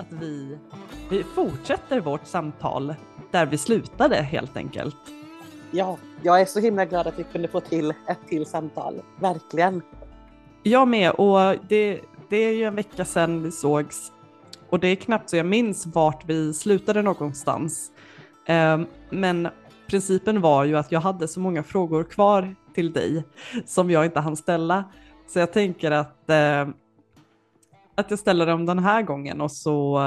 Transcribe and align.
att 0.00 0.12
vi, 0.12 0.58
vi 1.10 1.24
fortsätter 1.24 2.00
vårt 2.00 2.26
samtal 2.26 2.94
där 3.30 3.46
vi 3.46 3.58
slutade 3.58 4.16
helt 4.16 4.56
enkelt. 4.56 4.96
Ja, 5.70 5.98
jag 6.22 6.40
är 6.40 6.44
så 6.44 6.60
himla 6.60 6.84
glad 6.84 7.06
att 7.06 7.18
vi 7.18 7.24
kunde 7.24 7.48
få 7.48 7.60
till 7.60 7.90
ett 7.90 8.18
till 8.28 8.46
samtal. 8.46 9.02
Verkligen. 9.20 9.82
Jag 10.62 10.88
med 10.88 11.10
och 11.10 11.56
det, 11.68 12.00
det 12.28 12.36
är 12.36 12.52
ju 12.52 12.64
en 12.64 12.74
vecka 12.74 13.04
sedan 13.04 13.42
vi 13.42 13.50
sågs 13.50 14.12
och 14.70 14.80
det 14.80 14.88
är 14.88 14.96
knappt 14.96 15.30
så 15.30 15.36
jag 15.36 15.46
minns 15.46 15.86
vart 15.86 16.24
vi 16.26 16.54
slutade 16.54 17.02
någonstans. 17.02 17.90
Ehm, 18.46 18.86
men 19.10 19.48
principen 19.86 20.40
var 20.40 20.64
ju 20.64 20.76
att 20.76 20.92
jag 20.92 21.00
hade 21.00 21.28
så 21.28 21.40
många 21.40 21.62
frågor 21.62 22.04
kvar 22.04 22.54
till 22.74 22.92
dig 22.92 23.24
som 23.66 23.90
jag 23.90 24.04
inte 24.04 24.20
hann 24.20 24.36
ställa. 24.36 24.84
Så 25.28 25.38
jag 25.38 25.52
tänker 25.52 25.90
att, 25.90 26.30
eh, 26.30 26.68
att 28.00 28.10
jag 28.10 28.18
ställer 28.18 28.46
dem 28.46 28.66
den 28.66 28.78
här 28.78 29.02
gången 29.02 29.40
och 29.40 29.52
så, 29.52 30.00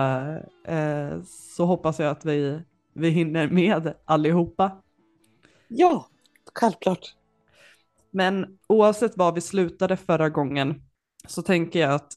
eh, 0.66 1.22
så 1.26 1.66
hoppas 1.66 2.00
jag 2.00 2.10
att 2.10 2.26
vi, 2.26 2.62
vi 2.94 3.10
hinner 3.10 3.48
med 3.48 3.94
allihopa. 4.06 4.82
Ja, 5.68 6.08
självklart. 6.56 7.16
Men 8.12 8.58
oavsett 8.68 9.18
var 9.18 9.32
vi 9.32 9.42
slutade 9.42 9.98
förra 9.98 10.30
gången 10.30 10.82
så 11.28 11.42
tänker 11.42 11.80
jag 11.80 11.94
att 11.94 12.14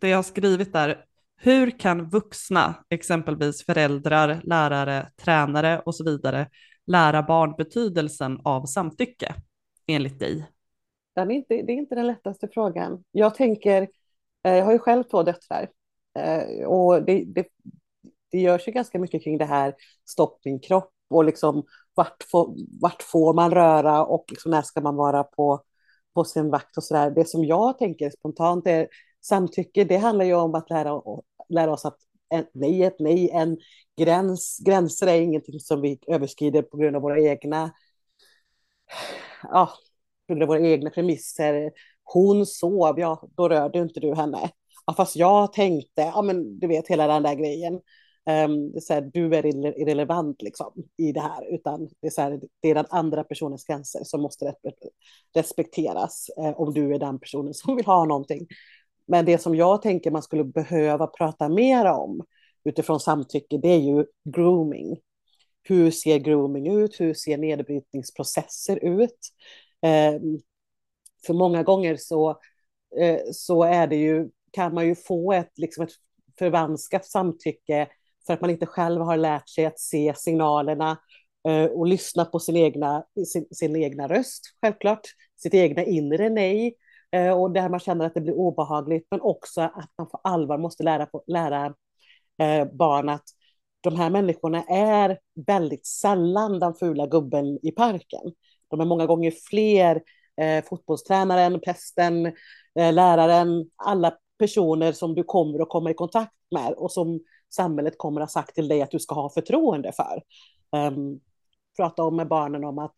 det 0.00 0.08
jag 0.08 0.18
har 0.18 0.22
skrivit 0.22 0.74
är 0.74 1.04
hur 1.36 1.78
kan 1.78 2.08
vuxna, 2.08 2.74
exempelvis 2.88 3.66
föräldrar, 3.66 4.40
lärare, 4.44 5.10
tränare 5.16 5.82
och 5.86 5.94
så 5.94 6.04
vidare, 6.04 6.48
lära 6.86 7.22
barn 7.22 7.54
betydelsen 7.58 8.40
av 8.44 8.66
samtycke 8.66 9.34
enligt 9.86 10.18
dig? 10.18 10.46
Den 11.14 11.30
är 11.30 11.34
inte, 11.34 11.54
det 11.54 11.72
är 11.72 11.76
inte 11.76 11.94
den 11.94 12.06
lättaste 12.06 12.48
frågan. 12.48 13.04
Jag 13.12 13.34
tänker, 13.34 13.88
Eh, 14.44 14.54
jag 14.56 14.64
har 14.64 14.72
ju 14.72 14.78
själv 14.78 15.02
två 15.04 15.22
döttrar 15.22 15.68
eh, 16.18 16.66
och 16.66 17.02
det, 17.04 17.24
det, 17.24 17.46
det 18.32 18.38
görs 18.38 18.68
ju 18.68 18.72
ganska 18.72 18.98
mycket 18.98 19.24
kring 19.24 19.38
det 19.38 19.44
här 19.44 19.74
stopp 20.08 20.40
min 20.44 20.60
kropp 20.60 20.92
och 21.10 21.24
liksom 21.24 21.64
vart 21.94 22.22
får, 22.30 22.54
vart 22.80 23.02
får 23.02 23.34
man 23.34 23.50
röra 23.50 24.04
och 24.06 24.24
liksom 24.30 24.50
när 24.50 24.62
ska 24.62 24.80
man 24.80 24.96
vara 24.96 25.24
på, 25.24 25.62
på 26.14 26.24
sin 26.24 26.50
vakt 26.50 26.76
och 26.76 26.84
så 26.84 26.94
där. 26.94 27.10
Det 27.10 27.28
som 27.28 27.44
jag 27.44 27.78
tänker 27.78 28.10
spontant 28.10 28.66
är 28.66 28.88
samtycke, 29.20 29.84
det 29.84 29.96
handlar 29.96 30.24
ju 30.24 30.34
om 30.34 30.54
att 30.54 30.70
lära, 30.70 31.00
lära 31.48 31.72
oss 31.72 31.84
att 31.84 31.98
en, 32.28 32.44
nej 32.52 32.82
är 32.82 32.86
ett 32.86 32.96
nej, 32.98 33.30
en 33.30 33.58
gräns, 33.96 34.58
gränser 34.66 35.06
är 35.06 35.20
ingenting 35.20 35.60
som 35.60 35.80
vi 35.80 35.98
överskrider 36.06 36.62
på 36.62 36.76
grund 36.76 36.96
av 36.96 37.02
våra 37.02 37.20
egna, 37.20 37.70
ja, 39.42 39.70
på 40.26 40.34
grund 40.34 40.42
av 40.42 40.48
våra 40.48 40.60
egna 40.60 40.90
premisser. 40.90 41.72
Hon 42.12 42.46
sov, 42.46 42.98
ja, 42.98 43.28
då 43.36 43.48
rörde 43.48 43.78
inte 43.78 44.00
du 44.00 44.14
henne. 44.14 44.50
Ja, 44.86 44.94
fast 44.94 45.16
jag 45.16 45.52
tänkte, 45.52 46.00
ja 46.02 46.22
men 46.22 46.58
du 46.58 46.66
vet 46.66 46.88
hela 46.88 47.06
den 47.06 47.22
där 47.22 47.34
grejen. 47.34 47.74
Um, 48.44 48.72
det 48.72 48.78
är 48.78 48.80
så 48.80 48.94
här, 48.94 49.10
du 49.12 49.34
är 49.36 49.46
irrelevant 49.80 50.42
liksom, 50.42 50.72
i 50.96 51.12
det 51.12 51.20
här, 51.20 51.54
utan 51.54 51.88
det 52.00 52.06
är, 52.06 52.10
så 52.10 52.20
här, 52.20 52.40
det 52.62 52.70
är 52.70 52.74
den 52.74 52.86
andra 52.90 53.24
personens 53.24 53.64
gränser 53.64 54.00
som 54.04 54.22
måste 54.22 54.54
respekteras 55.34 56.30
eh, 56.38 56.60
om 56.60 56.74
du 56.74 56.94
är 56.94 56.98
den 56.98 57.18
personen 57.18 57.54
som 57.54 57.76
vill 57.76 57.86
ha 57.86 58.04
någonting. 58.04 58.46
Men 59.06 59.24
det 59.24 59.38
som 59.38 59.54
jag 59.54 59.82
tänker 59.82 60.10
man 60.10 60.22
skulle 60.22 60.44
behöva 60.44 61.06
prata 61.06 61.48
mer 61.48 61.84
om 61.86 62.22
utifrån 62.64 63.00
samtycke, 63.00 63.58
det 63.58 63.68
är 63.68 63.80
ju 63.80 64.04
grooming. 64.34 64.98
Hur 65.62 65.90
ser 65.90 66.18
grooming 66.18 66.76
ut? 66.76 67.00
Hur 67.00 67.14
ser 67.14 67.38
nedbrytningsprocesser 67.38 68.84
ut? 68.84 69.18
Eh, 69.82 70.20
för 71.26 71.34
många 71.34 71.62
gånger 71.62 71.96
så, 71.96 72.30
eh, 73.00 73.18
så 73.32 73.62
är 73.62 73.86
det 73.86 73.96
ju, 73.96 74.28
kan 74.52 74.74
man 74.74 74.86
ju 74.86 74.94
få 74.94 75.32
ett, 75.32 75.58
liksom 75.58 75.84
ett 75.84 75.92
förvanskat 76.38 77.06
samtycke 77.06 77.88
för 78.26 78.34
att 78.34 78.40
man 78.40 78.50
inte 78.50 78.66
själv 78.66 79.02
har 79.02 79.16
lärt 79.16 79.48
sig 79.48 79.66
att 79.66 79.80
se 79.80 80.14
signalerna 80.16 80.98
eh, 81.48 81.64
och 81.64 81.86
lyssna 81.86 82.24
på 82.24 82.38
sin 82.38 82.56
egna, 82.56 83.04
sin, 83.26 83.46
sin 83.50 83.76
egna 83.76 84.08
röst, 84.08 84.42
självklart, 84.62 85.06
sitt 85.36 85.54
egna 85.54 85.84
inre 85.84 86.28
nej, 86.28 86.74
eh, 87.12 87.40
och 87.40 87.50
där 87.50 87.68
man 87.68 87.80
känner 87.80 88.06
att 88.06 88.14
det 88.14 88.20
blir 88.20 88.34
obehagligt, 88.34 89.06
men 89.10 89.20
också 89.20 89.60
att 89.60 89.90
man 89.98 90.08
på 90.08 90.20
allvar 90.24 90.58
måste 90.58 90.82
lära, 90.82 91.08
lära 91.26 91.74
barn 92.72 93.08
att 93.08 93.24
de 93.80 93.96
här 93.96 94.10
människorna 94.10 94.64
är 94.68 95.18
väldigt 95.46 95.86
sällan 95.86 96.58
den 96.58 96.74
fula 96.74 97.06
gubben 97.06 97.58
i 97.62 97.72
parken. 97.72 98.32
De 98.68 98.80
är 98.80 98.84
många 98.84 99.06
gånger 99.06 99.30
fler 99.30 100.02
eh, 100.40 100.64
fotbollstränaren, 100.64 101.60
prästen, 101.60 102.26
eh, 102.74 102.92
läraren, 102.92 103.70
alla 103.76 104.16
personer 104.38 104.92
som 104.92 105.14
du 105.14 105.24
kommer 105.24 105.62
att 105.62 105.68
komma 105.68 105.90
i 105.90 105.94
kontakt 105.94 106.32
med 106.50 106.72
och 106.72 106.92
som 106.92 107.20
samhället 107.54 107.98
kommer 107.98 108.20
att 108.20 108.32
ha 108.32 108.42
sagt 108.42 108.54
till 108.54 108.68
dig 108.68 108.82
att 108.82 108.90
du 108.90 108.98
ska 108.98 109.14
ha 109.14 109.30
förtroende 109.30 109.92
för. 109.92 110.22
Um, 110.76 111.20
prata 111.76 112.02
om 112.02 112.16
med 112.16 112.28
barnen 112.28 112.64
om 112.64 112.78
att 112.78 112.94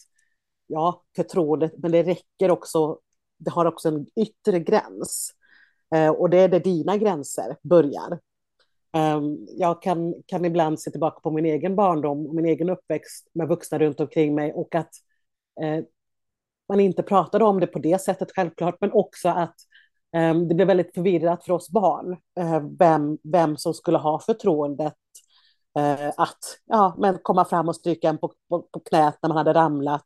ja, 0.66 1.02
förtroendet, 1.16 1.72
men 1.78 1.92
det 1.92 2.02
räcker 2.02 2.50
också, 2.50 2.98
det 3.38 3.50
har 3.50 3.66
också 3.66 3.88
en 3.88 4.06
yttre 4.16 4.60
gräns. 4.60 5.32
Uh, 5.94 6.08
och 6.08 6.30
det 6.30 6.38
är 6.38 6.48
där 6.48 6.60
dina 6.60 6.96
gränser 6.96 7.56
börjar. 7.62 8.18
Um, 8.96 9.46
jag 9.48 9.82
kan, 9.82 10.14
kan 10.26 10.44
ibland 10.44 10.80
se 10.80 10.90
tillbaka 10.90 11.20
på 11.20 11.30
min 11.30 11.46
egen 11.46 11.76
barndom 11.76 12.26
och 12.26 12.34
min 12.34 12.46
egen 12.46 12.70
uppväxt 12.70 13.28
med 13.32 13.48
vuxna 13.48 13.78
runt 13.78 14.00
omkring 14.00 14.34
mig 14.34 14.52
och 14.52 14.74
att 14.74 14.90
uh, 15.62 15.84
man 16.68 16.80
inte 16.80 17.02
pratade 17.02 17.44
om 17.44 17.60
det 17.60 17.66
på 17.66 17.78
det 17.78 18.00
sättet 18.00 18.32
självklart, 18.34 18.76
men 18.80 18.92
också 18.92 19.28
att 19.28 19.54
eh, 20.16 20.34
det 20.34 20.54
blev 20.54 20.66
väldigt 20.66 20.94
förvirrat 20.94 21.44
för 21.44 21.52
oss 21.52 21.70
barn 21.70 22.16
eh, 22.40 22.62
vem, 22.78 23.18
vem 23.32 23.56
som 23.56 23.74
skulle 23.74 23.98
ha 23.98 24.20
förtroendet 24.20 24.94
eh, 25.78 26.08
att 26.16 26.58
ja, 26.66 26.94
men 26.98 27.18
komma 27.22 27.44
fram 27.44 27.68
och 27.68 27.76
stryka 27.76 28.08
en 28.08 28.18
på, 28.18 28.32
på, 28.48 28.62
på 28.62 28.80
knät 28.80 29.18
när 29.22 29.28
man 29.28 29.36
hade 29.36 29.54
ramlat 29.54 30.04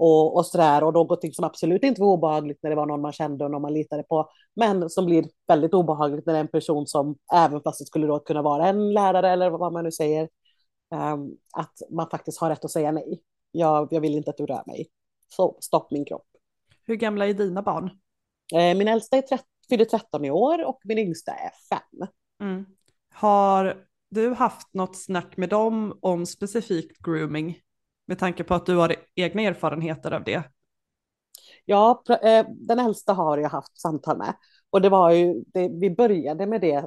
och, 0.00 0.36
och 0.36 0.46
sådär. 0.46 0.84
Och 0.84 0.92
någonting 0.92 1.32
som 1.32 1.44
absolut 1.44 1.82
inte 1.82 2.00
var 2.00 2.08
obehagligt 2.08 2.58
när 2.62 2.70
det 2.70 2.76
var 2.76 2.86
någon 2.86 3.00
man 3.00 3.12
kände 3.12 3.44
och 3.44 3.50
någon 3.50 3.62
man 3.62 3.74
litade 3.74 4.02
på, 4.02 4.30
men 4.56 4.90
som 4.90 5.06
blir 5.06 5.24
väldigt 5.48 5.74
obehagligt 5.74 6.26
när 6.26 6.32
det 6.32 6.38
är 6.38 6.40
en 6.40 6.48
person 6.48 6.86
som, 6.86 7.16
även 7.34 7.60
fast 7.62 7.78
det 7.78 7.86
skulle 7.86 8.06
då 8.06 8.18
kunna 8.18 8.42
vara 8.42 8.68
en 8.68 8.92
lärare 8.92 9.30
eller 9.30 9.50
vad 9.50 9.72
man 9.72 9.84
nu 9.84 9.92
säger, 9.92 10.28
um, 10.94 11.36
att 11.56 11.74
man 11.90 12.10
faktiskt 12.10 12.40
har 12.40 12.50
rätt 12.50 12.64
att 12.64 12.70
säga 12.70 12.92
nej. 12.92 13.22
Jag, 13.52 13.88
jag 13.90 14.00
vill 14.00 14.14
inte 14.14 14.30
att 14.30 14.36
du 14.36 14.46
rör 14.46 14.62
mig. 14.66 14.88
Så 15.30 15.58
stopp 15.60 15.90
min 15.90 16.04
kropp. 16.04 16.26
Hur 16.86 16.94
gamla 16.94 17.26
är 17.26 17.34
dina 17.34 17.62
barn? 17.62 17.90
Eh, 18.54 18.76
min 18.76 18.88
äldsta 18.88 19.16
är 19.16 19.22
30, 19.22 19.44
fyller 19.68 19.84
13 19.84 20.24
i 20.24 20.30
år 20.30 20.64
och 20.64 20.80
min 20.84 20.98
yngsta 20.98 21.32
är 21.32 21.50
5. 21.98 22.08
Mm. 22.42 22.66
Har 23.14 23.86
du 24.10 24.34
haft 24.34 24.74
något 24.74 24.96
snack 24.96 25.36
med 25.36 25.48
dem 25.48 25.98
om 26.02 26.26
specifikt 26.26 26.98
grooming? 26.98 27.58
Med 28.06 28.18
tanke 28.18 28.44
på 28.44 28.54
att 28.54 28.66
du 28.66 28.76
har 28.76 28.96
egna 29.14 29.42
erfarenheter 29.42 30.10
av 30.10 30.24
det. 30.24 30.42
Ja, 31.64 32.02
eh, 32.22 32.46
den 32.48 32.78
äldsta 32.78 33.12
har 33.12 33.38
jag 33.38 33.50
haft 33.50 33.80
samtal 33.80 34.18
med. 34.18 34.34
Och 34.70 34.80
det 34.80 34.88
var 34.88 35.10
ju, 35.10 35.44
det, 35.46 35.68
vi 35.68 35.90
började 35.90 36.46
med 36.46 36.60
det 36.60 36.84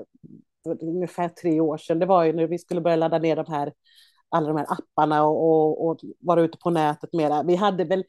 för 0.63 0.83
ungefär 0.83 1.29
tre 1.29 1.59
år 1.59 1.77
sedan. 1.77 1.99
Det 1.99 2.05
var 2.05 2.23
ju 2.23 2.33
när 2.33 2.47
vi 2.47 2.59
skulle 2.59 2.81
börja 2.81 2.95
ladda 2.95 3.19
ner 3.19 3.35
de 3.35 3.45
här, 3.47 3.73
alla 4.29 4.47
de 4.47 4.57
här 4.57 4.67
apparna 4.69 5.23
och, 5.23 5.49
och, 5.49 5.87
och 5.87 5.99
vara 6.19 6.41
ute 6.41 6.57
på 6.57 6.69
nätet 6.69 7.13
mera. 7.13 7.43
Vi 7.43 7.55
hade 7.55 7.83
väl 7.83 8.03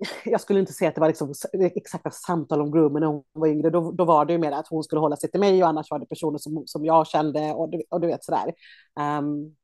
jag 0.24 0.40
skulle 0.40 0.60
inte 0.60 0.72
säga 0.72 0.88
att 0.88 0.94
det 0.94 1.00
var 1.00 1.08
liksom 1.08 1.32
exakta 1.52 2.10
samtal 2.10 2.60
om 2.60 2.70
groomen 2.70 3.00
när 3.00 3.06
hon 3.06 3.22
var 3.32 3.48
yngre. 3.48 3.70
Då, 3.70 3.92
då 3.92 4.04
var 4.04 4.24
det 4.24 4.32
ju 4.32 4.38
mer 4.38 4.52
att 4.52 4.68
hon 4.68 4.84
skulle 4.84 5.00
hålla 5.00 5.16
sig 5.16 5.30
till 5.30 5.40
mig 5.40 5.62
och 5.62 5.68
annars 5.68 5.90
var 5.90 5.98
det 5.98 6.06
personer 6.06 6.38
som, 6.38 6.62
som 6.66 6.84
jag 6.84 7.06
kände 7.06 7.52
och, 7.52 7.74
och 7.90 8.00
du 8.00 8.06
vet 8.06 8.24
sådär. 8.24 8.54
Um, 9.18 9.56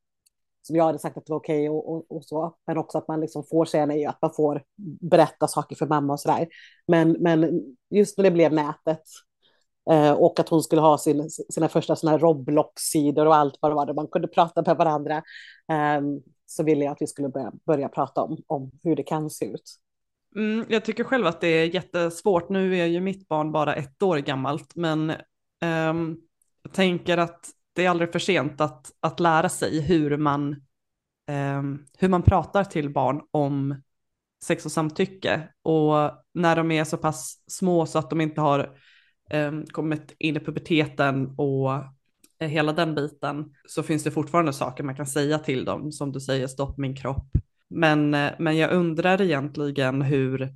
som 0.62 0.76
jag 0.76 0.84
hade 0.84 0.98
sagt 0.98 1.16
att 1.16 1.26
det 1.26 1.32
var 1.32 1.38
okej 1.38 1.68
okay 1.68 1.78
och, 1.78 1.92
och, 1.92 2.16
och, 2.16 2.24
så. 2.24 2.56
Men 2.66 2.78
också 2.78 2.98
att 2.98 3.08
man 3.08 3.20
liksom 3.20 3.44
får 3.50 3.64
säga 3.64 3.86
nej 3.86 4.06
och 4.06 4.10
att 4.10 4.22
man 4.22 4.32
får 4.36 4.62
berätta 5.00 5.48
saker 5.48 5.76
för 5.76 5.86
mamma 5.86 6.12
och 6.12 6.20
sådär. 6.20 6.48
Men, 6.86 7.12
men 7.12 7.62
just 7.90 8.18
när 8.18 8.24
det 8.24 8.30
blev 8.30 8.52
nätet 8.52 9.02
eh, 9.90 10.12
och 10.12 10.40
att 10.40 10.48
hon 10.48 10.62
skulle 10.62 10.80
ha 10.80 10.98
sin, 10.98 11.30
sina 11.30 11.68
första 11.68 11.96
sådana 11.96 12.16
här 12.16 12.22
Roblox-sidor 12.22 13.26
och 13.26 13.36
allt 13.36 13.58
vad 13.60 13.70
det 13.70 13.74
var, 13.74 13.86
där 13.86 13.94
man 13.94 14.06
kunde 14.06 14.28
prata 14.28 14.62
med 14.66 14.76
varandra, 14.76 15.16
eh, 15.72 16.00
så 16.46 16.62
ville 16.62 16.84
jag 16.84 16.92
att 16.92 17.02
vi 17.02 17.06
skulle 17.06 17.28
börja, 17.28 17.52
börja 17.66 17.88
prata 17.88 18.22
om, 18.22 18.42
om 18.46 18.70
hur 18.82 18.96
det 18.96 19.02
kan 19.02 19.30
se 19.30 19.44
ut. 19.44 19.78
Mm, 20.36 20.64
jag 20.68 20.84
tycker 20.84 21.04
själv 21.04 21.26
att 21.26 21.40
det 21.40 21.48
är 21.48 21.74
jättesvårt. 21.74 22.48
Nu 22.48 22.78
är 22.78 22.86
ju 22.86 23.00
mitt 23.00 23.28
barn 23.28 23.52
bara 23.52 23.74
ett 23.74 24.02
år 24.02 24.18
gammalt, 24.18 24.76
men 24.76 25.10
um, 25.90 26.20
jag 26.62 26.72
tänker 26.72 27.18
att 27.18 27.50
det 27.72 27.84
är 27.84 27.90
aldrig 27.90 28.12
för 28.12 28.18
sent 28.18 28.60
att, 28.60 28.92
att 29.00 29.20
lära 29.20 29.48
sig 29.48 29.80
hur 29.80 30.16
man, 30.16 30.56
um, 31.30 31.86
hur 31.98 32.08
man 32.08 32.22
pratar 32.22 32.64
till 32.64 32.90
barn 32.92 33.20
om 33.30 33.82
sex 34.44 34.66
och 34.66 34.72
samtycke. 34.72 35.48
Och 35.62 35.94
när 36.34 36.56
de 36.56 36.70
är 36.70 36.84
så 36.84 36.96
pass 36.96 37.44
små 37.46 37.86
så 37.86 37.98
att 37.98 38.10
de 38.10 38.20
inte 38.20 38.40
har 38.40 38.78
um, 39.32 39.66
kommit 39.66 40.14
in 40.18 40.36
i 40.36 40.40
puberteten 40.40 41.34
och 41.38 41.72
eh, 42.40 42.48
hela 42.48 42.72
den 42.72 42.94
biten 42.94 43.54
så 43.68 43.82
finns 43.82 44.04
det 44.04 44.10
fortfarande 44.10 44.52
saker 44.52 44.84
man 44.84 44.96
kan 44.96 45.06
säga 45.06 45.38
till 45.38 45.64
dem, 45.64 45.92
som 45.92 46.12
du 46.12 46.20
säger, 46.20 46.46
stopp 46.46 46.78
min 46.78 46.96
kropp, 46.96 47.28
men, 47.68 48.14
eh, 48.14 48.32
men 48.38 48.56
jag 48.56 48.72
undrar 48.72 49.20
egentligen 49.20 50.02
hur 50.02 50.54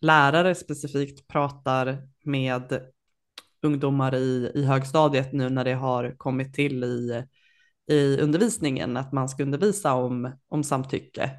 lärare 0.00 0.54
specifikt 0.54 1.28
pratar 1.28 2.08
med 2.24 2.80
ungdomar 3.62 4.14
i, 4.14 4.52
i 4.54 4.64
högstadiet 4.64 5.32
nu 5.32 5.50
när 5.50 5.64
det 5.64 5.74
har 5.74 6.14
kommit 6.16 6.54
till 6.54 6.84
i, 6.84 7.24
i 7.90 8.20
undervisningen, 8.20 8.96
att 8.96 9.12
man 9.12 9.28
ska 9.28 9.42
undervisa 9.42 9.94
om, 9.94 10.32
om 10.48 10.64
samtycke. 10.64 11.30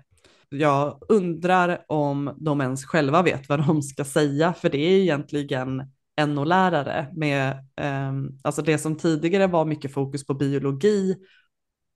Jag 0.49 0.99
undrar 1.09 1.85
om 1.87 2.35
de 2.37 2.61
ens 2.61 2.85
själva 2.85 3.21
vet 3.21 3.49
vad 3.49 3.67
de 3.67 3.81
ska 3.81 4.05
säga, 4.05 4.53
för 4.53 4.69
det 4.69 4.77
är 4.77 4.99
egentligen 4.99 5.91
NO-lärare 6.27 7.07
med, 7.13 7.51
eh, 7.81 8.13
alltså 8.43 8.61
det 8.61 8.77
som 8.77 8.97
tidigare 8.97 9.47
var 9.47 9.65
mycket 9.65 9.93
fokus 9.93 10.25
på 10.25 10.33
biologi 10.33 11.15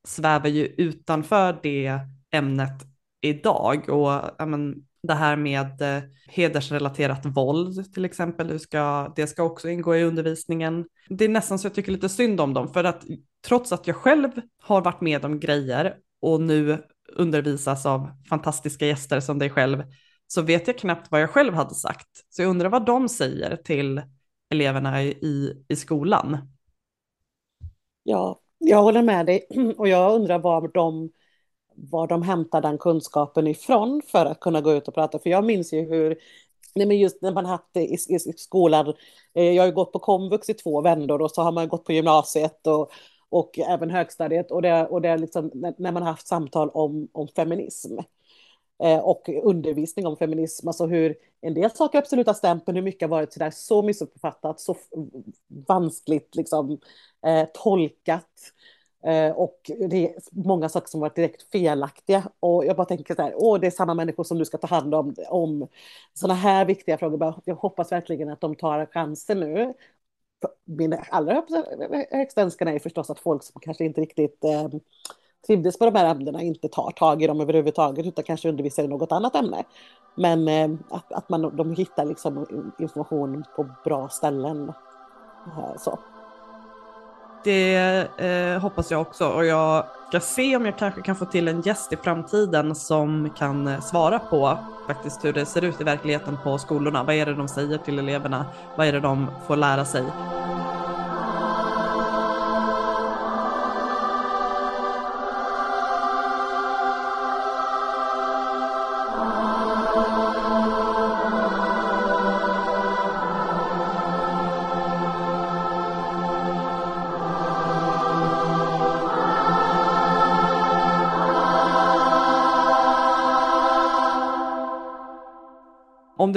svävar 0.08 0.50
ju 0.50 0.66
utanför 0.66 1.60
det 1.64 2.00
ämnet 2.32 2.89
idag 3.22 3.90
och 3.90 4.10
ja, 4.38 4.46
men, 4.46 4.76
det 5.04 5.14
här 5.14 5.36
med 5.36 5.82
eh, 5.82 6.04
hedersrelaterat 6.28 7.26
våld 7.26 7.94
till 7.94 8.06
exempel, 8.06 8.50
hur 8.50 8.58
ska, 8.58 9.14
det 9.16 9.28
ska 9.28 9.44
också 9.44 9.70
ingå 9.70 9.96
i 9.96 10.04
undervisningen. 10.04 10.86
Det 11.10 11.26
är 11.26 11.30
nästan 11.30 11.60
så 11.60 11.66
jag 11.66 11.74
tycker 11.74 11.92
lite 11.92 12.10
synd 12.10 12.42
om 12.42 12.54
dem 12.54 12.74
för 12.74 12.84
att 12.84 13.04
trots 13.48 13.72
att 13.72 13.88
jag 13.88 13.96
själv 13.96 14.30
har 14.62 14.82
varit 14.82 15.02
med 15.02 15.26
om 15.26 15.40
grejer 15.40 15.96
och 16.22 16.42
nu 16.42 16.84
undervisas 17.16 17.86
av 17.86 18.10
fantastiska 18.30 18.86
gäster 18.88 19.20
som 19.20 19.40
dig 19.40 19.50
själv 19.50 19.84
så 20.28 20.42
vet 20.42 20.68
jag 20.68 20.78
knappt 20.78 21.12
vad 21.12 21.22
jag 21.22 21.30
själv 21.30 21.54
hade 21.54 21.76
sagt. 21.76 22.10
Så 22.30 22.42
jag 22.42 22.50
undrar 22.50 22.70
vad 22.70 22.86
de 22.86 23.10
säger 23.10 23.56
till 23.56 24.02
eleverna 24.50 25.04
i, 25.04 25.64
i 25.68 25.76
skolan. 25.76 26.38
Ja, 28.04 28.42
jag 28.58 28.82
håller 28.82 29.02
med 29.02 29.26
dig 29.26 29.48
och 29.78 29.88
jag 29.88 30.16
undrar 30.16 30.40
vad 30.40 30.74
de, 30.74 31.10
var 31.92 32.08
de 32.08 32.22
hämtar 32.22 32.62
den 32.62 32.78
kunskapen 32.78 33.48
ifrån 33.48 34.02
för 34.08 34.26
att 34.26 34.40
kunna 34.40 34.62
gå 34.62 34.74
ut 34.74 34.88
och 34.88 34.94
prata. 34.94 35.20
För 35.20 35.30
jag 35.30 35.44
minns 35.46 35.74
ju 35.74 35.82
hur, 35.82 36.18
nej 36.76 36.88
men 36.88 37.00
just 37.00 37.22
när 37.22 37.32
man 37.32 37.46
haft 37.46 37.70
det 37.72 37.82
i, 37.82 37.98
i, 38.10 38.16
i 38.16 38.34
skolan, 38.38 38.94
eh, 39.34 39.52
jag 39.52 39.64
har 39.64 39.68
ju 39.68 39.74
gått 39.74 39.92
på 39.92 40.00
komvux 40.00 40.50
i 40.50 40.54
två 40.54 40.82
vändor 40.82 41.22
och 41.22 41.32
så 41.32 41.42
har 41.42 41.52
man 41.52 41.68
gått 41.68 41.86
på 41.86 41.94
gymnasiet 41.94 42.68
och, 42.68 42.92
och 43.30 43.60
även 43.60 43.90
högstadiet 43.90 44.52
och 44.52 44.62
det, 44.62 44.88
och 44.88 45.02
det 45.02 45.10
är 45.10 45.18
liksom 45.18 45.52
när 45.78 45.92
man 45.92 46.04
har 46.04 46.10
haft 46.10 46.28
samtal 46.28 46.70
om, 46.70 47.08
om 47.12 47.28
feminism. 47.28 47.98
Eh, 48.84 49.00
och 49.00 49.30
undervisning 49.44 50.08
om 50.08 50.18
feminism, 50.18 50.68
alltså 50.68 50.86
hur 50.86 51.16
en 51.42 51.54
del 51.54 51.72
saker 51.72 51.98
absolut 51.98 52.28
har 52.28 52.34
stämt, 52.34 52.68
men 52.68 52.76
hur 52.76 52.84
mycket 52.84 53.02
har 53.02 53.18
varit 53.18 53.34
sådär 53.34 53.52
så 53.52 53.82
missuppfattat, 53.82 54.60
så 54.60 54.76
vanskligt 55.68 56.36
liksom 56.36 56.80
eh, 57.26 57.48
tolkat. 57.54 58.30
Eh, 59.04 59.32
och 59.32 59.72
det 59.90 60.10
är 60.10 60.14
många 60.32 60.70
saker 60.70 60.88
som 60.88 61.02
varit 61.02 61.16
direkt 61.16 61.52
felaktiga. 61.52 62.24
Och 62.40 62.66
jag 62.66 62.76
bara 62.76 62.86
tänker 62.86 63.16
så 63.16 63.22
här, 63.22 63.34
åh, 63.36 63.60
det 63.60 63.68
är 63.68 63.72
samma 63.72 63.94
människor 63.94 64.24
som 64.24 64.38
du 64.38 64.46
ska 64.46 64.58
ta 64.58 64.68
hand 64.68 64.96
om, 64.96 65.16
om 65.30 65.68
sådana 66.14 66.34
här 66.40 66.66
viktiga 66.66 66.98
frågor. 66.98 67.34
Jag 67.46 67.56
hoppas 67.56 67.92
verkligen 67.92 68.30
att 68.30 68.42
de 68.42 68.56
tar 68.56 68.86
chansen 68.86 69.40
nu. 69.40 69.74
Min 70.66 70.98
allra 71.10 71.44
högsta 72.12 72.42
önskan 72.42 72.68
är 72.68 72.80
förstås 72.80 73.10
att 73.10 73.20
folk 73.20 73.44
som 73.44 73.62
kanske 73.62 73.86
inte 73.86 74.02
riktigt 74.02 74.44
eh, 74.44 74.68
trivdes 75.48 75.80
på 75.80 75.86
de 75.86 75.96
här 75.96 76.12
ämnena 76.12 76.42
inte 76.42 76.68
tar 76.68 76.92
tag 76.92 77.24
i 77.24 77.28
dem 77.28 77.42
överhuvudtaget 77.42 78.06
utan 78.06 78.24
kanske 78.24 78.50
undervisar 78.50 78.84
i 78.84 78.88
något 78.88 79.12
annat 79.12 79.36
ämne. 79.36 79.64
Men 80.16 80.48
eh, 80.48 80.70
att, 80.90 81.14
att 81.14 81.30
man, 81.30 81.56
de 81.56 81.74
hittar 81.74 82.06
liksom 82.06 82.46
information 82.80 83.44
på 83.56 83.70
bra 83.84 84.10
ställen. 84.10 84.74
Eh, 85.58 85.78
så. 85.78 86.00
Det 87.44 88.08
eh, 88.18 88.62
hoppas 88.62 88.92
jag 88.92 89.02
också 89.02 89.28
och 89.28 89.46
jag 89.46 89.86
ska 90.10 90.20
se 90.20 90.56
om 90.56 90.66
jag 90.66 90.78
kanske 90.78 91.02
kan 91.02 91.16
få 91.16 91.26
till 91.26 91.48
en 91.48 91.62
gäst 91.62 91.94
i 91.94 91.98
framtiden 91.98 92.76
som 92.76 93.30
kan 93.38 93.68
eh, 93.68 93.82
svara 93.82 94.20
på 94.20 94.58
faktiskt 94.88 95.26
hur 95.26 95.34
det 95.34 95.46
ser 95.46 95.64
ut 95.64 95.82
i 95.82 95.84
verkligheten 95.84 96.38
på 96.44 96.58
skolorna. 96.58 97.04
Vad 97.04 97.16
är 97.16 97.26
det 97.26 97.34
de 97.34 97.48
säger 97.48 97.78
till 97.78 98.00
eleverna? 98.00 98.46
Vad 98.76 98.88
är 98.88 98.94
det 98.94 99.00
de 99.00 99.28
får 99.48 99.56
lära 99.56 99.86
sig? 99.86 100.04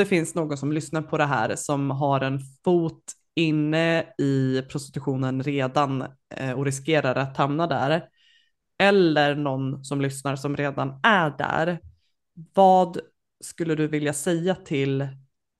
Det 0.03 0.07
finns 0.07 0.35
någon 0.35 0.57
som 0.57 0.73
lyssnar 0.73 1.03
på 1.03 1.19
det 1.19 1.25
här 1.25 1.57
som 1.57 1.91
har 1.91 2.21
en 2.21 2.41
fot 2.65 3.13
inne 3.35 4.15
i 4.19 4.63
prostitutionen 4.63 5.43
redan 5.43 6.05
eh, 6.37 6.53
och 6.53 6.65
riskerar 6.65 7.15
att 7.15 7.37
hamna 7.37 7.67
där, 7.67 8.09
eller 8.79 9.35
någon 9.35 9.85
som 9.85 10.01
lyssnar 10.01 10.37
som 10.37 10.57
redan 10.57 11.01
är 11.03 11.31
där, 11.39 11.81
vad 12.55 12.99
skulle 13.41 13.75
du 13.75 13.89
vilja 13.89 14.13
säga 14.13 14.55
till 14.55 15.09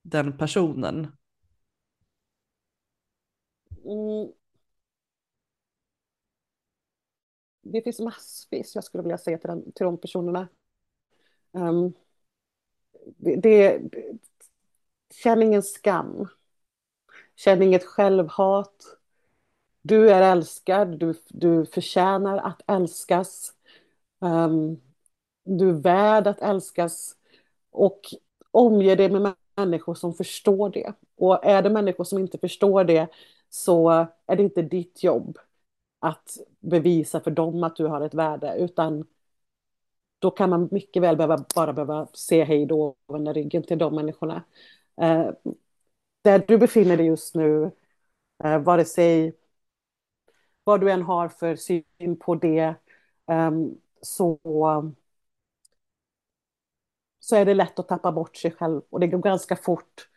den 0.03 0.39
personen? 0.39 1.17
Mm. 3.85 4.33
Det 7.63 7.83
finns 7.83 8.01
massvis 8.01 8.75
jag 8.75 8.85
skulle 8.85 9.03
vilja 9.03 9.19
säga 9.19 9.39
till, 9.39 9.49
den, 9.49 9.73
till 9.73 9.85
de 9.85 9.99
personerna. 9.99 10.49
Um, 11.53 11.93
det, 13.17 13.81
känn 15.15 15.43
ingen 15.43 15.63
skam. 15.63 16.29
Känn 17.37 17.63
inget 17.63 17.85
självhat. 17.85 18.97
Du 19.83 20.11
är 20.11 20.23
älskad, 20.33 20.99
du, 20.99 21.15
du 21.29 21.67
förtjänar 21.67 22.39
att 22.39 22.63
älskas. 22.67 23.53
Um, 24.21 24.81
du 25.45 25.69
är 25.69 25.73
värd 25.73 26.27
att 26.27 26.41
älskas. 26.41 27.17
Och 27.71 28.01
omge 28.51 28.95
dig 28.95 29.11
med 29.11 29.35
människor 29.57 29.95
som 29.95 30.15
förstår 30.15 30.71
det. 30.71 30.93
Och 31.17 31.45
är 31.45 31.63
det 31.63 31.71
människor 31.71 32.05
som 32.05 32.19
inte 32.19 32.39
förstår 32.39 32.85
det 32.85 33.09
så 33.49 33.91
är 34.27 34.37
det 34.37 34.43
inte 34.43 34.63
ditt 34.63 35.03
jobb 35.05 35.39
att 35.99 36.37
bevisa 36.61 37.21
för 37.21 37.31
dem 37.31 37.65
att 37.65 37.77
du 37.77 37.87
har 37.87 38.01
ett 38.01 38.15
värde, 38.15 38.55
utan 38.59 39.05
då 40.19 40.31
kan 40.31 40.51
man 40.51 40.69
mycket 40.71 41.03
väl 41.03 41.17
behöva, 41.17 41.45
bara 41.55 41.73
behöva 41.73 42.09
se 42.13 42.45
hej 42.45 42.67
då 42.67 42.97
och 43.07 43.15
vända 43.15 43.33
ryggen 43.33 43.63
till 43.63 43.79
de 43.79 43.95
människorna. 43.95 44.43
Eh, 45.01 45.31
där 46.23 46.45
du 46.49 46.59
befinner 46.59 46.97
dig 46.97 47.07
just 47.07 47.35
nu, 47.35 47.71
eh, 48.45 48.59
vare 48.59 48.85
sig 48.85 49.35
vad 50.65 50.81
du 50.81 50.91
än 50.91 51.03
har 51.03 51.29
för 51.29 51.57
syn 51.57 52.17
på 52.21 52.35
det, 52.35 52.75
eh, 53.31 53.51
så, 54.03 54.39
så 57.21 57.37
är 57.37 57.45
det 57.45 57.55
lätt 57.55 57.79
att 57.79 57.89
tappa 57.89 58.13
bort 58.13 58.37
sig 58.37 58.51
själv 58.51 58.83
och 58.91 59.01
det 59.01 59.07
går 59.07 59.19
ganska 59.19 59.57
fort 59.57 60.09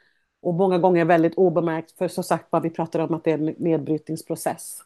och 0.42 0.54
många 0.54 0.78
gånger 0.78 1.06
väldigt 1.06 1.36
obemärkt, 1.36 1.92
för 1.92 2.08
som 2.08 2.24
sagt 2.24 2.48
vad 2.50 2.62
vi 2.64 2.70
pratar 2.70 3.00
om 3.00 3.14
att 3.14 3.24
det 3.24 3.32
är 3.32 3.38
en 3.38 3.46
nedbrytningsprocess. 3.58 4.80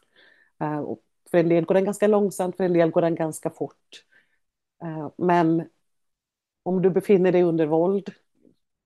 Eh, 0.60 0.84
för 1.30 1.38
en 1.38 1.48
del 1.48 1.64
går 1.64 1.74
den 1.74 1.84
ganska 1.84 2.06
långsamt, 2.06 2.56
för 2.56 2.64
en 2.64 2.72
del 2.72 2.90
går 2.90 3.00
den 3.02 3.14
ganska 3.14 3.50
fort. 3.50 4.04
Eh, 4.82 5.10
men 5.16 5.68
om 6.62 6.82
du 6.82 6.90
befinner 6.90 7.32
dig 7.32 7.42
under 7.42 7.66
våld, 7.66 8.12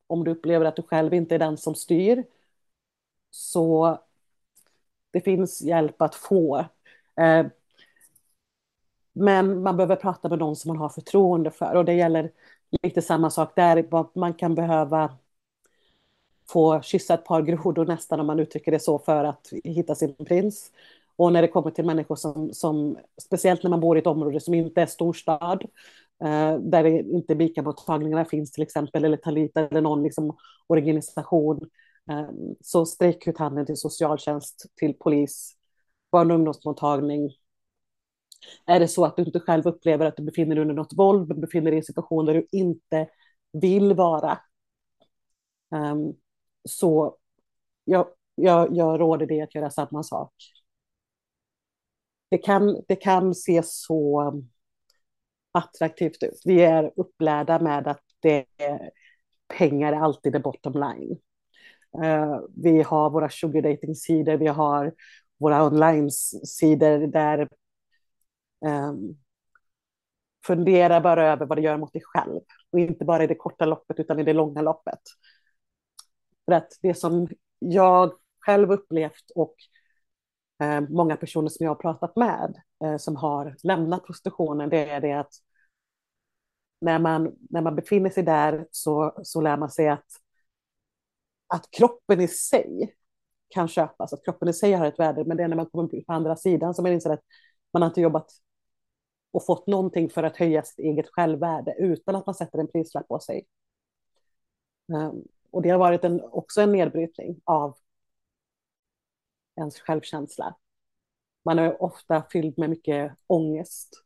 om 0.07 0.25
du 0.25 0.31
upplever 0.31 0.67
att 0.67 0.77
du 0.77 0.83
själv 0.83 1.15
inte 1.15 1.35
är 1.35 1.39
den 1.39 1.57
som 1.57 1.75
styr, 1.75 2.25
så 3.31 3.99
det 5.11 5.21
finns 5.21 5.63
hjälp 5.63 6.03
att 6.03 6.15
få. 6.15 6.59
Eh, 7.17 7.47
men 9.13 9.63
man 9.63 9.77
behöver 9.77 9.97
prata 9.97 10.29
med 10.29 10.39
någon 10.39 10.57
som 10.57 10.69
man 10.69 10.77
har 10.77 10.89
förtroende 10.89 11.51
för 11.51 11.75
och 11.75 11.85
det 11.85 11.95
gäller 11.95 12.31
lite 12.83 13.03
samma 13.03 13.31
sak 13.31 13.53
där. 13.57 13.89
Man 14.19 14.35
kan 14.35 14.55
behöva 14.55 15.19
få 16.49 16.83
kyssa 16.83 17.15
ett 17.15 17.25
par 17.25 17.43
grodor 17.43 17.87
nästan 17.87 18.21
om 18.21 18.27
man 18.27 18.41
uttrycker 18.41 18.73
det 18.73 18.79
så 18.81 18.99
för 18.99 19.25
att 19.25 19.53
hitta 19.65 19.95
sin 19.95 20.15
prins. 20.15 20.73
Och 21.17 21.33
när 21.33 21.43
det 21.43 21.49
kommer 21.49 21.71
till 21.71 21.85
människor 21.85 22.17
som, 22.17 22.53
som 22.53 22.99
speciellt 23.23 23.63
när 23.63 23.71
man 23.71 23.81
bor 23.81 23.97
i 23.97 24.01
ett 24.01 24.07
område 24.07 24.41
som 24.41 24.55
inte 24.55 24.83
är 24.83 24.87
storstad, 24.87 25.65
Eh, 26.25 26.59
där 26.59 26.83
det 26.83 27.01
inte 27.01 27.35
BICA-mottagningarna 27.35 28.25
finns 28.25 28.53
till 28.53 28.63
exempel, 28.63 29.05
eller 29.05 29.17
Talita 29.17 29.69
eller 29.69 29.81
någon 29.81 30.03
liksom, 30.03 30.37
organisation, 30.67 31.71
eh, 32.11 32.29
så 32.61 32.87
sträck 32.87 33.27
ut 33.27 33.39
handen 33.39 33.67
till 33.67 33.77
socialtjänst, 33.77 34.67
till 34.77 34.95
polis, 34.95 35.57
barn 36.13 36.31
och 36.31 36.35
ungdomsmottagning. 36.35 37.31
Är 38.67 38.81
det 38.81 38.89
så 38.89 39.05
att 39.05 39.17
du 39.17 39.25
inte 39.25 39.41
själv 39.41 39.67
upplever 39.67 40.07
att 40.07 40.17
du 40.17 40.23
befinner 40.23 40.55
dig 40.55 40.63
under 40.63 40.75
något 40.75 40.93
våld, 40.93 41.29
men 41.29 41.41
befinner 41.41 41.71
dig 41.71 41.75
i 41.75 41.79
en 41.79 41.85
situation 41.85 42.27
där 42.27 42.35
du 42.35 42.47
inte 42.53 43.09
vill 43.53 43.95
vara, 43.95 44.33
eh, 45.75 45.95
så 46.69 47.17
jag, 47.85 48.07
jag, 48.35 48.77
jag 48.77 49.01
råder 49.01 49.27
dig 49.27 49.41
att 49.43 49.55
göra 49.55 49.71
samma 49.71 50.03
sak 50.03 50.33
det 52.35 52.39
kan, 52.39 52.83
det 52.89 52.97
kan 52.97 53.35
se 53.35 53.63
så 53.65 54.33
attraktivt 55.55 56.23
ut. 56.23 56.41
Vi 56.45 56.63
är 56.63 56.93
upplärda 56.97 57.59
med 57.59 57.89
att 57.89 58.03
det, 58.21 58.45
pengar 59.59 59.93
är 59.93 59.97
alltid 59.97 60.33
the 60.33 60.39
bottom 60.39 60.73
line. 60.73 61.19
Uh, 62.05 62.41
vi 62.57 62.83
har 62.83 63.11
våra 63.11 63.29
sugar 63.29 63.63
dating 63.63 63.95
sidor 63.95 64.37
vi 64.37 64.47
har 64.47 64.93
våra 65.39 65.67
online-sidor 65.67 67.07
där 67.07 67.49
um, 68.67 69.17
fundera 70.47 71.01
bara 71.01 71.33
över 71.33 71.47
vad 71.47 71.59
det 71.59 71.63
gör 71.63 71.77
mot 71.77 71.93
dig 71.93 72.03
själv 72.05 72.41
och 72.71 72.79
inte 72.79 73.05
bara 73.05 73.25
i 73.25 73.27
det 73.27 73.35
korta 73.35 73.65
loppet 73.65 74.01
utan 74.01 74.19
i 74.21 74.23
det 74.23 74.33
långa 74.33 74.63
loppet. 74.63 75.01
För 76.45 76.53
att 76.53 76.69
det 76.83 76.95
som 76.95 77.29
jag 77.59 78.13
själv 78.41 78.73
upplevt 78.73 79.31
och 79.35 79.55
Eh, 80.63 80.81
många 80.81 81.17
personer 81.17 81.49
som 81.49 81.65
jag 81.65 81.71
har 81.71 81.83
pratat 81.83 82.17
med 82.17 82.63
eh, 82.85 82.97
som 82.97 83.17
har 83.17 83.57
lämnat 83.63 84.07
prostitutionen, 84.07 84.71
det 84.71 84.91
är 84.91 85.01
det 85.01 85.13
att 85.13 85.33
när 86.81 86.99
man, 86.99 87.37
när 87.51 87.63
man 87.63 87.77
befinner 87.77 88.11
sig 88.11 88.23
där 88.23 88.67
så, 88.71 89.15
så 89.23 89.41
lär 89.41 89.57
man 89.57 89.71
sig 89.71 89.89
att, 89.89 90.07
att 91.47 91.71
kroppen 91.71 92.21
i 92.21 92.29
sig 92.29 92.95
kan 93.49 93.69
köpas, 93.69 94.13
att 94.13 94.25
kroppen 94.25 94.49
i 94.49 94.53
sig 94.53 94.73
har 94.73 94.87
ett 94.87 94.99
värde, 94.99 95.25
men 95.25 95.37
det 95.37 95.43
är 95.43 95.49
när 95.49 95.57
man 95.57 95.67
kommer 95.67 96.03
på 96.03 96.13
andra 96.13 96.37
sidan 96.37 96.75
som 96.75 96.83
man 96.83 96.93
inser 96.93 97.11
att 97.11 97.23
man 97.73 97.83
har 97.83 97.89
inte 97.89 98.01
jobbat 98.01 98.27
och 99.33 99.47
fått 99.47 99.67
någonting 99.67 100.11
för 100.11 100.23
att 100.23 100.37
höja 100.37 100.63
sitt 100.63 100.79
eget 100.79 101.07
självvärde 101.09 101.75
utan 101.79 102.17
att 102.17 102.27
man 102.27 102.35
sätter 102.35 102.59
en 102.59 102.69
prislapp 102.69 103.09
på 103.09 103.19
sig. 103.21 103.47
Um, 104.93 105.25
och 105.51 105.63
det 105.63 105.71
har 105.71 105.79
varit 105.79 106.05
en, 106.05 106.21
också 106.23 106.61
en 106.61 106.73
nedbrytning 106.73 107.41
av 107.45 107.77
ens 109.57 109.81
självkänsla. 109.81 110.57
Man 111.45 111.59
är 111.59 111.83
ofta 111.83 112.25
fylld 112.33 112.59
med 112.59 112.71
mycket 112.71 113.13
ångest, 113.27 114.05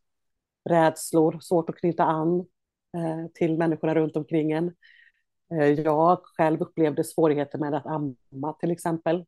rädslor, 0.69 1.39
svårt 1.41 1.69
att 1.69 1.75
knyta 1.75 2.03
an 2.03 2.39
eh, 2.97 3.31
till 3.33 3.57
människorna 3.57 3.95
runt 3.95 4.15
omkring 4.15 4.51
en. 4.51 4.75
Eh, 5.51 5.67
jag 5.67 6.19
själv 6.23 6.61
upplevde 6.61 7.03
svårigheter 7.03 7.57
med 7.57 7.73
att 7.73 7.85
amma 7.85 8.53
till 8.53 8.71
exempel. 8.71 9.25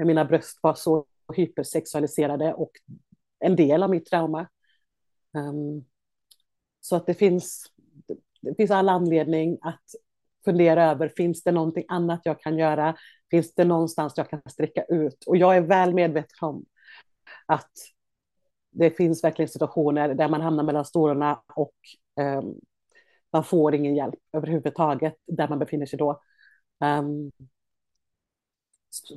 Eh, 0.00 0.06
mina 0.06 0.24
bröst 0.24 0.58
var 0.62 0.74
så 0.74 1.06
hypersexualiserade 1.36 2.54
och 2.54 2.70
en 3.38 3.56
del 3.56 3.82
av 3.82 3.90
mitt 3.90 4.06
trauma. 4.06 4.48
Ehm, 5.36 5.84
så 6.80 6.96
att 6.96 7.06
det 7.06 7.14
finns, 7.14 7.72
det 8.40 8.54
finns 8.54 8.70
all 8.70 8.88
anledning 8.88 9.58
att 9.62 9.84
fundera 10.44 10.90
över, 10.90 11.08
finns 11.16 11.42
det 11.42 11.52
någonting 11.52 11.84
annat 11.88 12.20
jag 12.24 12.40
kan 12.40 12.58
göra? 12.58 12.96
Finns 13.30 13.54
det 13.54 13.64
någonstans 13.64 14.14
jag 14.16 14.30
kan 14.30 14.42
sträcka 14.50 14.84
ut? 14.84 15.24
Och 15.26 15.36
jag 15.36 15.56
är 15.56 15.60
väl 15.60 15.94
medveten 15.94 16.36
om 16.40 16.64
att 17.46 17.70
det 18.70 18.90
finns 18.90 19.24
verkligen 19.24 19.48
situationer 19.48 20.14
där 20.14 20.28
man 20.28 20.40
hamnar 20.40 20.64
mellan 20.64 20.84
stolarna 20.84 21.42
och 21.54 21.74
um, 22.20 22.54
man 23.32 23.44
får 23.44 23.74
ingen 23.74 23.96
hjälp 23.96 24.14
överhuvudtaget 24.32 25.14
där 25.26 25.48
man 25.48 25.58
befinner 25.58 25.86
sig 25.86 25.98
då. 25.98 26.22
Um, 26.84 27.32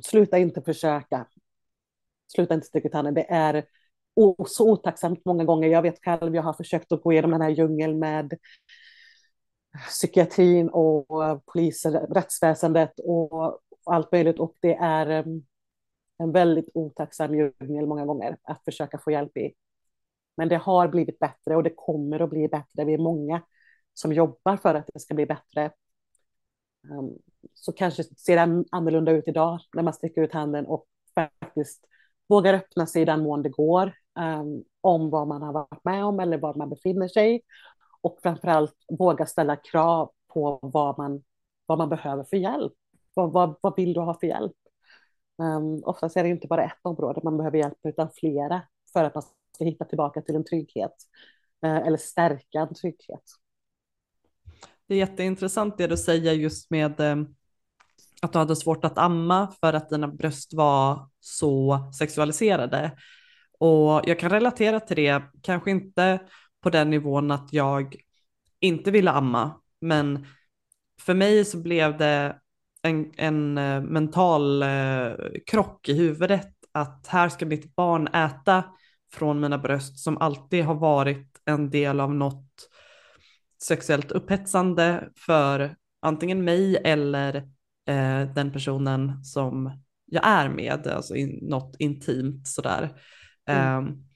sluta 0.02 0.38
inte 0.38 0.62
försöka. 0.62 1.26
Sluta 2.34 2.54
inte 2.54 2.66
sticka 2.66 2.88
ut 2.88 2.94
handen. 2.94 3.14
Det 3.14 3.30
är 3.30 3.64
så 4.46 4.72
otacksamt 4.72 5.24
många 5.24 5.44
gånger. 5.44 5.68
Jag 5.68 5.82
vet 5.82 6.04
själv, 6.04 6.34
jag 6.34 6.42
har 6.42 6.52
försökt 6.52 6.92
att 6.92 7.02
gå 7.02 7.12
igenom 7.12 7.30
den 7.30 7.40
här 7.40 7.50
djungeln 7.50 7.98
med 7.98 8.34
psykiatrin 9.88 10.68
och 10.68 11.06
polisen, 11.46 11.92
rättsväsendet 11.92 12.92
och 13.04 13.60
allt 13.84 14.12
möjligt. 14.12 14.38
Och 14.38 14.56
det 14.60 14.74
är 14.74 15.06
ehm, 15.06 15.42
en 16.18 16.32
väldigt 16.32 16.68
otacksam 16.74 17.34
djungel 17.34 17.86
många 17.86 18.06
gånger 18.06 18.36
att 18.42 18.64
försöka 18.64 18.98
få 18.98 19.10
hjälp 19.10 19.36
i. 19.36 19.54
Men 20.36 20.48
det 20.48 20.56
har 20.56 20.88
blivit 20.88 21.18
bättre 21.18 21.56
och 21.56 21.62
det 21.62 21.74
kommer 21.76 22.20
att 22.20 22.30
bli 22.30 22.48
bättre. 22.48 22.84
Vi 22.84 22.94
är 22.94 22.98
många 22.98 23.42
som 23.94 24.12
jobbar 24.12 24.56
för 24.56 24.74
att 24.74 24.90
det 24.94 25.00
ska 25.00 25.14
bli 25.14 25.26
bättre. 25.26 25.70
Ehm, 26.90 27.10
så 27.54 27.72
kanske 27.72 28.04
ser 28.04 28.46
det 28.46 28.64
annorlunda 28.70 29.12
ut 29.12 29.28
idag 29.28 29.60
när 29.74 29.82
man 29.82 29.92
sträcker 29.94 30.22
ut 30.22 30.32
handen 30.32 30.66
och 30.66 30.86
faktiskt 31.14 31.84
vågar 32.28 32.54
öppna 32.54 32.86
sig 32.86 33.02
i 33.02 33.04
den 33.04 33.22
mån 33.22 33.42
det 33.42 33.48
går 33.48 33.92
um, 34.18 34.64
om 34.80 35.10
vad 35.10 35.28
man 35.28 35.42
har 35.42 35.52
varit 35.52 35.84
med 35.84 36.04
om 36.04 36.20
eller 36.20 36.38
var 36.38 36.54
man 36.54 36.70
befinner 36.70 37.08
sig. 37.08 37.42
Och 38.04 38.18
framförallt 38.22 38.74
våga 38.98 39.26
ställa 39.26 39.56
krav 39.56 40.10
på 40.28 40.58
vad 40.62 40.98
man, 40.98 41.22
vad 41.66 41.78
man 41.78 41.88
behöver 41.88 42.24
för 42.24 42.36
hjälp. 42.36 42.72
Vad, 43.14 43.32
vad, 43.32 43.56
vad 43.60 43.76
vill 43.76 43.92
du 43.92 44.00
ha 44.00 44.18
för 44.20 44.26
hjälp? 44.26 44.56
Um, 45.38 45.82
oftast 45.84 46.16
är 46.16 46.22
det 46.22 46.28
inte 46.28 46.46
bara 46.46 46.64
ett 46.64 46.78
område 46.82 47.20
man 47.24 47.36
behöver 47.36 47.58
hjälp 47.58 47.78
utan 47.82 48.10
flera 48.14 48.62
för 48.92 49.04
att 49.04 49.14
man 49.14 49.22
ska 49.54 49.64
hitta 49.64 49.84
tillbaka 49.84 50.22
till 50.22 50.34
en 50.34 50.44
trygghet 50.44 50.94
uh, 51.66 51.76
eller 51.86 51.96
stärka 51.96 52.60
en 52.60 52.74
trygghet. 52.74 53.22
Det 54.86 54.94
är 54.94 54.98
jätteintressant 54.98 55.78
det 55.78 55.86
du 55.86 55.96
säger 55.96 56.32
just 56.32 56.70
med 56.70 57.00
um 57.00 57.34
att 58.22 58.32
du 58.32 58.38
hade 58.38 58.56
svårt 58.56 58.84
att 58.84 58.98
amma 58.98 59.52
för 59.60 59.72
att 59.72 59.88
dina 59.88 60.08
bröst 60.08 60.54
var 60.54 61.08
så 61.20 61.78
sexualiserade. 61.98 62.90
Och 63.58 64.02
jag 64.04 64.18
kan 64.18 64.30
relatera 64.30 64.80
till 64.80 64.96
det, 64.96 65.22
kanske 65.42 65.70
inte 65.70 66.20
på 66.64 66.70
den 66.70 66.90
nivån 66.90 67.30
att 67.30 67.52
jag 67.52 67.96
inte 68.60 68.90
ville 68.90 69.10
amma, 69.10 69.60
men 69.80 70.26
för 71.00 71.14
mig 71.14 71.44
så 71.44 71.58
blev 71.58 71.96
det 71.96 72.36
en, 72.82 73.12
en 73.16 73.58
eh, 73.58 73.82
mental 73.82 74.62
eh, 74.62 75.12
krock 75.46 75.88
i 75.88 75.94
huvudet 75.94 76.48
att 76.72 77.06
här 77.06 77.28
ska 77.28 77.46
mitt 77.46 77.76
barn 77.76 78.08
äta 78.08 78.64
från 79.12 79.40
mina 79.40 79.58
bröst 79.58 79.98
som 79.98 80.18
alltid 80.18 80.64
har 80.64 80.74
varit 80.74 81.40
en 81.44 81.70
del 81.70 82.00
av 82.00 82.14
något 82.14 82.70
sexuellt 83.62 84.12
upphetsande 84.12 85.08
för 85.26 85.76
antingen 86.02 86.44
mig 86.44 86.76
eller 86.76 87.36
eh, 87.88 88.34
den 88.34 88.52
personen 88.52 89.24
som 89.24 89.82
jag 90.06 90.26
är 90.26 90.48
med, 90.48 90.86
alltså 90.86 91.14
in, 91.14 91.38
något 91.42 91.76
intimt 91.78 92.48
sådär. 92.48 93.00
Mm. 93.48 93.84
Um, 93.84 94.06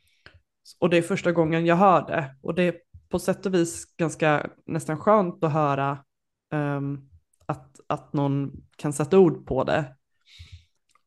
och 0.79 0.91
det 0.91 0.97
är 0.97 1.03
första 1.03 1.33
gången 1.33 1.67
jag 1.67 1.77
hör 1.77 2.07
det 2.07 2.35
och 2.43 2.55
det 2.55 2.63
är 2.63 2.75
på 3.09 3.19
sätt 3.19 3.47
och 3.47 3.55
vis 3.55 3.97
ganska 3.97 4.51
nästan 4.67 4.99
skönt 4.99 5.45
att 5.45 5.53
höra 5.53 6.05
um, 6.53 7.11
att, 7.47 7.81
att 7.87 8.13
någon 8.13 8.53
kan 8.77 8.93
sätta 8.93 9.19
ord 9.19 9.47
på 9.47 9.65
det. 9.65 9.95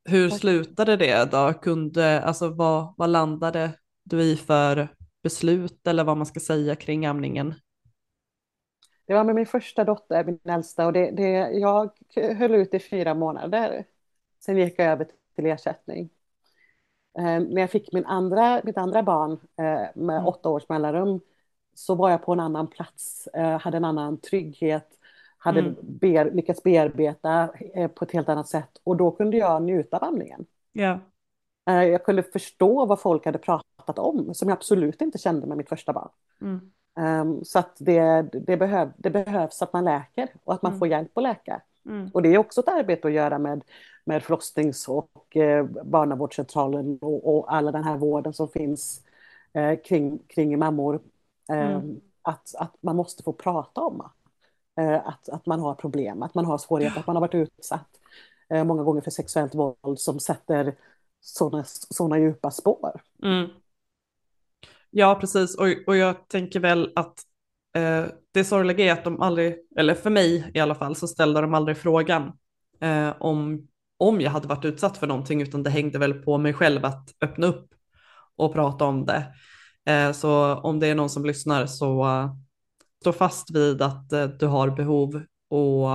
Hur 0.04 0.30
Tack. 0.30 0.40
slutade 0.40 0.96
det 0.96 1.30
då? 1.30 1.52
Kunde, 1.52 2.22
alltså 2.22 2.48
vad, 2.48 2.94
vad 2.96 3.10
landade 3.10 3.70
du 4.02 4.22
i 4.22 4.36
för 4.36 4.88
beslut 5.22 5.86
eller 5.86 6.04
vad 6.04 6.16
man 6.16 6.26
ska 6.26 6.40
säga 6.40 6.76
kring 6.76 7.06
amningen? 7.06 7.54
Det 9.06 9.14
var 9.14 9.24
med 9.24 9.34
min 9.34 9.46
första 9.46 9.84
dotter, 9.84 10.24
min 10.24 10.40
äldsta, 10.44 10.86
och 10.86 10.92
det, 10.92 11.10
det, 11.10 11.50
jag 11.50 11.90
höll 12.14 12.54
ut 12.54 12.74
i 12.74 12.78
fyra 12.78 13.14
månader. 13.14 13.84
Sen 14.44 14.56
gick 14.56 14.78
jag 14.78 14.86
över 14.86 15.06
till 15.34 15.46
ersättning. 15.46 16.10
Eh, 17.18 17.40
när 17.40 17.60
jag 17.60 17.70
fick 17.70 17.92
min 17.92 18.06
andra, 18.06 18.60
mitt 18.64 18.78
andra 18.78 19.02
barn 19.02 19.32
eh, 19.32 19.88
med 19.94 20.16
mm. 20.16 20.26
åtta 20.26 20.48
års 20.48 20.68
mellanrum 20.68 21.20
så 21.74 21.94
var 21.94 22.10
jag 22.10 22.22
på 22.24 22.32
en 22.32 22.40
annan 22.40 22.66
plats, 22.66 23.26
eh, 23.26 23.60
hade 23.60 23.76
en 23.76 23.84
annan 23.84 24.20
trygghet, 24.20 24.88
hade 25.38 25.60
mm. 25.60 25.74
ber, 25.82 26.30
lyckats 26.30 26.62
bearbeta 26.62 27.48
på 27.94 28.04
ett 28.04 28.12
helt 28.12 28.28
annat 28.28 28.48
sätt 28.48 28.70
och 28.84 28.96
då 28.96 29.10
kunde 29.10 29.36
jag 29.36 29.62
njuta 29.62 29.96
av 29.96 30.04
amningen. 30.04 30.46
Yeah. 30.74 30.98
jag 31.64 32.04
kunde 32.04 32.22
förstå 32.22 32.86
vad 32.86 33.00
folk 33.00 33.24
hade 33.24 33.38
pratat 33.38 33.98
om 33.98 34.34
som 34.34 34.48
jag 34.48 34.56
absolut 34.56 35.02
inte 35.02 35.18
kände 35.18 35.46
med 35.46 35.56
mitt 35.56 35.68
första 35.68 35.92
barn. 35.92 36.08
Mm. 36.40 36.72
Um, 36.96 37.44
så 37.44 37.58
att 37.58 37.76
det, 37.78 38.22
det, 38.32 38.56
behöv, 38.56 38.92
det 38.96 39.10
behövs 39.10 39.62
att 39.62 39.72
man 39.72 39.84
läker 39.84 40.28
och 40.44 40.54
att 40.54 40.62
man 40.62 40.72
mm. 40.72 40.78
får 40.78 40.88
hjälp 40.88 41.18
att 41.18 41.22
läka. 41.22 41.62
Mm. 41.86 42.10
Och 42.14 42.22
det 42.22 42.28
är 42.28 42.38
också 42.38 42.60
ett 42.60 42.68
arbete 42.68 43.08
att 43.08 43.14
göra 43.14 43.38
med, 43.38 43.64
med 44.04 44.22
förlossnings 44.22 44.88
och 44.88 45.36
eh, 45.36 45.64
barnavårdscentralen 45.84 46.98
och, 47.00 47.36
och 47.36 47.54
alla 47.54 47.72
den 47.72 47.84
här 47.84 47.96
vården 47.96 48.32
som 48.32 48.48
finns 48.48 49.02
eh, 49.52 49.78
kring, 49.84 50.18
kring 50.18 50.58
mammor. 50.58 51.00
Eh, 51.50 51.70
mm. 51.70 52.00
att, 52.22 52.54
att 52.58 52.76
man 52.80 52.96
måste 52.96 53.22
få 53.22 53.32
prata 53.32 53.80
om 53.80 54.10
eh, 54.80 55.06
att, 55.06 55.28
att 55.28 55.46
man 55.46 55.60
har 55.60 55.74
problem, 55.74 56.22
att 56.22 56.34
man 56.34 56.44
har 56.44 56.58
svårigheter, 56.58 57.00
att 57.00 57.06
man 57.06 57.16
har 57.16 57.20
varit 57.20 57.34
utsatt 57.34 57.88
många 58.64 58.82
gånger 58.82 59.00
för 59.00 59.10
sexuellt 59.10 59.54
våld 59.54 59.98
som 59.98 60.20
sätter 60.20 60.74
sådana 61.20 61.64
såna 61.66 62.18
djupa 62.18 62.50
spår. 62.50 63.00
Mm. 63.22 63.48
Ja, 64.94 65.18
precis. 65.20 65.54
Och, 65.54 65.66
och 65.86 65.96
jag 65.96 66.28
tänker 66.28 66.60
väl 66.60 66.92
att 66.96 67.22
eh, 67.76 68.04
det 68.32 68.44
sorgliga 68.44 68.84
är 68.84 68.92
att 68.92 69.04
de 69.04 69.20
aldrig, 69.20 69.58
eller 69.76 69.94
för 69.94 70.10
mig 70.10 70.50
i 70.54 70.60
alla 70.60 70.74
fall, 70.74 70.96
så 70.96 71.08
ställde 71.08 71.40
de 71.40 71.54
aldrig 71.54 71.76
frågan 71.76 72.32
eh, 72.80 73.12
om, 73.20 73.68
om 74.02 74.20
jag 74.20 74.30
hade 74.30 74.48
varit 74.48 74.64
utsatt 74.64 74.98
för 74.98 75.06
någonting, 75.06 75.42
utan 75.42 75.62
det 75.62 75.70
hängde 75.70 75.98
väl 75.98 76.14
på 76.14 76.38
mig 76.38 76.52
själv 76.52 76.84
att 76.84 77.14
öppna 77.20 77.46
upp 77.46 77.68
och 78.36 78.52
prata 78.52 78.84
om 78.84 79.06
det. 79.06 79.34
Eh, 79.86 80.12
så 80.12 80.54
om 80.54 80.80
det 80.80 80.86
är 80.86 80.94
någon 80.94 81.10
som 81.10 81.24
lyssnar 81.24 81.66
så 81.66 82.04
eh, 82.04 82.34
stå 83.00 83.12
fast 83.12 83.50
vid 83.50 83.82
att 83.82 84.12
eh, 84.12 84.24
du 84.24 84.46
har 84.46 84.70
behov 84.70 85.22
och, 85.50 85.88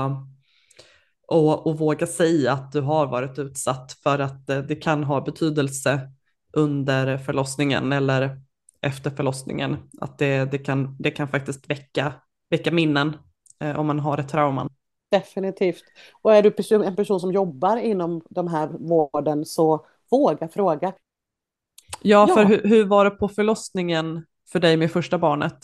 och, 1.28 1.68
och 1.68 1.78
våga 1.78 2.08
säga 2.08 2.54
att 2.54 2.72
du 2.72 2.82
har 2.82 3.08
varit 3.08 3.40
utsatt 3.40 3.98
för 4.04 4.20
att 4.20 4.48
det 4.48 4.82
kan 4.84 5.04
ha 5.04 5.22
betydelse 5.22 6.12
under 6.54 7.18
förlossningen 7.18 7.94
eller 7.94 8.42
efter 8.82 9.10
förlossningen. 9.10 9.78
Att 10.02 10.18
det, 10.18 10.46
det, 10.46 10.58
kan, 10.58 10.96
det 11.00 11.12
kan 11.12 11.28
faktiskt 11.28 11.70
väcka, 11.70 12.14
väcka 12.50 12.72
minnen 12.72 13.18
om 13.76 13.88
man 13.88 14.00
har 14.00 14.18
ett 14.18 14.30
trauma 14.30 14.70
definitivt. 15.12 15.84
Och 16.22 16.36
är 16.36 16.44
du 16.44 16.86
en 16.86 16.96
person 16.96 17.20
som 17.20 17.32
jobbar 17.32 17.78
inom 17.78 18.22
de 18.30 18.48
här 18.48 18.68
vården 18.68 19.46
så 19.46 19.86
våga 20.12 20.48
fråga. 20.48 20.94
Ja, 22.02 22.28
för 22.28 22.42
ja. 22.42 22.48
Hur, 22.48 22.64
hur 22.64 22.86
var 22.86 23.06
det 23.06 23.12
på 23.12 23.30
förlossningen 23.30 24.26
för 24.52 24.60
dig 24.60 24.78
med 24.78 24.92
första 24.92 25.18
barnet? 25.18 25.58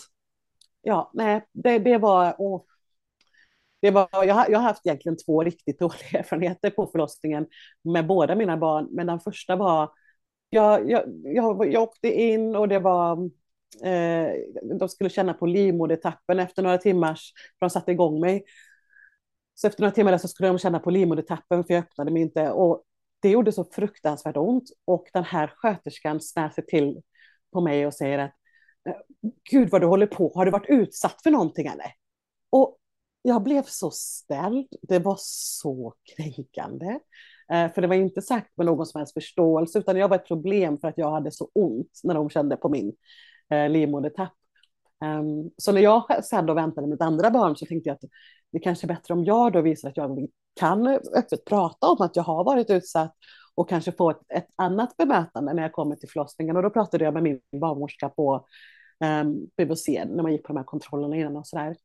Ja, 0.82 1.12
nej, 1.14 1.46
det, 1.52 1.80
det 1.80 1.98
var... 1.98 2.36
Åh, 2.38 2.62
det 3.82 3.92
var 3.92 4.10
jag, 4.12 4.36
har, 4.36 4.50
jag 4.50 4.60
har 4.60 4.68
haft 4.68 4.86
egentligen 4.86 5.18
två 5.18 5.44
riktigt 5.44 5.80
dåliga 5.80 6.20
erfarenheter 6.20 6.70
på 6.70 6.88
förlossningen 6.88 7.48
med 7.84 8.08
båda 8.08 8.36
mina 8.36 8.58
barn, 8.58 8.88
men 8.92 9.08
den 9.08 9.20
första 9.20 9.56
var... 9.56 9.92
Jag, 10.50 10.90
jag, 10.92 11.04
jag, 11.24 11.74
jag 11.74 11.84
åkte 11.84 12.22
in 12.22 12.56
och 12.56 12.68
det 12.68 12.80
var... 12.80 13.30
Eh, 13.84 14.30
de 14.80 14.90
skulle 14.90 15.10
känna 15.10 15.34
på 15.34 15.46
livmodertappen 15.46 16.40
efter 16.40 16.64
några 16.64 16.78
timmars... 16.78 17.34
De 17.60 17.70
satte 17.70 17.92
igång 17.92 18.20
mig. 18.20 18.44
Så 19.56 19.68
efter 19.68 19.82
några 19.82 19.92
timmar 19.92 20.18
så 20.18 20.28
skulle 20.28 20.50
de 20.50 20.58
känna 20.58 20.80
på 20.80 20.92
livmodertappen 20.92 21.64
för 21.64 21.74
jag 21.74 21.84
öppnade 21.84 22.12
mig 22.12 22.22
inte. 22.22 22.52
Och 22.52 22.84
det 23.22 23.30
gjorde 23.30 23.52
så 23.52 23.64
fruktansvärt 23.64 24.38
ont 24.38 24.70
och 24.86 25.08
den 25.14 25.24
här 25.24 25.54
sköterskan 25.56 26.22
snär 26.22 26.50
sig 26.50 26.66
till 26.66 27.02
på 27.54 27.62
mig 27.62 27.88
och 27.88 27.94
säger 27.94 28.20
att 28.20 28.34
eh, 28.90 28.96
Gud 29.52 29.70
vad 29.70 29.82
du 29.82 29.88
håller 29.88 30.08
på, 30.08 30.32
har 30.36 30.46
du 30.46 30.52
varit 30.52 30.70
utsatt 30.70 31.24
för 31.24 31.32
någonting 31.32 31.68
eller? 31.68 31.92
Och 32.50 32.78
jag 33.22 33.44
blev 33.44 33.64
så 33.64 33.92
ställd, 33.92 34.68
det 34.82 35.00
var 35.00 35.16
så 35.20 35.94
kränkande. 36.16 37.00
Eh, 37.52 37.74
för 37.74 37.82
det 37.82 37.88
var 37.88 37.96
inte 37.96 38.22
sagt 38.22 38.58
med 38.58 38.66
någon 38.66 38.86
som 38.86 39.00
helst 39.00 39.14
förståelse, 39.14 39.80
utan 39.80 39.98
jag 39.98 40.08
var 40.08 40.16
ett 40.16 40.28
problem 40.28 40.78
för 40.78 40.88
att 40.88 40.98
jag 40.98 41.12
hade 41.12 41.32
så 41.32 41.50
ont 41.54 42.00
när 42.04 42.14
de 42.14 42.30
kände 42.30 42.56
på 42.58 42.70
min 42.70 42.94
eh, 43.50 43.70
livmodertapp. 43.70 44.34
Um, 45.04 45.52
så 45.58 45.72
när 45.72 45.82
jag 45.82 46.26
sen 46.26 46.46
då 46.46 46.54
väntade 46.54 46.88
mitt 46.88 47.02
andra 47.02 47.32
barn 47.32 47.56
så 47.56 47.66
tänkte 47.66 47.90
jag 47.90 47.96
att 47.96 48.12
det 48.52 48.60
kanske 48.60 48.86
är 48.86 48.88
bättre 48.88 49.14
om 49.14 49.24
jag 49.24 49.54
då 49.54 49.62
visar 49.62 49.90
att 49.90 49.98
jag 49.98 50.28
kan 50.60 50.88
öppet 50.88 51.46
prata 51.46 51.88
om 51.88 52.02
att 52.02 52.16
jag 52.16 52.24
har 52.24 52.44
varit 52.44 52.70
utsatt 52.70 53.16
och 53.56 53.70
kanske 53.70 53.92
få 53.92 54.10
ett, 54.10 54.22
ett 54.30 54.48
annat 54.56 54.98
bemötande 54.98 55.54
när 55.54 55.64
jag 55.64 55.74
kommer 55.74 55.96
till 55.96 56.10
förlossningen. 56.10 56.58
Och 56.58 56.64
då 56.64 56.70
pratade 56.70 57.04
jag 57.04 57.14
med 57.14 57.24
min 57.24 57.40
barnmorska 57.52 58.10
på 58.10 58.36
um, 59.00 59.08
ehm, 59.08 59.48
BVC 59.58 59.88
när 59.88 60.24
man 60.24 60.32
gick 60.32 60.44
på 60.44 60.54
de 60.54 60.58
här 60.58 60.64
kontrollerna 60.64 61.16
innan 61.16 61.38
och 61.38 61.48
sådär. 61.48 61.76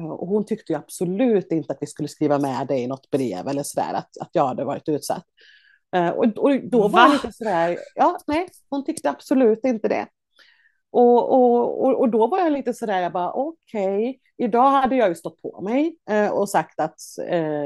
Uh, 0.00 0.10
och 0.10 0.28
hon 0.28 0.46
tyckte 0.46 0.72
ju 0.72 0.78
absolut 0.78 1.52
inte 1.52 1.72
att 1.72 1.78
vi 1.80 1.86
skulle 1.86 2.08
skriva 2.08 2.38
med 2.38 2.66
det 2.66 2.78
i 2.78 2.86
något 2.86 3.10
brev 3.10 3.48
eller 3.48 3.62
sådär, 3.62 3.94
att, 3.94 4.10
att 4.20 4.30
jag 4.32 4.46
hade 4.46 4.64
varit 4.64 4.88
utsatt. 4.88 5.24
Uh, 5.96 6.08
och, 6.08 6.24
och, 6.24 6.68
då 6.70 6.82
var 6.82 6.88
Va? 6.88 7.06
det 7.06 7.12
lite 7.12 7.32
sådär, 7.32 7.78
ja 7.94 8.18
nej, 8.26 8.48
hon 8.70 8.84
tyckte 8.84 9.10
absolut 9.10 9.64
inte 9.64 9.88
det. 9.88 10.06
Och, 10.96 11.32
och, 11.32 12.00
och, 12.00 12.08
då 12.08 12.26
var 12.26 12.38
jag 12.38 12.52
lite 12.52 12.74
sådär, 12.74 13.02
jag 13.02 13.12
bara 13.12 13.32
okej, 13.32 14.08
okay. 14.08 14.14
idag 14.36 14.70
hade 14.70 14.96
jag 14.96 15.08
ju 15.08 15.14
stått 15.14 15.42
på 15.42 15.60
mig 15.60 15.96
eh, 16.10 16.30
och 16.30 16.48
sagt 16.48 16.80
att 16.80 17.00
eh, 17.28 17.64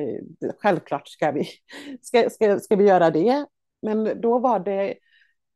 självklart 0.58 1.08
ska 1.08 1.30
vi, 1.30 1.48
ska, 2.02 2.30
ska, 2.30 2.58
ska 2.58 2.76
vi 2.76 2.84
göra 2.84 3.10
det. 3.10 3.46
Men 3.82 4.20
då 4.20 4.38
var 4.38 4.60
det, 4.60 4.94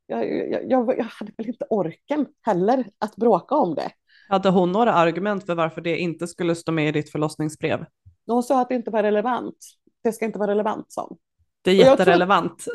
jag, 0.06 0.50
jag, 0.50 0.98
jag, 0.98 1.04
hade 1.04 1.32
väl 1.36 1.46
inte 1.46 1.66
orken 1.70 2.26
heller 2.42 2.86
att 2.98 3.16
bråka 3.16 3.54
om 3.54 3.74
det. 3.74 3.90
Hade 4.28 4.50
hon 4.50 4.72
några 4.72 4.92
argument 4.92 5.46
för 5.46 5.54
varför 5.54 5.80
det 5.80 5.98
inte 5.98 6.26
skulle 6.26 6.54
stå 6.54 6.72
med 6.72 6.88
i 6.88 6.92
ditt 6.92 7.12
förlossningsbrev? 7.12 7.84
Hon 8.26 8.42
sa 8.42 8.60
att 8.60 8.68
det 8.68 8.74
inte 8.74 8.90
var 8.90 9.02
relevant. 9.02 9.56
Det 10.02 10.12
ska 10.12 10.24
inte 10.24 10.38
vara 10.38 10.50
relevant, 10.50 10.92
sa 10.92 11.16
det 11.64 11.70
är 11.70 11.74
jätterelevant. 11.74 12.66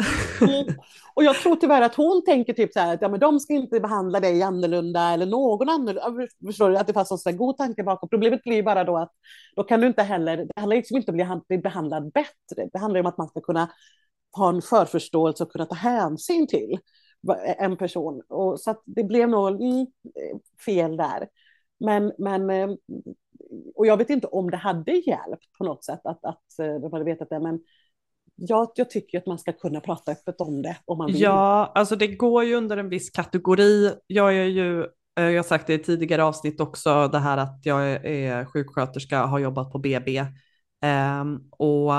Och 0.41 0.47
jag, 0.47 0.65
tror, 0.65 0.75
och 1.13 1.23
jag 1.23 1.35
tror 1.35 1.55
tyvärr 1.55 1.81
att 1.81 1.95
hon 1.95 2.23
tänker 2.25 2.53
typ 2.53 2.73
så 2.73 2.79
här 2.79 2.93
att 2.93 3.01
ja, 3.01 3.09
men 3.09 3.19
de 3.19 3.39
ska 3.39 3.53
inte 3.53 3.79
behandla 3.79 4.19
dig 4.19 4.41
annorlunda 4.41 5.13
eller 5.13 5.25
någon 5.25 5.69
annorlunda. 5.69 6.27
Förstår 6.45 6.69
du? 6.69 6.77
Att 6.77 6.87
det 6.87 6.93
fanns 6.93 7.25
en 7.27 7.37
god 7.37 7.57
tanke 7.57 7.83
bakom. 7.83 8.09
Problemet 8.09 8.43
blir 8.43 8.63
bara 8.63 8.83
då 8.83 8.97
att 8.97 9.11
då 9.55 9.63
kan 9.63 9.81
du 9.81 9.87
inte 9.87 10.03
heller, 10.03 10.37
det 10.37 10.51
handlar 10.55 10.77
liksom 10.77 10.97
inte 10.97 11.11
om 11.11 11.31
att 11.31 11.47
bli 11.47 11.57
behandlad 11.57 12.11
bättre. 12.11 12.69
Det 12.73 12.79
handlar 12.79 12.99
om 12.99 13.05
att 13.05 13.17
man 13.17 13.27
ska 13.27 13.41
kunna 13.41 13.69
ha 14.37 14.49
en 14.49 14.61
förförståelse 14.61 15.43
och 15.43 15.51
kunna 15.51 15.65
ta 15.65 15.75
hänsyn 15.75 16.47
till 16.47 16.79
en 17.57 17.77
person. 17.77 18.21
Och 18.27 18.59
så 18.59 18.75
det 18.85 19.03
blev 19.03 19.29
nog 19.29 19.61
mm, 19.61 19.87
fel 20.65 20.97
där. 20.97 21.27
Men, 21.79 22.13
men, 22.17 22.49
eh, 22.49 22.69
och 23.75 23.87
jag 23.87 23.97
vet 23.97 24.09
inte 24.09 24.27
om 24.27 24.51
det 24.51 24.57
hade 24.57 24.91
hjälpt 24.91 25.51
på 25.57 25.63
något 25.63 25.83
sätt 25.83 26.01
att, 26.03 26.25
att 26.25 26.59
eh, 26.59 26.75
de 26.75 26.93
hade 26.93 27.05
vetat 27.05 27.29
det, 27.29 27.39
men 27.39 27.59
jag, 28.39 28.71
jag 28.75 28.89
tycker 28.89 29.17
att 29.17 29.25
man 29.25 29.39
ska 29.39 29.53
kunna 29.53 29.79
prata 29.79 30.11
öppet 30.11 30.41
om 30.41 30.61
det 30.61 30.77
om 30.85 30.97
man 30.97 31.11
vill. 31.11 31.21
Ja, 31.21 31.71
alltså 31.75 31.95
det 31.95 32.07
går 32.07 32.43
ju 32.43 32.55
under 32.55 32.77
en 32.77 32.89
viss 32.89 33.09
kategori. 33.09 33.91
Jag 34.07 34.37
är 34.37 34.45
ju, 34.45 34.81
eh, 35.19 35.23
jag 35.23 35.35
har 35.35 35.47
sagt 35.47 35.67
det 35.67 35.73
i 35.73 35.79
tidigare 35.79 36.23
avsnitt 36.23 36.61
också, 36.61 37.07
det 37.07 37.19
här 37.19 37.37
att 37.37 37.59
jag 37.63 38.05
är 38.05 38.45
sjuksköterska, 38.45 39.25
har 39.25 39.39
jobbat 39.39 39.71
på 39.71 39.79
BB. 39.79 40.19
Um, 40.19 40.27
ehm, 40.81 41.39
och 41.49 41.93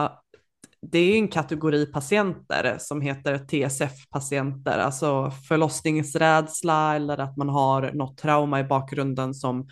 det 0.82 0.98
är 0.98 1.16
en 1.16 1.28
kategori 1.28 1.86
patienter 1.86 2.76
som 2.78 3.00
heter 3.00 3.38
TSF-patienter, 3.38 4.78
alltså 4.78 5.30
förlossningsrädsla 5.48 6.96
eller 6.96 7.18
att 7.18 7.36
man 7.36 7.48
har 7.48 7.92
något 7.92 8.18
trauma 8.18 8.60
i 8.60 8.64
bakgrunden 8.64 9.34
som 9.34 9.68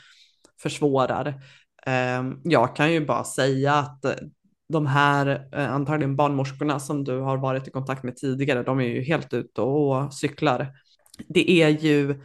försvårar. 0.63 1.43
Um, 2.19 2.41
jag 2.45 2.77
kan 2.77 2.93
ju 2.93 3.07
bara 3.07 3.25
säga 3.25 3.75
att 3.75 4.05
de 4.69 4.87
här 4.87 5.49
eh, 5.53 5.73
antagligen 5.73 6.17
barnmorskorna 6.17 6.81
som 6.81 7.05
du 7.05 7.21
har 7.21 7.37
varit 7.37 7.69
i 7.69 7.71
kontakt 7.71 8.03
med 8.03 8.17
tidigare, 8.17 8.63
de 8.63 8.81
är 8.81 8.85
ju 8.85 9.03
helt 9.03 9.35
ute 9.35 9.61
och 9.61 10.15
cyklar. 10.15 10.73
Det 11.29 11.51
är 11.51 11.69
ju, 11.69 12.21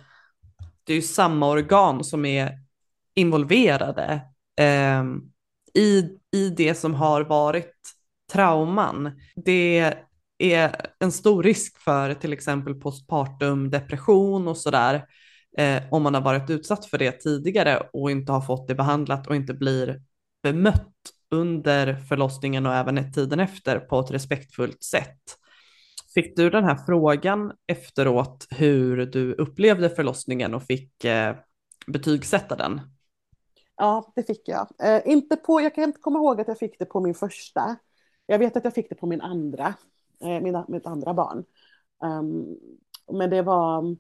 det 0.83 0.93
är 0.93 0.95
ju 0.95 1.01
samma 1.01 1.49
organ 1.49 2.03
som 2.03 2.25
är 2.25 2.59
involverade 3.15 4.21
eh, 4.59 5.03
i, 5.73 6.09
i 6.31 6.49
det 6.49 6.75
som 6.75 6.93
har 6.93 7.21
varit 7.21 7.75
trauman. 8.31 9.11
Det 9.35 9.95
är 10.37 10.75
en 10.99 11.11
stor 11.11 11.43
risk 11.43 11.77
för 11.79 12.13
till 12.13 12.33
exempel 12.33 12.75
postpartum 12.75 13.69
depression 13.69 14.47
och 14.47 14.57
sådär 14.57 15.05
eh, 15.57 15.83
om 15.91 16.03
man 16.03 16.13
har 16.13 16.21
varit 16.21 16.49
utsatt 16.49 16.85
för 16.85 16.97
det 16.97 17.11
tidigare 17.11 17.89
och 17.93 18.11
inte 18.11 18.31
har 18.31 18.41
fått 18.41 18.67
det 18.67 18.75
behandlat 18.75 19.27
och 19.27 19.35
inte 19.35 19.53
blir 19.53 20.01
bemött 20.43 20.91
under 21.33 21.95
förlossningen 21.95 22.65
och 22.65 22.73
även 22.73 23.13
tiden 23.13 23.39
efter 23.39 23.79
på 23.79 23.99
ett 23.99 24.11
respektfullt 24.11 24.83
sätt. 24.83 25.37
Fick 26.13 26.35
du 26.35 26.49
den 26.49 26.63
här 26.63 26.75
frågan 26.75 27.51
efteråt 27.67 28.47
hur 28.49 29.05
du 29.05 29.33
upplevde 29.33 29.89
förlossningen 29.89 30.53
och 30.53 30.63
fick 30.63 31.05
eh, 31.05 31.35
betygsätta 31.87 32.55
den? 32.55 32.81
Ja, 33.75 34.13
det 34.15 34.23
fick 34.23 34.47
jag. 34.47 34.67
Eh, 34.83 35.01
inte 35.05 35.35
på, 35.35 35.61
jag 35.61 35.75
kan 35.75 35.83
inte 35.83 35.99
komma 35.99 36.19
ihåg 36.19 36.41
att 36.41 36.47
jag 36.47 36.59
fick 36.59 36.79
det 36.79 36.85
på 36.85 36.99
min 36.99 37.13
första. 37.13 37.75
Jag 38.25 38.39
vet 38.39 38.57
att 38.57 38.63
jag 38.63 38.73
fick 38.73 38.89
det 38.89 38.95
på 38.95 39.07
min 39.07 39.21
andra, 39.21 39.73
eh, 40.21 40.41
mina, 40.41 40.65
mitt 40.67 40.85
andra 40.85 41.13
barn. 41.13 41.43
Um, 42.03 42.57
men 43.11 43.29
det 43.29 43.41
var, 43.41 43.95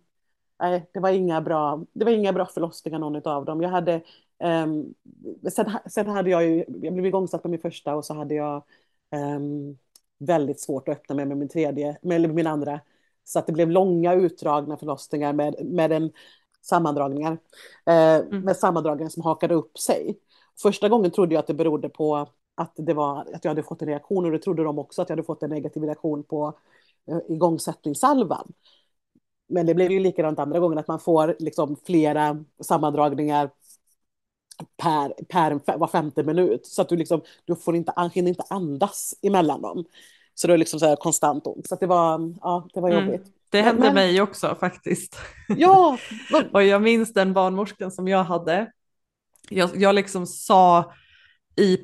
nej, 0.59 0.89
det 0.93 0.99
var 0.99 1.09
inga 1.09 1.41
bra, 1.41 1.85
det 1.93 2.05
var 2.05 2.11
inga 2.11 2.33
bra 2.33 2.45
förlossningar 2.45 2.99
någon 2.99 3.27
av 3.27 3.45
dem. 3.45 3.61
Jag 3.61 3.69
hade 3.69 4.01
Um, 4.43 4.93
sen, 5.51 5.71
sen 5.85 6.07
hade 6.07 6.29
jag 6.29 6.43
ju, 6.43 6.65
jag 6.67 6.93
blev 6.93 7.05
igångsatt 7.05 7.43
på 7.43 7.47
min 7.47 7.59
första 7.59 7.95
och 7.95 8.05
så 8.05 8.13
hade 8.13 8.35
jag 8.35 8.63
um, 9.35 9.77
väldigt 10.17 10.59
svårt 10.59 10.89
att 10.89 10.97
öppna 10.97 11.15
mig 11.15 11.25
med 11.25 11.37
min 11.37 11.49
tredje, 11.49 11.97
med 12.01 12.33
min 12.33 12.47
andra. 12.47 12.79
Så 13.23 13.39
att 13.39 13.47
det 13.47 13.53
blev 13.53 13.69
långa 13.69 14.13
utdragna 14.13 14.77
förlossningar 14.77 15.33
med, 15.33 15.65
med 15.65 15.91
en 15.91 16.11
sammandragningar. 16.61 17.31
Uh, 17.89 17.93
mm. 17.95 18.39
Med 18.39 18.57
sammandragningar 18.57 19.09
som 19.09 19.23
hakade 19.23 19.53
upp 19.53 19.77
sig. 19.77 20.17
Första 20.61 20.89
gången 20.89 21.11
trodde 21.11 21.33
jag 21.33 21.39
att 21.39 21.47
det 21.47 21.53
berodde 21.53 21.89
på 21.89 22.27
att, 22.55 22.73
det 22.75 22.93
var, 22.93 23.19
att 23.33 23.45
jag 23.45 23.51
hade 23.51 23.63
fått 23.63 23.81
en 23.81 23.87
reaktion 23.87 24.25
och 24.25 24.31
det 24.31 24.39
trodde 24.39 24.63
de 24.63 24.79
också 24.79 25.01
att 25.01 25.09
jag 25.09 25.15
hade 25.15 25.25
fått 25.25 25.43
en 25.43 25.49
negativ 25.49 25.83
reaktion 25.83 26.23
på 26.23 26.53
uh, 27.11 27.19
igångsättningssalvan. 27.27 28.53
Men 29.47 29.65
det 29.65 29.73
blev 29.73 29.91
ju 29.91 29.99
likadant 29.99 30.39
andra 30.39 30.59
gången 30.59 30.77
att 30.77 30.87
man 30.87 30.99
får 30.99 31.35
liksom 31.39 31.75
flera 31.85 32.43
sammandragningar 32.61 33.49
per, 34.77 35.23
per 35.23 35.77
var 35.77 35.87
femte 35.87 36.23
minut. 36.23 36.65
Så 36.65 36.81
att 36.81 36.89
du, 36.89 36.95
liksom, 36.95 37.21
du 37.45 37.55
får 37.55 37.75
inte, 37.75 37.93
hinner 38.13 38.29
inte 38.29 38.43
andas 38.49 39.13
emellan 39.21 39.61
dem. 39.61 39.85
Så 40.35 40.47
det 40.47 40.53
är 40.53 40.57
liksom 40.57 40.79
så 40.79 40.85
här 40.85 40.95
konstant 40.95 41.47
ont. 41.47 41.67
Så 41.67 41.75
det 41.75 41.85
var, 41.85 42.33
ja, 42.41 42.67
det 42.73 42.81
var 42.81 42.89
mm. 42.89 43.05
jobbigt. 43.05 43.27
Det 43.49 43.61
hände 43.61 43.81
men, 43.81 43.93
mig 43.93 44.21
också 44.21 44.57
faktiskt. 44.59 45.19
Ja. 45.47 45.97
och 46.53 46.63
jag 46.63 46.81
minns 46.81 47.13
den 47.13 47.33
barnmorskan 47.33 47.91
som 47.91 48.07
jag 48.07 48.23
hade. 48.23 48.71
Jag, 49.49 49.69
jag 49.75 49.95
liksom 49.95 50.27
sa 50.27 50.93
i, 51.55 51.77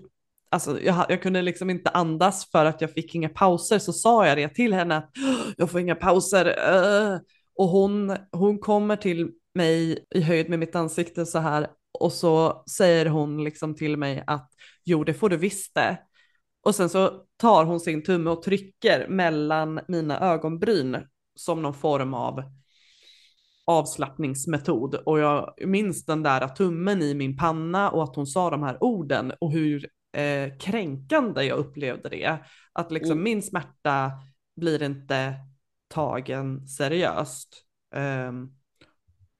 alltså 0.49 0.81
jag, 0.81 1.05
jag, 1.09 1.21
kunde 1.21 1.41
liksom 1.41 1.69
inte 1.69 1.89
andas 1.89 2.51
för 2.51 2.65
att 2.65 2.81
jag 2.81 2.91
fick 2.91 3.15
inga 3.15 3.29
pauser, 3.29 3.79
så 3.79 3.93
sa 3.93 4.27
jag 4.27 4.37
det 4.37 4.49
till 4.49 4.73
henne 4.73 4.97
att 4.97 5.11
jag 5.57 5.71
får 5.71 5.81
inga 5.81 5.95
pauser. 5.95 6.45
Uh. 6.73 7.19
Och 7.55 7.67
hon, 7.67 8.17
hon 8.31 8.59
kommer 8.59 8.95
till 8.95 9.31
mig 9.53 10.05
i 10.15 10.21
höjd 10.21 10.49
med 10.49 10.59
mitt 10.59 10.75
ansikte 10.75 11.25
så 11.25 11.39
här, 11.39 11.67
och 11.91 12.11
så 12.11 12.63
säger 12.71 13.05
hon 13.05 13.43
liksom 13.43 13.75
till 13.75 13.97
mig 13.97 14.23
att 14.27 14.51
jo, 14.85 15.03
det 15.03 15.13
får 15.13 15.29
du 15.29 15.37
visst 15.37 15.75
det. 15.75 15.97
Och 16.61 16.75
sen 16.75 16.89
så 16.89 17.25
tar 17.37 17.65
hon 17.65 17.79
sin 17.79 18.03
tumme 18.03 18.29
och 18.29 18.41
trycker 18.41 19.07
mellan 19.07 19.79
mina 19.87 20.19
ögonbryn 20.19 20.97
som 21.35 21.61
någon 21.61 21.73
form 21.73 22.13
av 22.13 22.43
avslappningsmetod. 23.65 24.95
Och 24.95 25.19
jag 25.19 25.53
minns 25.65 26.05
den 26.05 26.23
där 26.23 26.47
tummen 26.47 27.01
i 27.01 27.13
min 27.13 27.37
panna 27.37 27.89
och 27.89 28.03
att 28.03 28.15
hon 28.15 28.27
sa 28.27 28.49
de 28.49 28.63
här 28.63 28.83
orden 28.83 29.33
och 29.39 29.51
hur 29.51 29.89
eh, 30.17 30.57
kränkande 30.59 31.43
jag 31.43 31.57
upplevde 31.57 32.09
det. 32.09 32.37
Att 32.73 32.91
liksom 32.91 33.11
Mm. 33.11 33.23
min 33.23 33.41
smärta 33.41 34.11
blir 34.55 34.83
inte 34.83 35.33
tagen 35.87 36.67
seriöst. 36.67 37.65
Um, 37.95 38.55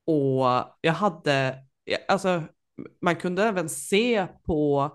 och 0.06 0.46
jag 0.82 0.94
hade, 0.94 1.64
alltså 2.08 2.44
man 3.02 3.16
kunde 3.16 3.44
även 3.44 3.70
se 3.70 4.28
på 4.46 4.92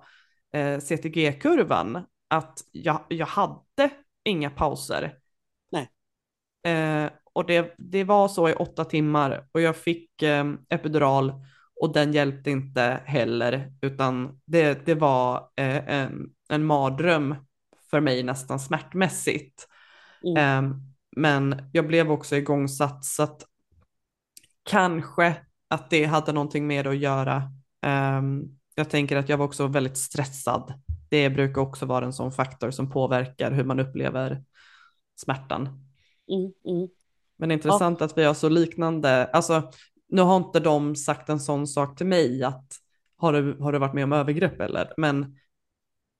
eh, 0.52 0.78
CTG-kurvan 0.78 2.04
att 2.28 2.60
jag, 2.72 3.04
jag 3.08 3.26
hade 3.26 3.90
inga 4.24 4.50
pauser. 4.50 5.18
Nej. 5.72 5.90
Eh, 6.74 7.10
och 7.32 7.46
det, 7.46 7.74
det 7.78 8.04
var 8.04 8.28
så 8.28 8.48
i 8.48 8.54
åtta 8.54 8.84
timmar 8.84 9.48
och 9.52 9.60
jag 9.60 9.76
fick 9.76 10.22
eh, 10.22 10.52
epidural 10.68 11.32
och 11.80 11.92
den 11.92 12.12
hjälpte 12.12 12.50
inte 12.50 13.00
heller, 13.04 13.72
utan 13.80 14.40
det, 14.44 14.86
det 14.86 14.94
var 14.94 15.36
eh, 15.56 15.88
en, 15.88 16.30
en 16.48 16.64
mardröm 16.64 17.34
för 17.90 18.00
mig 18.00 18.22
nästan 18.22 18.60
smärtmässigt. 18.60 19.68
Mm. 20.24 20.36
Eh, 20.36 20.76
men 21.16 21.70
jag 21.72 21.86
blev 21.86 22.10
också 22.10 22.36
igångsatt 22.36 23.04
så 23.04 23.22
att 23.22 23.42
kanske 24.62 25.36
att 25.68 25.90
det 25.90 26.04
hade 26.04 26.32
någonting 26.32 26.66
med 26.66 26.86
att 26.86 26.96
göra. 26.96 27.42
Um, 28.18 28.58
jag 28.74 28.90
tänker 28.90 29.16
att 29.16 29.28
jag 29.28 29.36
var 29.36 29.44
också 29.44 29.66
väldigt 29.66 29.98
stressad. 29.98 30.74
Det 31.08 31.30
brukar 31.30 31.62
också 31.62 31.86
vara 31.86 32.04
en 32.04 32.12
sån 32.12 32.32
faktor 32.32 32.70
som 32.70 32.90
påverkar 32.90 33.50
hur 33.50 33.64
man 33.64 33.80
upplever 33.80 34.44
smärtan. 35.16 35.62
Mm, 36.28 36.76
mm. 36.76 36.88
Men 37.36 37.50
intressant 37.50 38.00
ja. 38.00 38.06
att 38.06 38.18
vi 38.18 38.24
har 38.24 38.34
så 38.34 38.48
liknande, 38.48 39.24
alltså 39.26 39.70
nu 40.08 40.22
har 40.22 40.36
inte 40.36 40.60
de 40.60 40.96
sagt 40.96 41.28
en 41.28 41.40
sån 41.40 41.66
sak 41.66 41.96
till 41.98 42.06
mig 42.06 42.42
att 42.42 42.66
har 43.16 43.32
du, 43.32 43.56
har 43.60 43.72
du 43.72 43.78
varit 43.78 43.94
med 43.94 44.04
om 44.04 44.12
övergrepp 44.12 44.60
eller, 44.60 44.94
men, 44.96 45.38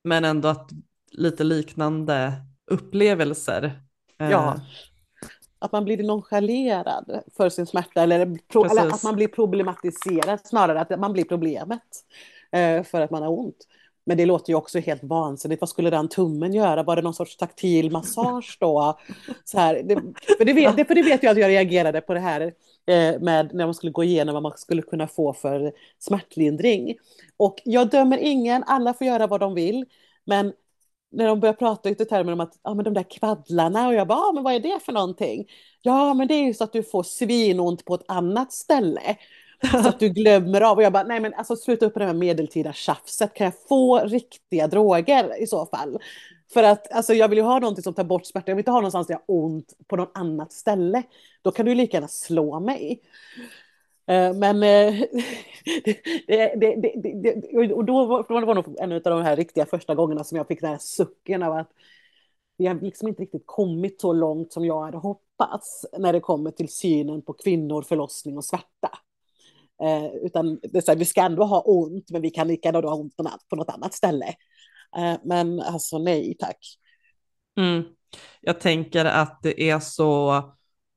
men 0.05 0.25
ändå 0.25 0.49
att 0.49 0.71
lite 1.11 1.45
liknande 1.45 2.33
upplevelser. 2.71 3.83
Ja, 4.17 4.61
att 5.65 5.73
man 5.73 5.85
blir 5.85 6.03
nonchalerad 6.03 7.21
för 7.37 7.49
sin 7.49 7.67
smärta 7.67 8.03
eller, 8.03 8.39
pro, 8.49 8.65
eller, 8.65 8.87
att 8.87 9.03
man 9.03 9.17
blir 9.17 9.29
problematiserad 9.29 10.41
snarare, 10.45 10.81
att 10.81 11.01
man 11.01 11.13
blir 11.13 11.25
problemet 11.25 11.81
eh, 12.53 12.83
för 12.83 13.01
att 13.01 13.11
man 13.11 13.23
har 13.23 13.39
ont. 13.39 13.67
Men 14.07 14.17
det 14.17 14.27
låter 14.27 14.51
ju 14.51 14.57
också 14.57 14.79
helt 14.79 15.05
vansinnigt. 15.05 15.61
Vad 15.61 15.69
skulle 15.69 15.91
den 15.91 16.09
tummen 16.09 16.53
göra? 16.53 16.83
Var 16.83 16.97
det 16.97 17.03
någon 17.03 17.15
sorts 17.15 17.37
taktil 17.37 17.91
massage 17.91 18.57
då? 18.61 18.99
Så 19.45 19.59
här, 19.59 19.83
det, 19.83 19.95
för, 20.39 20.45
det 20.45 20.53
vet, 20.53 20.77
det, 20.77 20.85
för 20.85 20.95
det 20.95 21.03
vet 21.03 21.23
jag 21.23 21.31
att 21.31 21.39
jag 21.39 21.49
reagerade 21.49 22.01
på 22.01 22.15
det 22.15 22.21
här 22.21 22.41
eh, 22.87 23.21
med 23.21 23.55
när 23.55 23.65
man 23.65 23.75
skulle 23.75 23.93
gå 23.93 24.05
igenom 24.05 24.35
vad 24.35 24.43
man 24.43 24.53
skulle 24.57 24.83
kunna 24.83 25.07
få 25.07 25.33
för 25.33 25.73
smärtlindring. 25.99 26.97
Och 27.37 27.63
jag 27.65 27.91
dömer 27.91 28.19
ingen, 28.19 28.65
alla 28.67 28.95
får 28.95 29.07
göra 29.07 29.27
vad 29.27 29.41
de 29.41 29.55
vill. 29.55 29.85
Men 30.25 30.53
när 31.15 31.27
de 31.27 31.41
börjar 31.41 31.53
prata 31.53 31.91
i 31.91 31.95
termer 31.95 32.33
om 32.33 32.41
att 32.41 32.59
ja, 32.63 32.75
men 32.75 32.85
de 32.85 32.95
där 32.95 33.11
kvaddlarna 33.11 33.89
och 33.89 33.95
jag 33.95 34.09
bara, 34.09 34.19
ja, 34.19 34.33
men 34.35 34.45
vad 34.45 34.55
är 34.55 34.61
det 34.61 34.81
för 34.85 34.93
någonting? 34.93 35.47
Ja, 35.83 36.15
men 36.15 36.29
det 36.29 36.35
är 36.35 36.45
ju 36.45 36.55
så 36.55 36.65
att 36.65 36.73
du 36.73 36.83
får 36.83 37.03
svinont 37.03 37.85
på 37.85 37.95
ett 37.95 38.05
annat 38.09 38.53
ställe. 38.53 39.17
Så 39.73 39.89
att 39.89 40.01
du 40.01 40.09
glömmer 40.09 40.61
av. 40.61 40.77
Och 40.77 40.83
jag 40.83 40.93
bara, 40.93 41.03
nej 41.03 41.21
men 41.21 41.35
alltså 41.35 41.57
sluta 41.57 41.87
upp 41.87 41.95
med 41.95 42.03
det 42.03 42.07
här 42.07 42.15
medeltida 42.15 42.73
tjafset. 42.73 43.35
Kan 43.35 43.45
jag 43.45 43.55
få 43.69 43.99
riktiga 43.99 44.67
droger 44.67 45.43
i 45.43 45.47
så 45.47 45.67
fall? 45.67 45.99
För 46.53 46.63
att 46.63 46.93
alltså, 46.93 47.15
jag 47.15 47.29
vill 47.29 47.39
ju 47.39 47.45
ha 47.45 47.59
någonting 47.59 47.83
som 47.83 47.95
tar 47.95 48.05
bort 48.05 48.27
smärta. 48.27 48.51
Jag 48.51 48.57
vill 48.57 48.61
inte 48.61 48.71
ha 48.71 48.79
någonstans 48.81 49.07
där 49.07 49.15
jag 49.15 49.35
har 49.35 49.45
ont 49.45 49.73
på 49.87 49.97
något 49.97 50.13
annat 50.15 50.53
ställe. 50.53 51.03
Då 51.43 51.51
kan 51.51 51.67
du 51.67 51.75
lika 51.75 51.97
gärna 51.97 52.09
slå 52.09 52.61
mig. 52.61 53.01
Eh, 54.07 54.35
men 54.35 54.63
eh, 54.63 55.05
det, 56.27 56.55
det, 56.57 56.93
det, 57.23 57.73
och 57.75 57.85
då 57.85 58.07
var, 58.07 58.41
det 58.41 58.47
var 58.47 58.55
nog 58.55 58.77
en 58.79 58.93
av 58.93 59.01
de 59.01 59.23
här 59.23 59.37
riktiga 59.37 59.67
första 59.67 59.95
gångerna 59.95 60.25
som 60.25 60.39
jag 60.39 60.49
fick 60.49 60.61
den 60.61 60.71
här 60.71 60.79
sucken 60.79 61.43
av 61.43 61.53
att 61.53 61.71
vi 62.57 62.67
har 62.67 62.75
liksom 62.75 63.09
inte 63.09 63.23
riktigt 63.23 63.47
kommit 63.47 64.01
så 64.01 64.13
långt 64.13 64.53
som 64.53 64.65
jag 64.65 64.83
hade 64.83 64.97
hoppats 64.97 65.87
när 65.99 66.13
det 66.13 66.21
kommer 66.21 66.51
till 66.51 66.69
synen 66.69 67.23
på 67.23 67.33
kvinnor, 67.33 67.83
förlossning 67.83 68.37
och 68.37 68.45
svärta. 68.45 68.99
Eh, 69.83 70.07
utan 70.07 70.61
det 70.63 70.83
så 70.83 70.91
här, 70.91 70.99
vi 70.99 71.05
ska 71.05 71.23
ändå 71.23 71.45
ha 71.45 71.61
ont, 71.61 72.11
men 72.11 72.23
vi 72.23 72.31
kan 72.31 72.49
lika 72.49 72.69
gärna 72.69 72.89
ha 72.89 72.97
ont 72.97 73.17
på 73.49 73.57
något 73.57 73.71
annat 73.71 73.95
ställe. 73.95 74.27
Eh, 74.97 75.15
men 75.25 75.61
alltså 75.61 75.99
nej 75.99 76.37
tack. 76.39 76.59
Mm. 77.57 77.83
Jag 78.41 78.61
tänker 78.61 79.05
att 79.05 79.43
det 79.43 79.71
är 79.71 79.81
så 79.81 80.43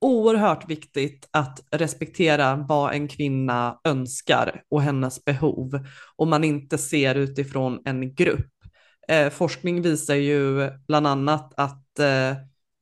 oerhört 0.01 0.69
viktigt 0.69 1.29
att 1.31 1.63
respektera 1.71 2.55
vad 2.55 2.93
en 2.93 3.07
kvinna 3.07 3.79
önskar 3.83 4.63
och 4.69 4.81
hennes 4.81 5.25
behov 5.25 5.85
och 6.15 6.27
man 6.27 6.43
inte 6.43 6.77
ser 6.77 7.15
utifrån 7.15 7.81
en 7.85 8.15
grupp. 8.15 8.51
Eh, 9.07 9.29
forskning 9.29 9.81
visar 9.81 10.15
ju 10.15 10.71
bland 10.87 11.07
annat 11.07 11.53
att 11.57 11.99
eh, 11.99 12.37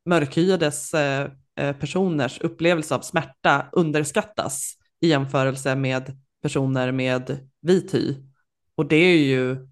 mörkhyades 0.06 0.94
eh, 0.94 1.32
eh, 1.60 1.76
personers 1.76 2.42
upplevelse 2.42 2.96
av 2.96 3.00
smärta 3.00 3.66
underskattas 3.72 4.74
i 5.02 5.08
jämförelse 5.08 5.76
med 5.76 6.20
personer 6.42 6.92
med 6.92 7.50
vit 7.62 7.94
hy. 7.94 8.16
Och 8.76 8.88
det 8.88 8.96
är 8.96 9.18
ju 9.18 9.68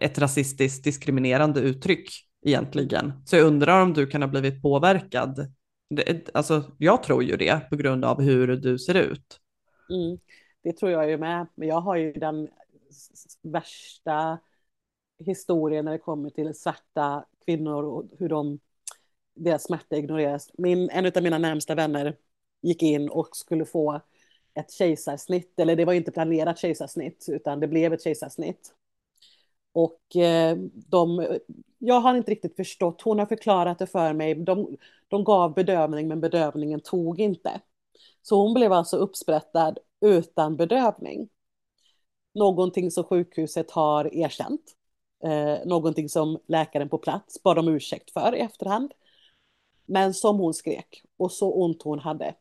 ett 0.00 0.18
rasistiskt 0.18 0.84
diskriminerande 0.84 1.60
uttryck 1.60 2.10
egentligen. 2.46 3.12
Så 3.24 3.36
jag 3.36 3.46
undrar 3.46 3.82
om 3.82 3.92
du 3.92 4.06
kan 4.06 4.22
ha 4.22 4.28
blivit 4.28 4.62
påverkad 4.62 5.52
det, 5.90 6.30
alltså, 6.34 6.64
jag 6.78 7.02
tror 7.02 7.22
ju 7.22 7.36
det 7.36 7.70
på 7.70 7.76
grund 7.76 8.04
av 8.04 8.20
hur 8.20 8.56
du 8.56 8.78
ser 8.78 8.94
ut. 8.94 9.40
Mm, 9.90 10.18
det 10.62 10.72
tror 10.72 10.90
jag 10.92 11.10
ju 11.10 11.18
med. 11.18 11.46
Men 11.54 11.68
jag 11.68 11.80
har 11.80 11.96
ju 11.96 12.12
den 12.12 12.48
värsta 13.42 14.38
historien 15.18 15.84
när 15.84 15.92
det 15.92 15.98
kommer 15.98 16.30
till 16.30 16.54
svarta 16.54 17.24
kvinnor 17.44 17.84
och 17.84 18.04
hur 18.18 18.28
de, 18.28 18.58
deras 19.34 19.64
smärta 19.64 19.96
ignoreras. 19.96 20.50
Min, 20.58 20.90
en 20.90 21.06
av 21.06 21.22
mina 21.22 21.38
närmsta 21.38 21.74
vänner 21.74 22.16
gick 22.62 22.82
in 22.82 23.08
och 23.08 23.36
skulle 23.36 23.64
få 23.64 24.00
ett 24.54 24.72
kejsarsnitt, 24.72 25.60
eller 25.60 25.76
det 25.76 25.84
var 25.84 25.92
inte 25.92 26.12
planerat 26.12 26.58
kejsarsnitt, 26.58 27.26
utan 27.28 27.60
det 27.60 27.68
blev 27.68 27.92
ett 27.92 28.02
kejsarsnitt. 28.02 28.74
Och 29.72 30.16
eh, 30.16 30.56
de, 30.74 31.38
jag 31.78 32.00
har 32.00 32.16
inte 32.16 32.30
riktigt 32.30 32.56
förstått, 32.56 33.02
hon 33.02 33.18
har 33.18 33.26
förklarat 33.26 33.78
det 33.78 33.86
för 33.86 34.12
mig, 34.12 34.34
de, 34.34 34.76
de 35.08 35.24
gav 35.24 35.54
bedövning 35.54 36.08
men 36.08 36.20
bedövningen 36.20 36.80
tog 36.80 37.20
inte. 37.20 37.60
Så 38.22 38.42
hon 38.42 38.54
blev 38.54 38.72
alltså 38.72 38.96
uppsprättad 38.96 39.78
utan 40.00 40.56
bedövning. 40.56 41.28
Någonting 42.34 42.90
som 42.90 43.04
sjukhuset 43.04 43.70
har 43.70 44.14
erkänt. 44.14 44.74
Eh, 45.24 45.66
någonting 45.66 46.08
som 46.08 46.38
läkaren 46.46 46.88
på 46.88 46.98
plats 46.98 47.42
bad 47.42 47.58
om 47.58 47.68
ursäkt 47.68 48.10
för 48.10 48.34
i 48.34 48.40
efterhand. 48.40 48.92
Men 49.86 50.14
som 50.14 50.38
hon 50.38 50.54
skrek 50.54 51.02
och 51.16 51.32
så 51.32 51.52
ont 51.52 51.82
hon 51.82 51.98
hade. 51.98 52.34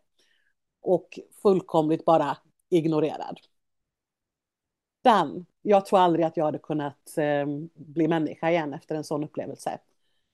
Och 0.81 1.19
fullkomligt 1.41 2.05
bara 2.05 2.37
ignorerad. 2.69 3.39
Den, 5.03 5.45
jag 5.69 5.85
tror 5.85 5.99
aldrig 5.99 6.25
att 6.25 6.37
jag 6.37 6.45
hade 6.45 6.59
kunnat 6.59 7.17
eh, 7.17 7.45
bli 7.73 8.07
människa 8.07 8.49
igen 8.49 8.73
efter 8.73 8.95
en 8.95 9.03
sån 9.03 9.23
upplevelse. 9.23 9.79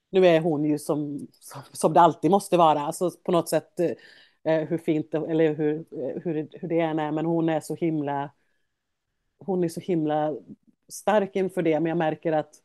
Nu 0.09 0.27
är 0.27 0.39
hon 0.39 0.65
ju 0.65 0.79
som, 0.79 1.27
som, 1.71 1.93
det 1.93 2.01
alltid 2.01 2.31
måste 2.31 2.57
vara, 2.57 2.79
alltså 2.79 3.11
på 3.23 3.31
något 3.31 3.49
sätt 3.49 3.79
eh, 3.79 4.59
hur 4.67 4.77
fint 4.77 5.13
eller 5.13 5.53
hur, 5.53 5.85
hur, 6.23 6.49
hur 6.51 6.67
det 6.67 6.79
än 6.79 6.99
är, 6.99 7.11
men 7.11 7.25
hon 7.25 7.49
är 7.49 7.59
så 7.59 7.75
himla 7.75 8.29
hon 9.45 9.63
är 9.63 9.69
så 9.69 9.79
himla 9.79 10.35
stark 10.87 11.35
inför 11.35 11.61
det, 11.61 11.79
men 11.79 11.89
jag 11.89 11.97
märker 11.97 12.31
att 12.31 12.55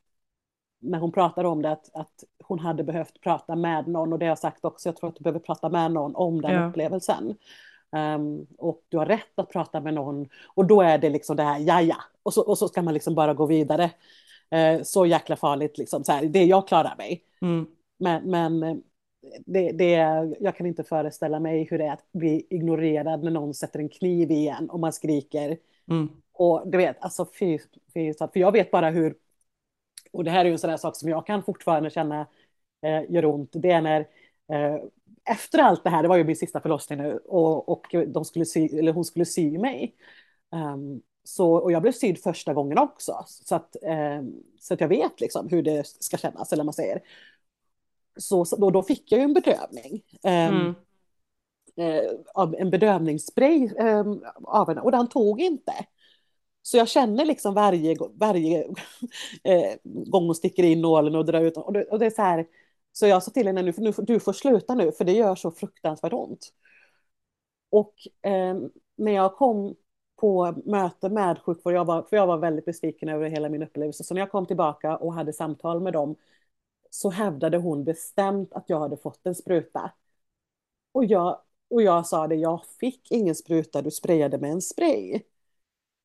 när 0.81 0.99
hon 0.99 1.13
pratar 1.13 1.45
om 1.45 1.63
det, 1.63 1.71
att, 1.71 1.95
att 1.95 2.25
hon 2.45 2.59
hade 2.59 2.85
behövt 2.85 3.21
prata 3.21 3.57
med 3.57 3.89
någon, 3.89 4.13
och 4.13 4.19
det 4.19 4.25
har 4.25 4.31
jag 4.31 4.39
sagt 4.39 4.65
också, 4.65 4.89
jag 4.89 4.97
tror 4.97 5.09
att 5.09 5.17
du 5.17 5.23
behöver 5.23 5.41
prata 5.41 5.69
med 5.69 5.93
någon 5.93 6.17
om 6.17 6.41
den 6.41 6.53
ja. 6.53 6.69
upplevelsen. 6.69 7.35
Um, 7.91 8.47
och 8.59 8.83
du 8.89 8.99
har 8.99 9.07
rätt 9.07 9.39
att 9.39 9.51
prata 9.51 9.81
med 9.81 9.95
någon, 9.95 10.29
och 10.55 10.67
då 10.67 10.83
är 10.83 10.99
det 10.99 11.11
liksom 11.11 11.37
det 11.37 11.43
här, 11.43 11.59
ja 11.59 11.81
ja, 11.81 11.97
och 12.29 12.35
så, 12.35 12.43
och 12.43 12.59
så 12.59 12.69
ska 12.69 12.83
man 12.83 12.95
liksom 12.95 13.15
bara 13.15 13.35
gå 13.35 13.47
vidare. 13.47 13.91
Uh, 14.55 14.83
så 14.83 15.07
jäkla 15.07 15.37
farligt, 15.37 15.79
liksom, 15.79 16.05
så 16.05 16.13
här, 16.13 16.27
det 16.27 16.45
jag 16.45 16.69
klarar 16.69 16.95
mig. 16.97 17.25
Mm. 17.41 17.67
Men, 17.99 18.31
men 18.31 18.83
det, 19.47 19.73
det, 19.73 19.91
jag 20.41 20.57
kan 20.57 20.67
inte 20.67 20.85
föreställa 20.85 21.41
mig 21.41 21.67
hur 21.71 21.79
det 21.79 21.85
är 21.85 21.93
att 21.93 22.13
bli 22.13 22.47
ignorerad 22.51 23.25
när 23.25 23.31
någon 23.31 23.55
sätter 23.55 23.79
en 23.79 23.89
kniv 23.89 24.31
i 24.31 24.49
en 24.49 24.71
och 24.71 24.81
man 24.81 24.93
skriker. 24.93 25.59
Mm. 25.91 26.09
Och 26.33 26.63
du 26.69 26.79
vet, 26.79 26.97
alltså 27.01 27.27
fy, 27.39 27.59
fy, 27.95 28.15
för 28.15 28.39
jag 28.39 28.53
vet 28.53 28.71
bara 28.71 28.91
hur, 28.91 29.15
och 30.13 30.25
det 30.25 30.31
här 30.31 30.41
är 30.41 30.45
ju 30.45 30.53
en 30.53 30.59
sån 30.59 30.71
där 30.71 30.77
sak 30.77 30.97
som 30.97 31.09
jag 31.09 31.27
kan 31.27 31.43
fortfarande 31.43 31.91
känna 31.91 32.27
eh, 32.83 33.11
gör 33.11 33.25
ont, 33.25 33.51
det 33.53 33.71
är 33.71 33.81
när 33.81 34.01
eh, 34.53 34.85
efter 35.31 35.59
allt 35.59 35.85
det 35.85 35.91
här, 35.91 36.03
det 36.03 36.09
var 36.09 36.17
ju 36.17 36.25
min 36.25 36.37
sista 36.37 36.61
förlossning 36.61 36.99
nu, 36.99 37.17
och, 37.17 37.69
och 37.69 37.95
de 38.07 38.25
skulle 38.25 38.45
sy, 38.45 38.67
eller 38.79 38.93
hon 38.93 39.05
skulle 39.05 39.25
sy 39.25 39.59
mig. 39.59 39.95
Um, 40.51 41.03
så, 41.29 41.53
och 41.53 41.73
jag 41.73 41.83
blev 41.83 41.93
sydd 41.93 42.19
första 42.19 42.55
gången 42.55 42.79
också, 42.79 43.25
så 43.27 43.55
att, 43.55 43.77
um, 43.83 44.43
så 44.61 44.75
att 44.75 44.81
jag 44.81 44.89
vet 44.89 45.21
liksom 45.21 45.49
hur 45.49 45.63
det 45.63 45.87
ska 45.87 46.17
kännas, 46.17 46.53
eller 46.53 46.65
man 46.65 46.75
säger. 46.75 47.03
Så, 48.17 48.45
så 48.45 48.57
då, 48.57 48.71
då, 48.71 48.83
fick 48.83 49.13
jag 49.13 49.19
ju 49.19 49.25
en 49.25 49.35
bedövning. 49.35 50.03
Um, 50.23 50.75
mm. 51.77 52.17
av 52.35 52.55
en 52.55 52.71
bedövningsspray 52.71 53.71
um, 53.79 54.25
av 54.45 54.69
henne, 54.69 54.81
och 54.81 54.93
den 54.93 55.09
tog 55.09 55.41
inte. 55.41 55.73
Så 56.63 56.77
jag 56.77 56.89
känner 56.89 57.25
liksom 57.25 57.55
varje, 57.55 57.97
varje 58.15 58.65
eh, 59.45 59.75
gång 59.85 60.27
hon 60.27 60.35
sticker 60.35 60.63
in 60.63 60.81
nålen 60.81 61.15
och 61.15 61.25
drar 61.25 61.41
ut 61.41 61.57
och 61.57 61.73
det, 61.73 61.85
och 61.85 61.99
det 61.99 62.07
är 62.07 62.11
så 62.11 62.23
här. 62.23 62.47
Så 62.93 63.07
jag 63.07 63.23
sa 63.23 63.31
till 63.31 63.47
henne 63.47 63.63
nu, 63.63 63.75
nu 63.79 63.93
du 63.99 64.21
får 64.21 64.33
sluta 64.33 64.75
nu 64.75 64.93
för 64.93 65.05
det 65.05 65.13
gör 65.13 65.35
så 65.35 65.51
fruktansvärt 65.51 66.13
ont. 66.13 66.53
Och 67.71 67.95
eh, 68.23 68.57
när 68.97 69.13
jag 69.13 69.37
kom 69.37 69.75
på 70.21 70.55
möte 70.65 71.09
med 71.09 71.39
sjukvård, 71.39 71.75
jag 71.75 71.85
var, 71.85 72.03
för 72.03 72.17
jag 72.17 72.27
var 72.27 72.39
väldigt 72.39 72.65
besviken 72.65 73.09
över 73.09 73.29
hela 73.29 73.49
min 73.49 73.63
upplevelse, 73.63 74.05
så 74.05 74.15
när 74.15 74.21
jag 74.21 74.31
kom 74.31 74.47
tillbaka 74.47 74.97
och 74.97 75.15
hade 75.15 75.33
samtal 75.33 75.81
med 75.81 75.93
dem 75.93 76.17
så 76.91 77.11
hävdade 77.11 77.59
hon 77.59 77.85
bestämt 77.85 78.53
att 78.53 78.65
jag 78.71 78.81
hade 78.81 78.97
fått 78.97 79.27
en 79.27 79.35
spruta. 79.35 79.91
Och 80.93 81.05
jag, 81.05 81.41
och 81.71 81.83
jag 81.83 82.07
sa 82.07 82.27
det, 82.27 82.35
jag 82.35 82.67
fick 82.81 83.13
ingen 83.13 83.35
spruta, 83.35 83.83
du 83.83 83.91
sprayade 83.91 84.39
med 84.39 84.51
en 84.51 84.63
spray. 84.63 85.21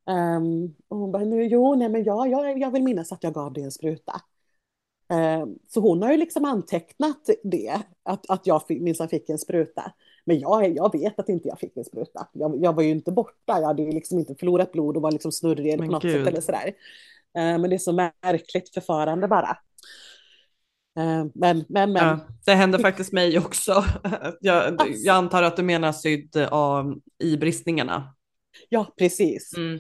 Um, 0.06 0.76
och 0.88 0.98
hon 0.98 1.12
bara, 1.12 1.24
jo, 1.24 1.76
nej 1.76 1.90
men 1.90 2.04
ja, 2.04 2.28
jag, 2.28 2.60
jag 2.60 2.72
vill 2.72 2.84
minnas 2.84 3.12
att 3.12 3.24
jag 3.24 3.34
gav 3.34 3.54
dig 3.54 3.64
en 3.64 3.72
spruta. 3.72 4.22
Um, 5.10 5.60
så 5.68 5.80
hon 5.80 6.02
har 6.02 6.12
ju 6.12 6.18
liksom 6.18 6.46
antecknat 6.46 7.30
det, 7.44 7.82
att, 8.04 8.30
att 8.30 8.48
jag 8.48 8.62
minsann 8.68 9.10
fick 9.10 9.30
en 9.30 9.40
spruta. 9.40 9.94
Men 10.26 10.40
jag, 10.40 10.76
jag 10.76 10.92
vet 10.92 11.20
att 11.20 11.30
inte 11.30 11.48
jag 11.48 11.60
fick 11.60 11.78
en 11.78 11.86
spruta. 11.86 12.28
Jag, 12.34 12.64
jag 12.64 12.76
var 12.76 12.84
ju 12.84 12.90
inte 12.90 13.12
borta, 13.12 13.60
jag 13.60 13.66
hade 13.66 13.82
ju 13.82 13.92
liksom 13.92 14.20
inte 14.20 14.36
förlorat 14.36 14.72
blod 14.72 14.96
och 14.96 15.02
var 15.02 15.12
liksom 15.12 15.32
snurrig 15.32 15.78
på 15.78 15.84
något 15.84 16.04
Gud. 16.04 16.12
sätt 16.12 16.28
eller 16.28 16.42
sådär. 16.42 16.68
Uh, 17.38 17.60
men 17.60 17.70
det 17.70 17.76
är 17.76 17.78
så 17.78 17.94
märkligt 17.94 18.74
förfarande 18.74 19.28
bara. 19.28 19.58
Uh, 21.00 21.26
men, 21.34 21.66
men, 21.70 21.92
men. 21.92 21.96
Ja, 21.96 22.20
det 22.46 22.54
hände 22.54 22.80
faktiskt 22.80 23.14
mig 23.14 23.40
också. 23.40 23.84
Jag, 24.40 24.82
alltså. 24.82 24.88
jag 24.90 25.16
antar 25.16 25.44
att 25.44 25.58
du 25.58 25.64
menar 25.64 25.92
sydd 25.92 26.38
av, 26.38 26.96
i 27.24 27.38
bristningarna. 27.38 28.16
Ja, 28.70 28.94
precis. 28.98 29.58
Mm. 29.58 29.80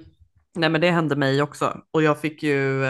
Nej 0.55 0.69
men 0.69 0.81
det 0.81 0.91
hände 0.91 1.15
mig 1.15 1.41
också 1.41 1.81
och 1.91 2.03
jag 2.03 2.21
fick 2.21 2.43
ju, 2.43 2.83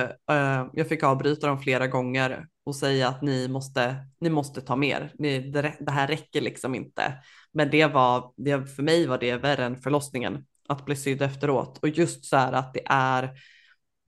jag 0.73 0.89
fick 0.89 1.03
avbryta 1.03 1.47
dem 1.47 1.59
flera 1.59 1.87
gånger 1.87 2.47
och 2.65 2.75
säga 2.75 3.07
att 3.07 3.21
ni 3.21 3.47
måste, 3.47 3.95
ni 4.19 4.29
måste 4.29 4.61
ta 4.61 4.75
mer, 4.75 5.13
ni, 5.19 5.39
det, 5.39 5.75
det, 5.79 5.91
här 5.91 6.07
räcker 6.07 6.41
liksom 6.41 6.75
inte. 6.75 7.13
Men 7.53 7.69
det 7.69 7.85
var, 7.85 8.33
det, 8.37 8.65
för 8.65 8.83
mig 8.83 9.07
var 9.07 9.17
det 9.17 9.37
värre 9.37 9.65
än 9.65 9.81
förlossningen, 9.81 10.45
att 10.67 10.85
bli 10.85 10.95
sydd 10.95 11.21
efteråt. 11.21 11.79
Och 11.81 11.89
just 11.89 12.25
så 12.25 12.37
här 12.37 12.53
att 12.53 12.73
det 12.73 12.83
är, 12.85 13.29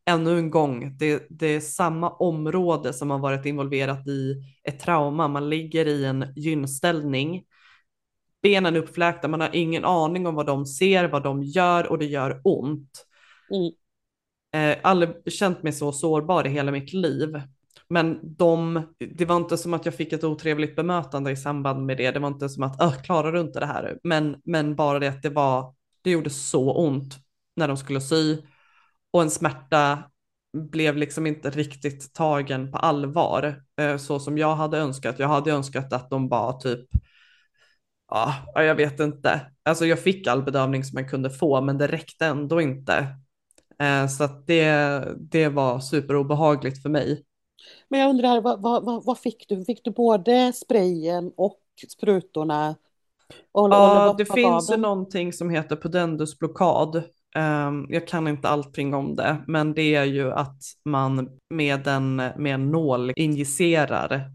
ännu 0.05 0.37
en 0.37 0.49
gång, 0.49 0.97
det, 0.97 1.27
det 1.29 1.47
är 1.47 1.59
samma 1.59 2.09
område 2.09 2.93
som 2.93 3.09
har 3.09 3.19
varit 3.19 3.45
involverat 3.45 4.07
i 4.07 4.35
ett 4.63 4.79
trauma. 4.79 5.27
Man 5.27 5.49
ligger 5.49 5.85
i 5.87 6.05
en 6.05 6.33
gynställning, 6.35 7.43
benen 8.41 8.75
uppfläkta, 8.75 9.27
man 9.27 9.41
har 9.41 9.49
ingen 9.53 9.85
aning 9.85 10.27
om 10.27 10.35
vad 10.35 10.45
de 10.45 10.65
ser, 10.65 11.07
vad 11.07 11.23
de 11.23 11.43
gör 11.43 11.87
och 11.87 11.97
det 11.99 12.05
gör 12.05 12.41
ont. 12.43 13.05
Mm. 13.51 13.71
Eh, 14.55 14.77
aldrig 14.83 15.33
känt 15.33 15.63
mig 15.63 15.73
så 15.73 15.91
sårbar 15.91 16.47
i 16.47 16.49
hela 16.49 16.71
mitt 16.71 16.93
liv. 16.93 17.41
Men 17.89 18.19
de, 18.23 18.81
det 19.15 19.25
var 19.25 19.37
inte 19.37 19.57
som 19.57 19.73
att 19.73 19.85
jag 19.85 19.95
fick 19.95 20.13
ett 20.13 20.23
otrevligt 20.23 20.75
bemötande 20.75 21.31
i 21.31 21.35
samband 21.35 21.85
med 21.85 21.97
det. 21.97 22.11
Det 22.11 22.19
var 22.19 22.27
inte 22.27 22.49
som 22.49 22.63
att, 22.63 23.03
klarar 23.03 23.31
du 23.31 23.39
inte 23.39 23.59
det 23.59 23.65
här? 23.65 23.99
Men, 24.03 24.41
men 24.43 24.75
bara 24.75 24.99
det 24.99 25.07
att 25.07 25.21
det 25.21 25.29
var, 25.29 25.75
det 26.01 26.11
gjorde 26.11 26.29
så 26.29 26.73
ont 26.73 27.15
när 27.55 27.67
de 27.67 27.77
skulle 27.77 28.01
sy 28.01 28.37
och 29.11 29.21
en 29.21 29.29
smärta 29.29 30.03
blev 30.57 30.97
liksom 30.97 31.27
inte 31.27 31.49
riktigt 31.49 32.13
tagen 32.13 32.71
på 32.71 32.77
allvar 32.77 33.63
eh, 33.77 33.97
så 33.97 34.19
som 34.19 34.37
jag 34.37 34.55
hade 34.55 34.77
önskat. 34.77 35.19
Jag 35.19 35.27
hade 35.27 35.51
önskat 35.51 35.93
att 35.93 36.09
de 36.09 36.29
bara 36.29 36.53
typ, 36.53 36.85
ja, 38.09 38.35
jag 38.55 38.75
vet 38.75 38.99
inte. 38.99 39.51
Alltså 39.63 39.85
jag 39.85 39.99
fick 39.99 40.27
all 40.27 40.43
bedövning 40.43 40.83
som 40.83 40.97
jag 40.97 41.09
kunde 41.09 41.29
få, 41.29 41.61
men 41.61 41.77
det 41.77 41.87
räckte 41.87 42.25
ändå 42.25 42.61
inte. 42.61 43.07
Eh, 43.79 44.07
så 44.07 44.23
att 44.23 44.47
det, 44.47 45.03
det 45.17 45.47
var 45.47 45.79
superobehagligt 45.79 46.81
för 46.81 46.89
mig. 46.89 47.25
Men 47.89 47.99
jag 47.99 48.09
undrar, 48.09 48.41
vad, 48.41 48.61
vad, 48.61 49.05
vad 49.05 49.19
fick 49.19 49.45
du? 49.49 49.65
Fick 49.65 49.83
du 49.83 49.91
både 49.91 50.53
sprayen 50.53 51.31
och 51.37 51.59
sprutorna? 51.89 52.75
Och, 53.51 53.69
ja, 53.69 54.09
och 54.09 54.17
det 54.17 54.25
finns 54.25 54.71
ju 54.71 54.77
någonting 54.77 55.33
som 55.33 55.49
heter 55.49 55.75
pudendusblockad. 55.75 56.95
Um, 57.35 57.87
jag 57.89 58.07
kan 58.07 58.27
inte 58.27 58.47
allting 58.47 58.93
om 58.93 59.15
det, 59.15 59.43
men 59.47 59.73
det 59.73 59.95
är 59.95 60.03
ju 60.03 60.31
att 60.31 60.61
man 60.85 61.29
med 61.49 61.87
en, 61.87 62.15
med 62.15 62.53
en 62.53 62.71
nål 62.71 63.11
injicerar 63.15 64.31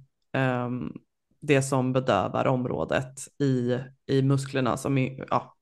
um, 0.66 0.92
det 1.40 1.62
som 1.62 1.92
bedövar 1.92 2.46
området 2.46 3.12
i, 3.42 3.78
i 4.06 4.22
musklerna 4.22 4.76
som 4.76 4.98
i, 4.98 5.22
ja, 5.30 5.54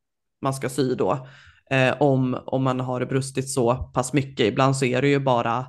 man 0.43 0.55
ska 0.55 0.69
sy 0.69 0.95
då. 0.95 1.27
Eh, 1.71 1.95
om, 2.01 2.39
om 2.47 2.63
man 2.63 2.81
har 2.81 3.05
brustit 3.05 3.51
så 3.51 3.75
pass 3.75 4.13
mycket. 4.13 4.47
Ibland 4.47 4.77
så 4.77 4.85
är 4.85 5.03
det 5.03 5.09
ju 5.09 5.19
bara 5.19 5.67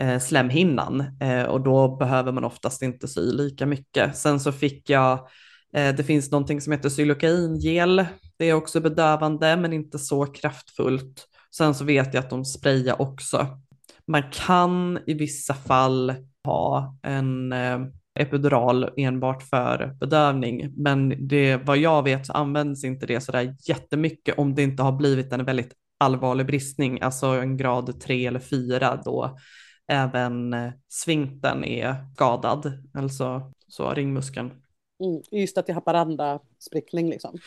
Eh, 0.00 0.18
slemhinnan 0.18 1.04
eh, 1.20 1.42
och 1.42 1.60
då 1.60 1.96
behöver 1.96 2.32
man 2.32 2.44
oftast 2.44 2.82
inte 2.82 3.08
sy 3.08 3.32
lika 3.32 3.66
mycket. 3.66 4.16
Sen 4.16 4.40
så 4.40 4.52
fick 4.52 4.90
jag, 4.90 5.12
eh, 5.76 5.94
det 5.94 6.04
finns 6.04 6.30
någonting 6.30 6.60
som 6.60 6.72
heter 6.72 6.90
xylokaingel, 6.90 8.04
det 8.38 8.50
är 8.50 8.54
också 8.54 8.80
bedövande 8.80 9.56
men 9.56 9.72
inte 9.72 9.98
så 9.98 10.26
kraftfullt. 10.26 11.28
Sen 11.56 11.74
så 11.74 11.84
vet 11.84 12.14
jag 12.14 12.24
att 12.24 12.30
de 12.30 12.44
sprayar 12.44 13.02
också. 13.02 13.46
Man 14.06 14.22
kan 14.32 14.98
i 15.06 15.14
vissa 15.14 15.54
fall 15.54 16.14
ha 16.44 16.98
en 17.02 17.52
eh, 17.52 17.80
epidural 18.18 18.90
enbart 18.96 19.42
för 19.42 19.96
bedövning, 20.00 20.72
men 20.76 21.28
det, 21.28 21.56
vad 21.56 21.78
jag 21.78 22.02
vet 22.02 22.26
så 22.26 22.32
används 22.32 22.84
inte 22.84 23.06
det 23.06 23.20
sådär 23.20 23.56
jättemycket 23.68 24.38
om 24.38 24.54
det 24.54 24.62
inte 24.62 24.82
har 24.82 24.92
blivit 24.92 25.32
en 25.32 25.44
väldigt 25.44 25.72
allvarlig 26.00 26.46
bristning, 26.46 27.00
alltså 27.00 27.26
en 27.26 27.56
grad 27.56 28.00
3 28.00 28.26
eller 28.26 28.40
4 28.40 29.02
då 29.04 29.36
även 29.92 30.54
eh, 30.54 30.72
svinkten 30.88 31.64
är 31.64 31.96
skadad, 32.14 32.72
alltså 32.94 33.52
så 33.68 33.94
ringmuskeln. 33.94 34.50
Mm, 35.04 35.22
just 35.30 35.58
att 35.58 35.68
i 35.68 35.72
Haparanda 35.72 36.40
sprickning 36.58 37.10
liksom. 37.10 37.38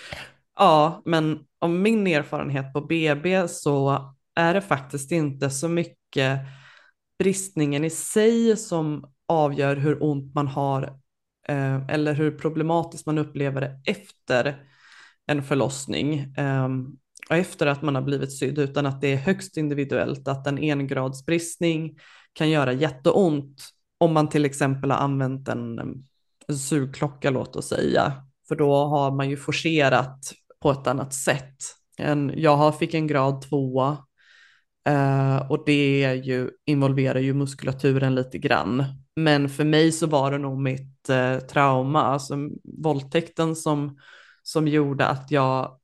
Ja, 0.56 1.02
men 1.06 1.40
om 1.60 1.82
min 1.82 2.08
erfarenhet 2.08 2.74
på 2.74 2.82
BB 2.82 3.48
så 3.48 4.14
är 4.36 4.54
det 4.54 4.62
faktiskt 4.62 5.12
inte 5.12 5.50
så 5.50 5.68
mycket 5.68 6.40
bristningen 7.20 7.86
i 7.86 7.90
sig 7.90 8.58
som 8.58 9.12
avgör 9.28 9.76
hur 9.76 10.04
ont 10.04 10.36
man 10.36 10.48
har 10.48 10.84
eh, 11.48 11.88
eller 11.88 12.14
hur 12.14 12.32
problematiskt 12.32 13.06
man 13.06 13.18
upplever 13.18 13.62
det 13.62 13.80
efter 13.86 14.70
en 15.28 15.44
förlossning 15.44 16.20
eh, 16.38 16.70
och 17.30 17.36
efter 17.36 17.68
att 17.68 17.82
man 17.82 17.96
har 17.96 18.02
blivit 18.02 18.38
sydd 18.38 18.60
utan 18.60 18.86
att 18.86 19.02
det 19.02 19.14
är 19.14 19.18
högst 19.18 19.58
individuellt 19.58 20.28
att 20.28 20.48
en 20.48 20.58
engradsbristning 20.58 21.98
kan 22.36 22.50
göra 22.50 22.74
jätteont 22.74 23.70
om 23.98 24.14
man 24.14 24.30
till 24.30 24.46
exempel 24.46 24.92
har 24.92 24.98
använt 24.98 25.48
en, 25.48 25.80
en 26.48 26.58
sugklocka 26.58 27.30
låt 27.30 27.56
oss 27.56 27.68
säga. 27.68 28.14
För 28.48 28.56
då 28.56 28.86
har 28.86 29.12
man 29.12 29.30
ju 29.30 29.38
forcerat 29.38 30.34
på 30.62 30.72
ett 30.72 30.88
annat 30.88 31.14
sätt. 31.14 31.56
En, 31.98 32.34
jag 32.36 32.80
fick 32.80 32.94
en 32.94 33.08
grad 33.08 33.42
tvåa 33.42 33.98
uh, 34.90 35.52
och 35.52 35.64
det 35.66 36.04
är 36.04 36.14
ju, 36.14 36.50
involverar 36.66 37.20
ju 37.20 37.34
muskulaturen 37.34 38.16
lite 38.16 38.38
grann. 38.38 38.84
Men 39.16 39.50
för 39.50 39.64
mig 39.64 39.92
så 39.92 40.08
var 40.08 40.32
det 40.32 40.38
nog 40.38 40.62
mitt 40.62 41.10
uh, 41.10 41.40
trauma, 41.40 42.04
alltså 42.04 42.36
våldtäkten 42.84 43.56
som, 43.56 43.98
som 44.44 44.68
gjorde 44.68 45.08
att 45.08 45.32
jag 45.32 45.80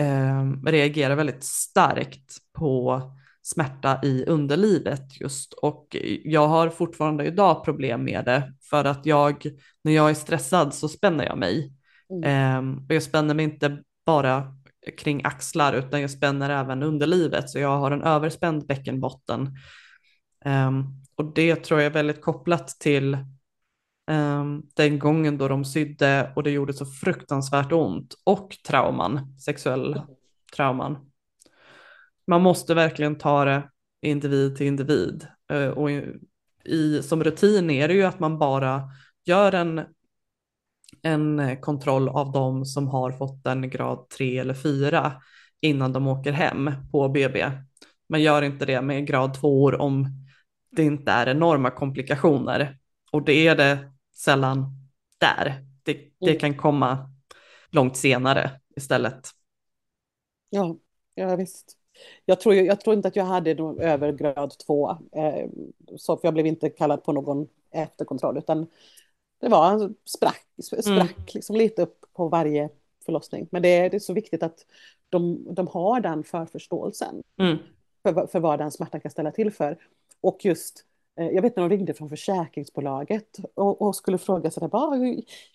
uh, 0.00 0.62
reagerade 0.64 1.14
väldigt 1.14 1.44
starkt 1.44 2.36
på 2.58 3.02
smärta 3.48 4.00
i 4.02 4.24
underlivet 4.26 5.20
just. 5.20 5.52
Och 5.52 5.96
jag 6.24 6.48
har 6.48 6.68
fortfarande 6.68 7.24
idag 7.24 7.64
problem 7.64 8.04
med 8.04 8.24
det 8.24 8.54
för 8.70 8.84
att 8.84 9.06
jag 9.06 9.46
när 9.84 9.92
jag 9.92 10.10
är 10.10 10.14
stressad 10.14 10.74
så 10.74 10.88
spänner 10.88 11.24
jag 11.24 11.38
mig. 11.38 11.72
Mm. 12.10 12.58
um, 12.58 12.86
och 12.88 12.94
jag 12.94 13.02
spänner 13.02 13.34
mig 13.34 13.44
inte 13.44 13.82
bara 14.06 14.54
kring 14.98 15.24
axlar 15.24 15.72
utan 15.72 16.00
jag 16.00 16.10
spänner 16.10 16.50
även 16.50 16.82
underlivet. 16.82 17.50
Så 17.50 17.58
jag 17.58 17.78
har 17.78 17.90
en 17.90 18.02
överspänd 18.02 18.66
bäckenbotten. 18.66 19.56
Um, 20.44 21.02
och 21.16 21.34
det 21.34 21.56
tror 21.56 21.80
jag 21.80 21.86
är 21.86 21.94
väldigt 21.94 22.22
kopplat 22.22 22.68
till 22.68 23.14
um, 24.10 24.62
den 24.74 24.98
gången 24.98 25.38
då 25.38 25.48
de 25.48 25.64
sydde 25.64 26.32
och 26.36 26.42
det 26.42 26.50
gjorde 26.50 26.72
så 26.72 26.86
fruktansvärt 26.86 27.72
ont 27.72 28.14
och 28.24 28.56
trauman, 28.66 29.36
sexuell 29.38 30.00
trauman 30.56 31.07
man 32.28 32.42
måste 32.42 32.74
verkligen 32.74 33.18
ta 33.18 33.44
det 33.44 33.70
individ 34.02 34.56
till 34.56 34.66
individ. 34.66 35.26
Eh, 35.50 35.68
och 35.68 35.90
i, 36.64 37.02
som 37.02 37.24
rutin 37.24 37.70
är 37.70 37.88
det 37.88 37.94
ju 37.94 38.02
att 38.04 38.20
man 38.20 38.38
bara 38.38 38.82
gör 39.24 39.52
en, 39.52 39.80
en 41.02 41.56
kontroll 41.60 42.08
av 42.08 42.32
dem 42.32 42.64
som 42.64 42.88
har 42.88 43.12
fått 43.12 43.46
en 43.46 43.70
grad 43.70 44.08
3 44.08 44.38
eller 44.38 44.54
4 44.54 45.12
innan 45.60 45.92
de 45.92 46.06
åker 46.06 46.32
hem 46.32 46.70
på 46.92 47.08
BB. 47.08 47.50
Man 48.08 48.22
gör 48.22 48.42
inte 48.42 48.66
det 48.66 48.82
med 48.82 49.06
grad 49.06 49.34
2 49.40 49.72
om 49.78 50.06
det 50.70 50.82
inte 50.82 51.12
är 51.12 51.28
enorma 51.28 51.70
komplikationer. 51.70 52.78
Och 53.12 53.24
det 53.24 53.46
är 53.46 53.56
det 53.56 53.92
sällan 54.14 54.88
där. 55.18 55.64
Det, 55.82 55.92
det 56.20 56.30
mm. 56.30 56.38
kan 56.38 56.56
komma 56.56 57.10
långt 57.70 57.96
senare 57.96 58.50
istället. 58.76 59.30
Ja, 60.50 60.76
ja 61.14 61.36
visst. 61.36 61.77
Jag 62.24 62.40
tror, 62.40 62.54
jag 62.54 62.80
tror 62.80 62.96
inte 62.96 63.08
att 63.08 63.16
jag 63.16 63.24
hade 63.24 63.54
någon 63.54 63.80
över 63.80 64.12
grad 64.12 64.58
två, 64.66 64.90
eh, 64.90 65.48
så 65.96 66.16
för 66.16 66.26
jag 66.26 66.34
blev 66.34 66.46
inte 66.46 66.70
kallad 66.70 67.04
på 67.04 67.12
någon 67.12 67.46
efterkontroll, 67.70 68.38
utan 68.38 68.66
det 69.40 69.48
var 69.48 69.72
en 69.72 69.94
sprack, 70.04 70.46
sprack 70.62 70.86
mm. 70.86 71.06
liksom 71.34 71.56
lite 71.56 71.82
upp 71.82 72.04
på 72.12 72.28
varje 72.28 72.68
förlossning. 73.04 73.48
Men 73.50 73.62
det 73.62 73.68
är, 73.68 73.90
det 73.90 73.96
är 73.96 74.00
så 74.00 74.12
viktigt 74.12 74.42
att 74.42 74.66
de, 75.08 75.46
de 75.54 75.66
har 75.66 76.00
den 76.00 76.24
förförståelsen 76.24 77.22
mm. 77.38 77.56
för, 78.02 78.26
för 78.26 78.40
vad 78.40 78.58
den 78.58 78.70
smärtan 78.70 79.00
kan 79.00 79.10
ställa 79.10 79.30
till 79.30 79.50
för. 79.50 79.78
Och 80.20 80.44
just, 80.44 80.84
eh, 81.16 81.28
jag 81.28 81.42
vet 81.42 81.56
när 81.56 81.68
de 81.68 81.76
ringde 81.76 81.94
från 81.94 82.08
försäkringsbolaget 82.08 83.38
och, 83.54 83.82
och 83.82 83.96
skulle 83.96 84.18
fråga 84.18 84.50
sig, 84.50 84.68
bara, 84.68 84.96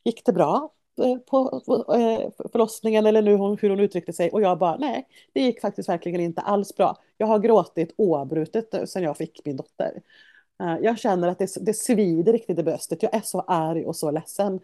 gick 0.04 0.26
det 0.26 0.34
bra? 0.34 0.72
Eh, 0.98 1.18
på 1.18 1.62
eh, 1.96 2.48
förlossningen 2.52 3.06
eller 3.06 3.22
nu 3.22 3.32
hur 3.32 3.70
hon 3.70 3.80
uttryckte 3.80 4.14
sig 4.14 4.32
och 4.32 4.42
jag 4.42 4.58
bara 4.58 4.78
nej, 4.78 5.08
det 5.34 5.42
gick 5.42 5.62
faktiskt 5.62 5.90
verkligen 5.90 6.22
inte 6.22 6.42
alls 6.42 6.76
bra. 6.76 6.98
Jag 7.18 7.28
har 7.28 7.40
gråtit 7.40 7.94
oavbrutet 7.98 8.90
sedan 8.90 9.04
jag 9.04 9.18
fick 9.18 9.42
min 9.46 9.58
dotter. 9.58 10.02
Jag 10.82 11.00
känner 11.00 11.28
att 11.28 11.40
det, 11.40 11.66
det 11.66 11.74
svider 11.74 12.34
riktigt 12.34 12.60
i 12.60 12.64
bröstet. 12.64 13.04
Jag 13.04 13.14
är 13.14 13.22
så 13.22 13.42
arg 13.42 13.86
och 13.86 13.96
så 13.96 14.12
ledsen. 14.12 14.60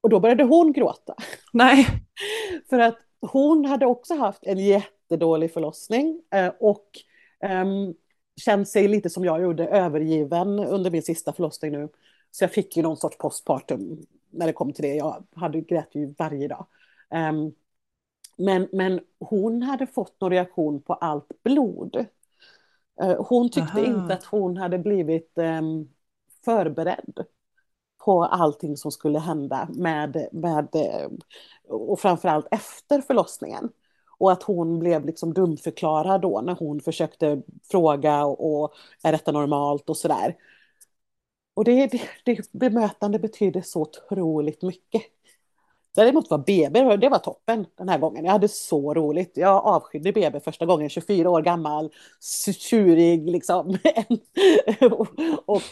Och 0.00 0.10
då 0.10 0.20
började 0.20 0.44
hon 0.44 0.72
gråta. 0.72 1.14
Nej. 1.52 1.86
För 2.70 2.78
att 2.78 2.98
hon 3.20 3.64
hade 3.64 3.86
också 3.86 4.14
haft 4.14 4.44
en 4.44 4.58
jättedålig 4.58 5.52
förlossning 5.52 6.22
eh, 6.34 6.52
och 6.60 6.88
um, 7.62 7.94
känt 8.36 8.68
sig 8.68 8.88
lite 8.88 9.10
som 9.10 9.24
jag 9.24 9.42
gjorde, 9.42 9.66
övergiven 9.66 10.58
under 10.58 10.90
min 10.90 11.02
sista 11.02 11.32
förlossning 11.32 11.72
nu. 11.72 11.88
Så 12.30 12.44
jag 12.44 12.52
fick 12.52 12.76
ju 12.76 12.82
någon 12.82 12.96
sorts 12.96 13.18
postpartum 13.18 14.06
när 14.34 14.46
det 14.46 14.52
kom 14.52 14.72
till 14.72 14.82
det. 14.82 14.94
Jag 14.94 15.24
hade 15.34 15.60
grät 15.60 15.88
ju 15.92 16.14
varje 16.18 16.48
dag. 16.48 16.66
Um, 17.10 17.52
men, 18.36 18.68
men 18.72 19.00
hon 19.20 19.62
hade 19.62 19.86
fått 19.86 20.20
någon 20.20 20.30
reaktion 20.30 20.82
på 20.82 20.94
allt 20.94 21.42
blod. 21.42 22.06
Uh, 23.02 23.22
hon 23.28 23.50
tyckte 23.50 23.78
Aha. 23.78 23.86
inte 23.86 24.14
att 24.14 24.24
hon 24.24 24.56
hade 24.56 24.78
blivit 24.78 25.32
um, 25.34 25.88
förberedd 26.44 27.24
på 28.04 28.24
allting 28.24 28.76
som 28.76 28.92
skulle 28.92 29.18
hända 29.18 29.68
med, 29.74 30.28
med 30.32 30.68
och 31.68 32.00
framförallt 32.00 32.46
efter 32.50 33.00
förlossningen. 33.00 33.68
Och 34.18 34.32
att 34.32 34.42
hon 34.42 34.78
blev 34.78 35.06
liksom 35.06 35.34
dumförklarad 35.34 36.20
då 36.20 36.40
när 36.40 36.54
hon 36.54 36.80
försökte 36.80 37.42
fråga 37.70 38.24
och, 38.24 38.62
och 38.62 38.72
är 39.02 39.12
detta 39.12 39.32
normalt 39.32 39.90
och 39.90 39.96
sådär. 39.96 40.36
Och 41.54 41.64
det, 41.64 41.86
det, 41.86 42.00
det 42.24 42.52
bemötande 42.52 43.18
betyder 43.18 43.62
så 43.62 43.82
otroligt 43.82 44.62
mycket. 44.62 45.02
Däremot 45.94 46.30
var 46.30 46.38
BB, 46.38 46.96
det 46.96 47.08
var 47.08 47.18
toppen 47.18 47.66
den 47.76 47.88
här 47.88 47.98
gången. 47.98 48.24
Jag 48.24 48.32
hade 48.32 48.48
så 48.48 48.94
roligt. 48.94 49.32
Jag 49.34 49.66
avskydde 49.66 50.12
BB 50.12 50.40
första 50.40 50.66
gången, 50.66 50.88
24 50.88 51.30
år 51.30 51.42
gammal, 51.42 51.90
tjurig 52.58 53.30
liksom. 53.30 53.68
och, 54.80 55.08
och, 55.46 55.62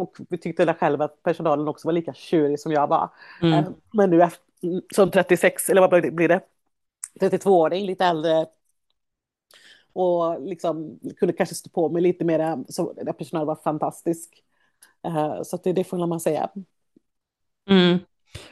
och 0.00 0.16
vi 0.28 0.38
tyckte 0.38 0.74
själva 0.74 1.04
att 1.04 1.22
personalen 1.22 1.68
också 1.68 1.88
var 1.88 1.92
lika 1.92 2.14
tjurig 2.14 2.60
som 2.60 2.72
jag 2.72 2.86
var. 2.86 3.10
Mm. 3.42 3.52
Eh, 3.52 3.70
men 3.92 4.10
nu 4.10 4.28
som 4.94 5.10
36, 5.10 5.68
eller 5.68 5.80
vad 5.80 6.14
blir 6.14 6.28
det? 6.28 6.40
32-åring, 7.20 7.86
lite 7.86 8.04
äldre. 8.04 8.46
Och 9.92 10.40
liksom 10.40 10.98
kunde 11.16 11.32
kanske 11.32 11.54
stå 11.54 11.70
på 11.70 11.88
mig 11.88 12.02
lite 12.02 12.24
mer, 12.24 12.64
så 12.68 12.94
personalen 13.18 13.46
var 13.46 13.58
fantastisk. 13.64 14.42
Eh, 15.06 15.42
så 15.42 15.56
det, 15.64 15.72
det 15.72 15.84
får 15.84 16.06
man 16.06 16.20
säga. 16.20 16.48
Mm. 17.70 17.98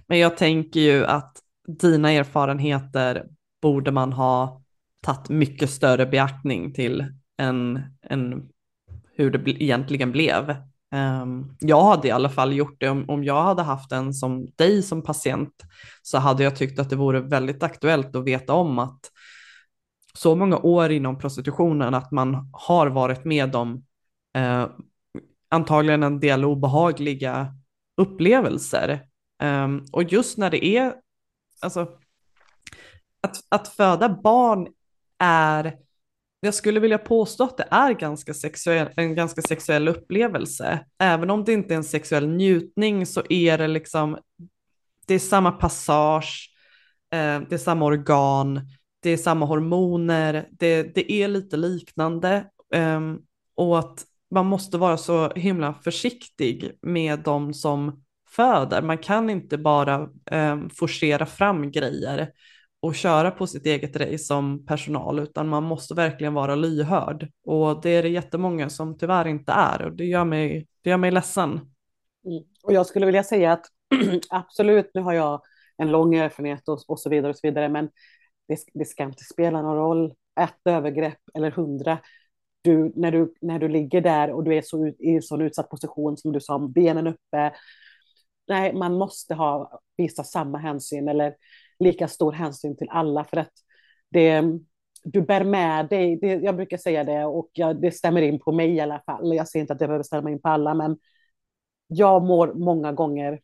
Men 0.06 0.18
jag 0.18 0.36
tänker 0.36 0.80
ju 0.80 1.04
att 1.04 1.42
dina 1.66 2.12
erfarenheter 2.12 3.26
borde 3.62 3.90
man 3.90 4.12
ha 4.12 4.62
tagit 5.00 5.28
mycket 5.28 5.70
större 5.70 6.06
beaktning 6.06 6.72
till 6.72 7.06
än, 7.38 7.82
än 8.02 8.48
hur 9.14 9.30
det 9.30 9.62
egentligen 9.62 10.12
blev. 10.12 10.56
Um, 10.94 11.56
jag 11.60 11.84
hade 11.84 12.08
i 12.08 12.10
alla 12.10 12.28
fall 12.28 12.52
gjort 12.52 12.80
det 12.80 12.88
om, 12.88 13.10
om 13.10 13.24
jag 13.24 13.42
hade 13.42 13.62
haft 13.62 13.92
en 13.92 14.14
som 14.14 14.46
dig 14.56 14.82
som 14.82 15.02
patient 15.02 15.62
så 16.02 16.18
hade 16.18 16.44
jag 16.44 16.56
tyckt 16.56 16.78
att 16.78 16.90
det 16.90 16.96
vore 16.96 17.20
väldigt 17.20 17.62
aktuellt 17.62 18.16
att 18.16 18.24
veta 18.24 18.52
om 18.52 18.78
att 18.78 19.00
så 20.14 20.34
många 20.34 20.58
år 20.58 20.90
inom 20.90 21.18
prostitutionen 21.18 21.94
att 21.94 22.10
man 22.10 22.50
har 22.52 22.86
varit 22.86 23.24
med 23.24 23.56
om 23.56 23.84
eh, 24.36 24.66
antagligen 25.48 26.02
en 26.02 26.20
del 26.20 26.44
obehagliga 26.44 27.54
upplevelser 27.96 29.00
Um, 29.42 29.84
och 29.92 30.02
just 30.02 30.38
när 30.38 30.50
det 30.50 30.64
är, 30.64 30.94
alltså, 31.60 31.88
att, 33.20 33.36
att 33.48 33.68
föda 33.68 34.08
barn 34.08 34.68
är, 35.18 35.76
jag 36.40 36.54
skulle 36.54 36.80
vilja 36.80 36.98
påstå 36.98 37.44
att 37.44 37.56
det 37.56 37.68
är 37.70 37.92
ganska 37.92 38.34
sexuell, 38.34 38.88
en 38.96 39.14
ganska 39.14 39.42
sexuell 39.42 39.88
upplevelse. 39.88 40.86
Även 40.98 41.30
om 41.30 41.44
det 41.44 41.52
inte 41.52 41.74
är 41.74 41.76
en 41.76 41.84
sexuell 41.84 42.28
njutning 42.28 43.06
så 43.06 43.22
är 43.28 43.58
det 43.58 43.68
liksom, 43.68 44.18
det 45.06 45.14
är 45.14 45.18
samma 45.18 45.52
passage, 45.52 46.50
eh, 47.10 47.40
det 47.48 47.52
är 47.52 47.58
samma 47.58 47.84
organ, 47.84 48.60
det 49.00 49.10
är 49.10 49.16
samma 49.16 49.46
hormoner, 49.46 50.48
det, 50.50 50.94
det 50.94 51.12
är 51.12 51.28
lite 51.28 51.56
liknande. 51.56 52.46
Um, 52.74 53.22
och 53.54 53.78
att 53.78 54.04
man 54.30 54.46
måste 54.46 54.78
vara 54.78 54.96
så 54.96 55.30
himla 55.30 55.74
försiktig 55.74 56.78
med 56.82 57.18
de 57.18 57.54
som 57.54 58.04
föder. 58.28 58.82
Man 58.82 58.98
kan 58.98 59.30
inte 59.30 59.58
bara 59.58 60.08
eh, 60.30 60.58
forcera 60.74 61.26
fram 61.26 61.70
grejer 61.70 62.32
och 62.80 62.94
köra 62.94 63.30
på 63.30 63.46
sitt 63.46 63.66
eget 63.66 63.96
race 63.96 64.18
som 64.18 64.66
personal, 64.66 65.18
utan 65.18 65.48
man 65.48 65.62
måste 65.62 65.94
verkligen 65.94 66.34
vara 66.34 66.54
lyhörd. 66.54 67.28
Och 67.44 67.82
det 67.82 67.90
är 67.90 68.02
det 68.02 68.08
jättemånga 68.08 68.68
som 68.68 68.98
tyvärr 68.98 69.26
inte 69.26 69.52
är 69.52 69.82
och 69.82 69.92
det 69.92 70.04
gör 70.04 70.24
mig, 70.24 70.66
det 70.82 70.90
gör 70.90 70.96
mig 70.96 71.10
ledsen. 71.10 71.50
Mm. 71.50 72.44
Och 72.62 72.72
jag 72.72 72.86
skulle 72.86 73.06
vilja 73.06 73.24
säga 73.24 73.52
att 73.52 73.66
absolut, 74.30 74.90
nu 74.94 75.00
har 75.00 75.12
jag 75.12 75.42
en 75.76 75.90
lång 75.90 76.14
erfarenhet 76.14 76.68
och, 76.68 76.80
och 76.88 77.00
så 77.00 77.10
vidare 77.10 77.30
och 77.30 77.36
så 77.36 77.46
vidare, 77.46 77.68
men 77.68 77.90
det, 78.48 78.58
det 78.74 78.84
ska 78.84 79.04
inte 79.04 79.24
spela 79.24 79.62
någon 79.62 79.76
roll, 79.76 80.14
ett 80.40 80.60
övergrepp 80.64 81.20
eller 81.34 81.50
hundra. 81.50 81.98
Du, 82.66 82.92
när, 82.96 83.12
du, 83.12 83.34
när 83.40 83.58
du 83.58 83.68
ligger 83.68 84.00
där 84.00 84.30
och 84.30 84.44
du 84.44 84.54
är 84.54 84.62
så 84.62 84.86
i 84.86 85.14
en 85.14 85.22
sån 85.22 85.40
utsatt 85.40 85.70
position 85.70 86.16
som 86.16 86.32
du 86.32 86.40
sa, 86.40 86.58
benen 86.58 87.06
uppe, 87.06 87.52
nej, 88.48 88.72
man 88.74 88.94
måste 88.94 89.34
ha, 89.34 89.80
visa 89.96 90.24
samma 90.24 90.58
hänsyn 90.58 91.08
eller 91.08 91.34
lika 91.78 92.08
stor 92.08 92.32
hänsyn 92.32 92.76
till 92.76 92.88
alla 92.90 93.24
för 93.24 93.36
att 93.36 93.52
det, 94.10 94.42
du 95.04 95.22
bär 95.22 95.44
med 95.44 95.88
dig, 95.88 96.16
det, 96.16 96.34
jag 96.34 96.56
brukar 96.56 96.76
säga 96.76 97.04
det 97.04 97.24
och 97.24 97.50
jag, 97.52 97.80
det 97.80 97.92
stämmer 97.92 98.22
in 98.22 98.38
på 98.40 98.52
mig 98.52 98.74
i 98.74 98.80
alla 98.80 99.02
fall. 99.06 99.34
Jag 99.34 99.48
säger 99.48 99.60
inte 99.60 99.72
att 99.72 99.78
det 99.78 99.86
behöver 99.86 100.04
stämma 100.04 100.30
in 100.30 100.40
på 100.40 100.48
alla, 100.48 100.74
men 100.74 100.98
jag 101.86 102.22
mår 102.22 102.54
många 102.54 102.92
gånger 102.92 103.40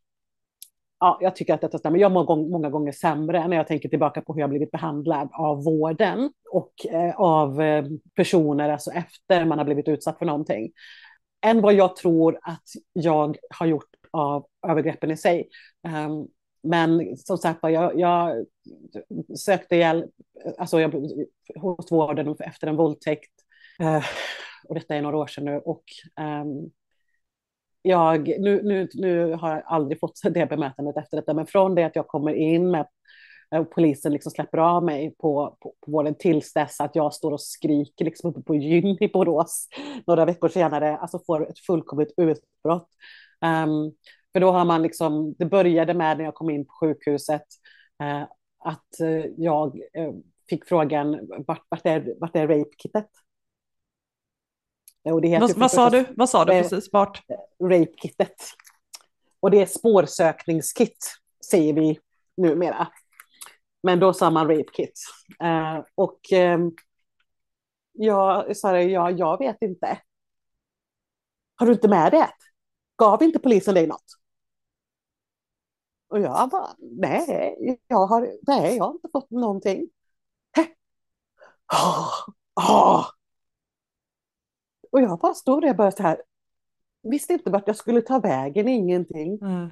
ja, 1.03 1.19
jag 1.21 1.37
tycker 1.37 1.55
att 1.55 1.61
detta 1.61 1.79
stämmer. 1.79 1.99
Jag 1.99 2.13
mår 2.13 2.51
många 2.51 2.71
gånger 2.71 2.93
sämre 2.93 3.49
när 3.49 3.57
jag 3.57 3.67
tänker 3.67 3.89
tillbaka 3.89 4.23
på 4.23 4.35
hur 4.35 4.41
jag 4.41 4.51
blivit 4.51 4.71
behandlad 4.71 5.29
av 5.33 5.65
vården 5.65 6.33
och 6.51 6.87
eh, 6.87 7.21
av 7.21 7.63
eh, 7.63 7.85
personer, 8.15 8.69
alltså 8.69 8.91
efter 8.91 9.45
man 9.45 9.59
har 9.59 9.65
blivit 9.65 9.89
utsatt 9.89 10.19
för 10.19 10.27
någonting, 10.27 10.73
än 11.47 11.61
vad 11.61 11.75
jag 11.75 11.97
tror 11.97 12.39
att 12.43 12.65
jag 12.93 13.37
har 13.51 13.67
gjort 13.67 13.91
av 14.11 14.47
övergreppen 14.69 15.11
i 15.11 15.17
sig. 15.17 15.49
Um, 16.07 16.29
men 16.63 17.17
som 17.17 17.39
sagt 17.39 17.59
jag, 17.63 17.99
jag 17.99 18.47
sökte 19.39 19.77
hjälp 19.77 20.11
alltså 20.59 20.81
jag, 20.81 20.95
hos 21.61 21.93
vården 21.93 22.37
efter 22.41 22.67
en 22.67 22.77
våldtäkt. 22.77 23.33
Uh, 23.83 24.05
och 24.69 24.75
detta 24.75 24.95
är 24.95 25.03
några 25.03 25.17
år 25.17 25.27
sedan 25.27 25.45
nu. 25.45 25.59
Och, 25.59 25.85
um, 26.21 26.71
jag, 27.83 28.29
nu, 28.29 28.63
nu, 28.63 28.89
nu 28.95 29.33
har 29.35 29.51
jag 29.51 29.63
aldrig 29.67 30.01
fått 30.01 30.21
det 30.31 30.49
bemötandet 30.49 30.97
efter 30.97 31.17
detta, 31.17 31.35
men 31.35 31.47
från 31.47 31.75
det 31.75 31.85
att 31.85 31.97
jag 31.97 32.07
kommer 32.07 32.35
in 32.35 32.71
med 32.71 32.87
och 33.59 33.71
polisen 33.71 34.13
liksom 34.13 34.33
släpper 34.33 34.59
av 34.59 34.85
mig 34.85 35.15
på, 35.19 35.57
på, 35.61 35.75
på 35.81 35.91
vården 35.91 36.15
tills 36.19 36.53
dess 36.53 36.81
att 36.81 36.97
jag 36.97 37.15
står 37.15 37.33
och 37.33 37.41
skriker 37.41 38.05
liksom 38.05 38.31
uppe 38.31 38.43
på 38.43 38.55
gyn 38.55 38.97
i 39.01 39.09
Borås 39.09 39.69
några 40.07 40.25
veckor 40.25 40.49
senare, 40.49 40.97
alltså 40.97 41.19
får 41.27 41.51
ett 41.51 41.59
fullkomligt 41.59 42.15
utbrott. 42.17 42.89
Um, 43.45 43.93
för 44.33 44.41
då 44.41 44.51
har 44.51 44.65
man 44.65 44.83
liksom, 44.83 45.35
det 45.39 45.47
började 45.47 45.95
med 45.95 46.19
när 46.19 46.25
jag 46.25 46.35
kom 46.35 46.51
in 46.51 46.67
på 46.67 46.73
sjukhuset, 46.81 47.47
uh, 48.03 48.23
att 48.65 48.89
uh, 49.03 49.25
jag 49.37 49.77
uh, 49.99 50.13
fick 50.49 50.69
frågan, 50.69 51.29
vart, 51.47 51.67
vart 51.69 51.87
är, 51.87 52.15
vart 52.21 52.37
är 52.37 52.49
rape-kittet? 52.49 53.09
Vad, 55.41 55.51
vad 55.61 55.71
sa 55.71 55.91
du? 55.91 56.07
Vad 56.17 56.29
sa 56.31 56.45
du 56.45 56.53
precis? 56.63 56.93
Vart? 56.93 57.23
Rape-kittet. 57.63 58.35
Och 59.41 59.51
det 59.51 59.63
är 59.63 59.67
spårsökningskit, 59.67 61.15
säger 61.51 61.73
vi 61.73 61.99
numera. 62.37 62.89
Men 63.83 64.01
då 64.01 64.13
sa 64.13 64.31
man 64.31 64.49
rape-kit. 64.49 65.01
och 65.95 66.21
jag 67.93 68.57
sa, 68.57 68.79
ja, 68.79 69.11
jag 69.11 69.39
vet 69.39 69.63
inte. 69.63 69.99
Har 71.57 71.67
du 71.67 71.73
inte 71.73 71.89
med 71.89 72.13
det? 72.13 72.31
Gav 72.97 73.23
inte 73.23 73.39
polisen 73.39 73.75
dig 73.75 73.87
något? 73.87 74.05
Och 76.09 76.21
jag 76.21 76.51
bara, 76.51 76.69
nej, 76.79 77.79
jag 77.87 78.07
har, 78.07 78.31
nej, 78.47 78.77
jag 78.77 78.85
har 78.85 78.93
inte 78.93 79.09
fått 79.13 79.31
någonting. 79.31 79.89
Åh, 81.73 82.09
åh. 82.57 83.07
Och 84.93 85.01
jag 85.01 85.19
bara 85.19 85.35
stod 85.35 85.63
där 85.63 85.71
och 85.71 85.77
bara 85.77 85.91
så 85.91 86.03
här, 86.03 86.23
visste 87.03 87.33
inte 87.33 87.51
vart 87.51 87.67
jag 87.67 87.77
skulle 87.77 88.01
ta 88.03 88.19
vägen, 88.19 88.69
ingenting. 88.69 89.39
Mm. 89.43 89.71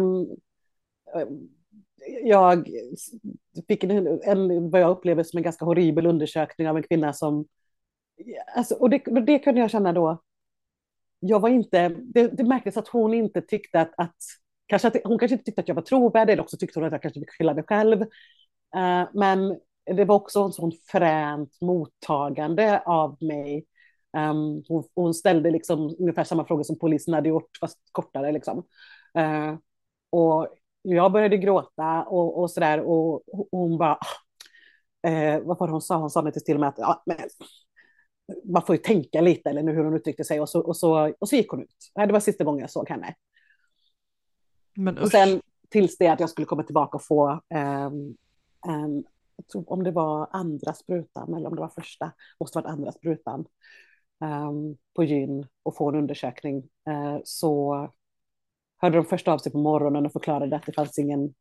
Um, 0.00 0.26
jag 2.22 2.68
fick 3.68 3.84
en, 3.84 4.20
en, 4.22 4.70
vad 4.70 4.80
jag 4.80 4.90
upplever 4.90 5.22
som 5.22 5.36
en 5.36 5.42
ganska 5.42 5.64
horribel 5.64 6.06
undersökning 6.06 6.68
av 6.68 6.76
en 6.76 6.82
kvinna 6.82 7.12
som, 7.12 7.46
alltså, 8.56 8.74
och 8.74 8.90
det, 8.90 8.98
det 8.98 9.38
kunde 9.38 9.60
jag 9.60 9.70
känna 9.70 9.92
då, 9.92 10.22
jag 11.20 11.40
var 11.40 11.48
inte, 11.48 11.88
det, 11.88 12.28
det 12.28 12.44
märktes 12.44 12.76
att 12.76 12.88
hon 12.88 13.14
inte 13.14 13.40
tyckte 13.40 13.80
att, 13.80 13.92
att 13.96 14.16
kanske 14.66 14.88
att, 14.88 14.96
hon 15.04 15.18
kanske 15.18 15.34
inte 15.34 15.44
tyckte 15.44 15.60
att 15.60 15.68
jag 15.68 15.74
var 15.74 15.82
trovärdig, 15.82 16.32
eller 16.32 16.42
också 16.42 16.56
tyckte 16.56 16.80
hon 16.80 16.86
att 16.86 16.92
jag 16.92 17.02
kanske 17.02 17.20
fick 17.20 17.32
skylla 17.38 17.54
mig 17.54 17.64
själv. 17.64 18.02
Uh, 18.02 19.08
men 19.14 19.60
det 19.84 20.04
var 20.04 20.14
också 20.14 20.40
en 20.40 20.52
sån 20.52 20.72
fränt 20.92 21.60
mottagande 21.60 22.82
av 22.86 23.16
mig. 23.20 23.66
Um, 24.16 24.62
hon, 24.68 24.84
hon, 24.94 25.14
ställde 25.14 25.50
liksom 25.50 25.96
ungefär 25.98 26.24
samma 26.24 26.44
frågor 26.44 26.62
som 26.62 26.78
polisen 26.78 27.14
hade 27.14 27.28
gjort, 27.28 27.56
fast 27.60 27.78
kortare. 27.92 28.32
Liksom. 28.32 28.58
Uh, 29.18 29.56
och 30.10 30.48
jag 30.82 31.12
började 31.12 31.36
gråta 31.36 32.02
och, 32.02 32.40
och 32.40 32.50
sådär 32.50 32.80
och 32.80 33.22
hon 33.50 33.78
bara, 33.78 33.98
uh, 35.08 35.40
vad 35.44 35.58
var 35.58 35.66
det 35.66 35.72
hon 35.72 35.82
sa? 35.82 35.96
Hon 35.96 36.10
sa 36.10 36.30
till 36.30 36.54
och 36.54 36.60
med 36.60 36.68
att 36.68 36.78
ja, 36.78 37.02
men, 37.06 37.16
man 38.44 38.62
får 38.62 38.74
ju 38.74 38.82
tänka 38.82 39.20
lite, 39.20 39.50
eller 39.50 39.72
hur 39.72 39.84
hon 39.84 39.94
uttryckte 39.94 40.24
sig. 40.24 40.40
Och 40.40 40.48
så, 40.48 40.60
och 40.60 40.76
så, 40.76 41.12
och 41.18 41.28
så 41.28 41.36
gick 41.36 41.50
hon 41.50 41.62
ut. 41.62 41.76
Det 41.94 42.12
var 42.12 42.20
sista 42.20 42.44
gången 42.44 42.60
jag 42.60 42.70
såg 42.70 42.88
henne. 42.88 43.14
Men, 44.76 44.98
och 44.98 45.08
sen 45.08 45.40
tills 45.68 45.98
det 45.98 46.08
att 46.08 46.20
jag 46.20 46.30
skulle 46.30 46.46
komma 46.46 46.62
tillbaka 46.62 46.96
och 46.96 47.04
få 47.04 47.40
um, 47.54 48.16
um, 48.68 49.04
om 49.66 49.84
det 49.84 49.90
var 49.90 50.28
andra 50.30 50.74
sprutan 50.74 51.34
eller 51.34 51.48
om 51.48 51.54
det 51.54 51.60
var 51.60 51.68
första, 51.68 52.12
måste 52.40 52.58
varit 52.58 52.70
andra 52.70 52.92
sprutan 52.92 53.44
Ehm, 54.20 54.76
på 54.96 55.04
gyn 55.04 55.46
och 55.62 55.76
få 55.76 55.88
en 55.88 55.94
undersökning, 55.94 56.56
uh, 56.88 57.18
så 57.24 57.74
hörde 58.76 58.96
de 58.96 59.04
först 59.04 59.28
av 59.28 59.38
sig 59.38 59.52
på 59.52 59.58
morgonen 59.58 60.06
och 60.06 60.12
förklarade 60.12 60.56
att 60.56 60.66
det 60.66 60.72
fanns 60.72 60.98
ingen 60.98 61.34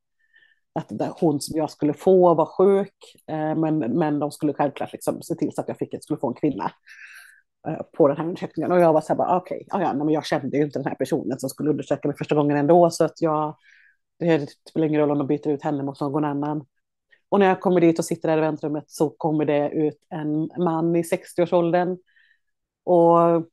att 0.74 0.92
hon 1.20 1.42
som 1.42 1.58
jag 1.58 1.72
skulle 1.72 1.94
få 1.94 2.34
var 2.34 2.46
sjuk, 2.46 3.16
uh, 3.32 3.56
men, 3.56 3.78
men 3.80 4.20
de 4.20 4.32
skulle 4.32 4.54
självklart 4.54 4.92
liksom 4.94 5.22
se 5.22 5.36
till 5.36 5.52
så 5.54 5.62
att 5.62 5.68
jag 5.68 5.78
fick, 5.78 6.04
skulle 6.04 6.20
få 6.20 6.28
en 6.28 6.34
kvinna 6.34 6.72
eh, 7.68 7.82
på 7.98 8.08
den 8.08 8.18
här 8.18 8.24
undersökningen. 8.24 8.72
Och 8.72 8.80
jag 8.80 8.94
var 8.94 9.02
så 9.02 9.16
här, 9.16 9.38
okej, 9.38 9.64
okay, 9.72 9.82
ja, 9.82 9.94
men 9.94 10.10
jag 10.10 10.26
kände 10.26 10.58
ju 10.58 10.64
inte 10.64 10.80
den 10.80 10.88
här 10.88 10.96
personen 10.96 11.40
som 11.40 11.50
skulle 11.50 11.70
undersöka 11.70 12.08
mig 12.08 12.18
första 12.18 12.36
gången 12.36 12.58
ändå, 12.58 12.90
så 12.90 13.04
att 13.04 13.22
jag, 13.22 13.58
det 14.20 14.50
spelar 14.70 14.88
ingen 14.88 15.02
roll 15.02 15.12
om 15.12 15.18
de 15.18 15.28
byter 15.28 15.48
ut 15.48 15.64
henne 15.64 15.84
mot 15.84 16.02
någon 16.02 16.26
annan. 16.26 16.66
Och 17.30 17.40
när 17.40 17.48
jag 17.48 17.62
kommer 17.62 17.82
dit 17.82 18.00
och 18.00 18.06
sitter 18.06 18.30
där 18.30 18.38
i 18.38 18.42
väntrummet 18.42 18.84
så 18.88 19.10
kommer 19.10 19.46
det 19.46 19.70
ut 19.70 19.98
en 20.10 20.50
man 20.64 20.96
i 20.96 21.02
60-årsåldern 21.02 21.98
och 22.88 23.44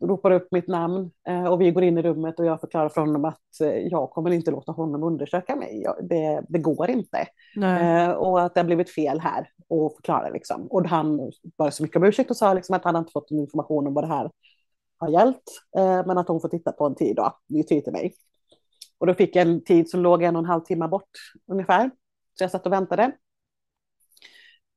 ropar 0.00 0.30
upp 0.30 0.48
mitt 0.50 0.68
namn 0.68 1.10
eh, 1.28 1.44
och 1.44 1.60
vi 1.60 1.70
går 1.70 1.82
in 1.82 1.98
i 1.98 2.02
rummet 2.02 2.38
och 2.38 2.46
jag 2.46 2.60
förklarar 2.60 2.88
för 2.88 3.00
honom 3.00 3.24
att 3.24 3.60
eh, 3.60 3.68
jag 3.68 4.10
kommer 4.10 4.30
inte 4.30 4.50
låta 4.50 4.72
honom 4.72 5.02
undersöka 5.02 5.56
mig. 5.56 5.86
Det, 6.02 6.42
det 6.48 6.58
går 6.58 6.90
inte. 6.90 7.26
Nej. 7.56 8.04
Eh, 8.04 8.10
och 8.10 8.42
att 8.42 8.54
det 8.54 8.60
har 8.60 8.66
blivit 8.66 8.90
fel 8.90 9.20
här 9.20 9.48
och 9.68 9.94
förklara 9.96 10.28
liksom. 10.28 10.66
Och 10.66 10.86
han 10.86 11.30
bad 11.58 11.74
så 11.74 11.82
mycket 11.82 11.96
om 11.96 12.04
ursäkt 12.04 12.30
och 12.30 12.36
sa 12.36 12.54
liksom 12.54 12.76
att 12.76 12.84
han 12.84 12.96
inte 12.96 13.12
fått 13.12 13.30
information 13.30 13.86
om 13.86 13.94
vad 13.94 14.04
det 14.04 14.08
här 14.08 14.30
har 14.98 15.08
gällt, 15.08 15.42
men 16.06 16.18
att 16.18 16.28
hon 16.28 16.40
får 16.40 16.48
titta 16.48 16.72
på 16.72 16.86
en 16.86 16.94
tid 16.94 17.16
då, 17.16 17.36
ny 17.48 17.62
tid 17.62 17.84
till 17.84 17.92
mig. 17.92 18.14
Och 18.98 19.06
då 19.06 19.14
fick 19.14 19.36
jag 19.36 19.48
en 19.48 19.64
tid 19.64 19.90
som 19.90 20.00
låg 20.00 20.22
en 20.22 20.36
och 20.36 20.42
en 20.42 20.46
halv 20.46 20.60
timme 20.60 20.88
bort 20.88 21.10
ungefär. 21.52 21.90
Så 22.38 22.44
jag 22.44 22.50
satt 22.50 22.66
och 22.66 22.72
väntade. 22.72 23.12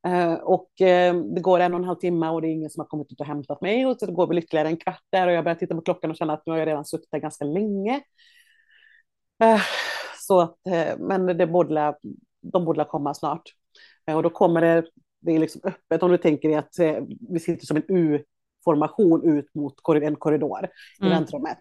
Uh, 0.08 0.34
och 0.34 0.70
uh, 0.82 1.24
det 1.24 1.42
går 1.42 1.60
en 1.60 1.74
och 1.74 1.80
en 1.80 1.86
halv 1.86 1.96
timme 1.96 2.30
och 2.30 2.42
det 2.42 2.48
är 2.48 2.52
ingen 2.52 2.70
som 2.70 2.82
har 2.82 2.88
kommit 2.88 3.12
ut 3.12 3.20
och 3.20 3.26
hämtat 3.26 3.62
mig. 3.62 3.86
Och 3.86 3.98
så 4.00 4.06
det 4.06 4.12
går 4.12 4.28
väl 4.28 4.38
ytterligare 4.38 4.68
en 4.68 4.78
kvart 4.78 5.04
där 5.10 5.28
och 5.28 5.34
jag 5.34 5.44
börjar 5.44 5.56
titta 5.56 5.76
på 5.76 5.82
klockan 5.82 6.12
och 6.12 6.18
känna 6.18 6.34
att 6.34 6.46
nu 6.46 6.52
har 6.52 6.60
jag 6.60 6.68
redan 6.68 6.86
suttit 6.86 7.12
där 7.12 7.20
ganska 7.20 7.46
länge. 7.46 8.02
Uh, 9.44 9.62
så 10.20 10.40
att, 10.40 10.58
men 10.98 11.26
det 11.26 11.48
borde, 11.48 11.96
de 12.42 12.66
borde 12.66 12.86
komma 12.86 13.14
snart. 13.14 13.42
och 14.16 14.24
då 14.24 14.30
kommer 14.30 14.62
det, 14.62 14.86
det 15.22 15.32
är 15.32 15.40
liksom 15.40 15.62
öppet 15.64 16.04
om 16.04 16.12
du 16.12 16.18
tänker 16.18 16.50
dig 16.50 16.58
att 16.58 17.06
vi 17.30 17.40
sitter 17.40 17.66
som 17.66 17.78
en 17.78 17.84
U-formation 17.88 19.38
ut 19.38 19.56
mot 19.56 19.74
en 19.88 20.16
korridor 20.16 20.58
mm. 20.60 21.12
i 21.12 21.16
väntrummet. 21.16 21.60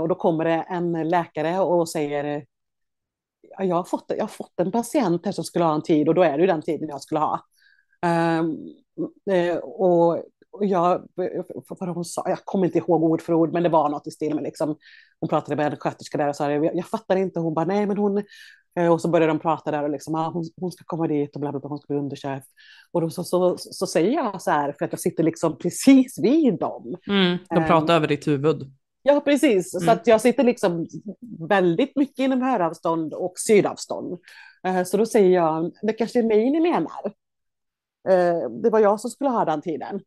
och 0.00 0.08
då 0.08 0.14
kommer 0.14 0.44
det 0.44 0.66
en 0.68 1.08
läkare 1.08 1.60
och 1.60 1.88
säger 1.88 2.44
jag 3.58 3.76
har, 3.76 3.84
fått, 3.84 4.04
jag 4.08 4.22
har 4.22 4.28
fått 4.28 4.60
en 4.60 4.72
patient 4.72 5.24
här 5.24 5.32
som 5.32 5.44
skulle 5.44 5.64
ha 5.64 5.74
en 5.74 5.82
tid 5.82 6.08
och 6.08 6.14
då 6.14 6.22
är 6.22 6.32
det 6.32 6.40
ju 6.40 6.46
den 6.46 6.62
tiden 6.62 6.88
jag 6.88 7.02
skulle 7.02 7.20
ha. 7.20 7.40
Um, 8.40 8.58
och, 9.62 10.24
jag, 10.60 11.08
vad 11.68 11.88
hon 11.88 12.04
sa, 12.04 12.22
jag 12.26 12.44
kommer 12.44 12.66
inte 12.66 12.78
ihåg 12.78 13.02
ord 13.02 13.22
för 13.22 13.32
ord, 13.32 13.52
men 13.52 13.62
det 13.62 13.68
var 13.68 13.88
något 13.88 14.06
i 14.06 14.10
stil 14.10 14.34
med 14.34 14.44
liksom, 14.44 14.76
hon 15.20 15.28
pratade 15.28 15.56
med 15.56 15.72
en 15.72 15.78
sköterska 15.78 16.18
där 16.18 16.28
och 16.28 16.36
sa, 16.36 16.50
jag, 16.50 16.76
jag 16.76 16.86
fattar 16.86 17.16
inte, 17.16 17.40
hon 17.40 17.54
bara, 17.54 17.64
nej 17.64 17.86
men 17.86 17.96
hon, 17.96 18.22
eh, 18.78 18.92
och 18.92 19.00
så 19.00 19.08
började 19.08 19.32
de 19.32 19.38
prata 19.38 19.70
där 19.70 19.82
och 19.82 19.90
liksom, 19.90 20.14
ah, 20.14 20.30
hon, 20.30 20.44
hon 20.60 20.72
ska 20.72 20.84
komma 20.84 21.06
dit 21.06 21.34
och 21.34 21.40
bla 21.40 21.50
bla 21.50 21.60
bla, 21.60 21.68
hon 21.68 21.78
ska 21.78 21.86
bli 21.86 22.00
undersökt. 22.00 22.46
Och 22.92 23.00
då 23.00 23.10
så, 23.10 23.24
så, 23.24 23.58
så, 23.58 23.72
så, 23.72 23.86
säger 23.86 24.12
jag 24.12 24.42
så 24.42 24.50
här, 24.50 24.74
för 24.78 24.84
att 24.84 24.92
jag 24.92 25.00
sitter 25.00 25.22
liksom 25.22 25.58
precis 25.58 26.18
vid 26.18 26.58
dem. 26.58 26.96
Mm, 27.08 27.38
de 27.48 27.66
pratar 27.66 27.94
um, 27.94 27.96
över 27.96 28.08
ditt 28.08 28.26
huvud. 28.26 28.72
Ja, 29.02 29.20
precis. 29.20 29.74
Mm. 29.74 29.86
Så 29.86 29.92
att 29.92 30.06
jag 30.06 30.20
sitter 30.20 30.44
liksom 30.44 30.86
väldigt 31.48 31.96
mycket 31.96 32.18
inom 32.18 32.42
höravstånd 32.42 33.14
och 33.14 33.38
sydavstånd. 33.38 34.18
Uh, 34.68 34.84
så 34.84 34.96
då 34.96 35.06
säger 35.06 35.30
jag, 35.30 35.72
det 35.82 35.92
kanske 35.92 36.18
är 36.18 36.22
mig 36.22 36.50
ni 36.50 36.60
menar. 36.60 37.06
Uh, 38.10 38.50
det 38.62 38.70
var 38.70 38.78
jag 38.78 39.00
som 39.00 39.10
skulle 39.10 39.30
ha 39.30 39.44
den 39.44 39.62
tiden. 39.62 40.00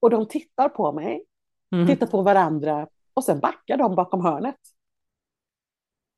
Och 0.00 0.10
de 0.10 0.28
tittar 0.28 0.68
på 0.68 0.92
mig, 0.92 1.24
mm. 1.72 1.86
tittar 1.86 2.06
på 2.06 2.22
varandra 2.22 2.88
och 3.14 3.24
sen 3.24 3.40
backar 3.40 3.76
de 3.76 3.94
bakom 3.94 4.24
hörnet. 4.24 4.56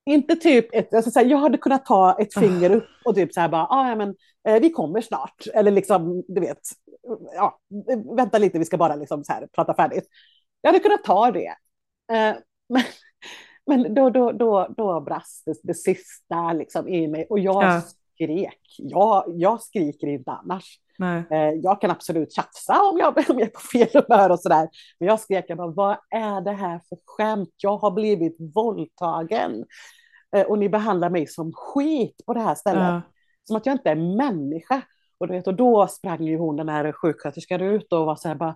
Inte 0.04 0.36
typ, 0.36 0.74
ett, 0.74 0.88
jag, 0.90 1.04
säga, 1.04 1.28
jag 1.28 1.38
hade 1.38 1.58
kunnat 1.58 1.86
ta 1.86 2.16
ett 2.20 2.34
finger 2.34 2.70
upp 2.70 2.88
och 3.04 3.14
typ 3.14 3.34
så 3.34 3.40
här 3.40 3.48
bara, 3.48 3.66
ah, 3.66 3.88
ja 3.88 3.96
men 3.96 4.14
eh, 4.48 4.60
vi 4.60 4.70
kommer 4.70 5.00
snart. 5.00 5.46
Eller 5.54 5.70
liksom, 5.70 6.24
du 6.28 6.40
vet, 6.40 6.60
ja, 7.34 7.58
vänta 8.16 8.38
lite, 8.38 8.58
vi 8.58 8.64
ska 8.64 8.76
bara 8.76 8.96
liksom 8.96 9.24
så 9.24 9.32
här 9.32 9.48
prata 9.52 9.74
färdigt. 9.74 10.08
Jag 10.60 10.68
hade 10.68 10.82
kunnat 10.82 11.04
ta 11.04 11.30
det. 11.30 11.54
Eh, 12.12 12.36
men 12.68 12.82
men 13.66 13.94
då, 13.94 14.10
då, 14.10 14.32
då, 14.32 14.74
då 14.76 15.00
brast 15.00 15.44
det, 15.44 15.54
det 15.62 15.74
sista 15.74 16.52
liksom 16.52 16.88
i 16.88 17.08
mig 17.08 17.26
och 17.30 17.38
jag 17.38 17.64
ja. 17.64 17.80
skrek. 17.80 18.76
Jag, 18.78 19.24
jag 19.26 19.62
skriker 19.62 20.06
inte 20.06 20.30
annars. 20.30 20.80
Eh, 21.30 21.54
jag 21.62 21.80
kan 21.80 21.90
absolut 21.90 22.32
tjafsa 22.32 22.82
om 22.82 22.98
jag, 22.98 23.08
om 23.30 23.38
jag 23.38 23.42
är 23.42 23.46
på 23.46 23.60
fel 23.60 23.88
humör 23.92 24.30
och 24.30 24.40
sådär. 24.40 24.68
Men 24.98 25.08
jag 25.08 25.20
skrek, 25.20 25.44
jag 25.48 25.58
bara, 25.58 25.70
vad 25.70 25.96
är 26.10 26.40
det 26.40 26.52
här 26.52 26.80
för 26.88 26.98
skämt? 27.06 27.54
Jag 27.56 27.76
har 27.76 27.90
blivit 27.90 28.36
våldtagen. 28.54 29.64
Eh, 30.36 30.46
och 30.46 30.58
ni 30.58 30.68
behandlar 30.68 31.10
mig 31.10 31.26
som 31.26 31.52
skit 31.52 32.22
på 32.26 32.34
det 32.34 32.40
här 32.40 32.54
stället. 32.54 32.82
Ja. 32.82 33.02
Som 33.44 33.56
att 33.56 33.66
jag 33.66 33.74
inte 33.74 33.90
är 33.90 34.16
människa. 34.16 34.82
Och, 35.20 35.28
du 35.28 35.32
vet, 35.34 35.46
och 35.46 35.54
då 35.54 35.86
sprang 35.86 36.24
ju 36.24 36.38
hon, 36.38 36.56
den 36.56 36.68
här 36.68 36.92
sjuksköterskan, 36.92 37.60
ut 37.60 37.92
och 37.92 38.06
var 38.06 38.16
så 38.16 38.28
här 38.28 38.34
bara, 38.34 38.54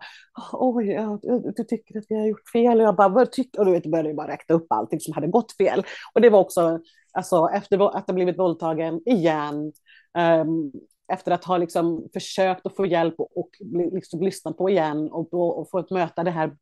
oj, 0.53 0.91
ja, 0.91 1.19
du 1.57 1.65
tycker 1.65 1.99
att 1.99 2.05
vi 2.09 2.15
har 2.15 2.27
gjort 2.27 2.49
fel? 2.53 2.81
Och 2.81 2.87
jag 2.87 2.97
bara, 2.97 3.09
vad 3.09 3.33
tycker 3.33 3.61
Och 3.61 3.67
du 3.67 3.73
vet, 3.73 3.87
började 3.87 4.15
bara 4.15 4.29
räkna 4.29 4.55
upp 4.55 4.67
allting 4.69 5.01
som 5.01 5.15
hade 5.15 5.27
gått 5.27 5.53
fel. 5.53 5.85
Och 6.15 6.21
det 6.21 6.31
var 6.31 6.41
också, 6.41 6.81
alltså 7.13 7.49
efter 7.55 7.97
att 7.97 8.07
ha 8.07 8.15
blivit 8.15 8.39
våldtagen 8.39 9.01
igen, 9.07 9.73
um, 10.19 10.73
efter 11.13 11.33
att 11.33 11.45
ha 11.45 11.57
liksom 11.57 12.09
försökt 12.13 12.67
att 12.67 12.77
få 12.77 12.87
hjälp 12.87 13.15
och, 13.19 13.39
och 13.39 13.51
liksom 13.93 14.21
lyssna 14.21 14.53
på 14.53 14.71
igen 14.71 15.11
och, 15.13 15.35
och, 15.35 15.59
och 15.59 15.71
få 15.71 15.87
möta 15.91 16.25
det 16.25 16.31
här 16.31 16.57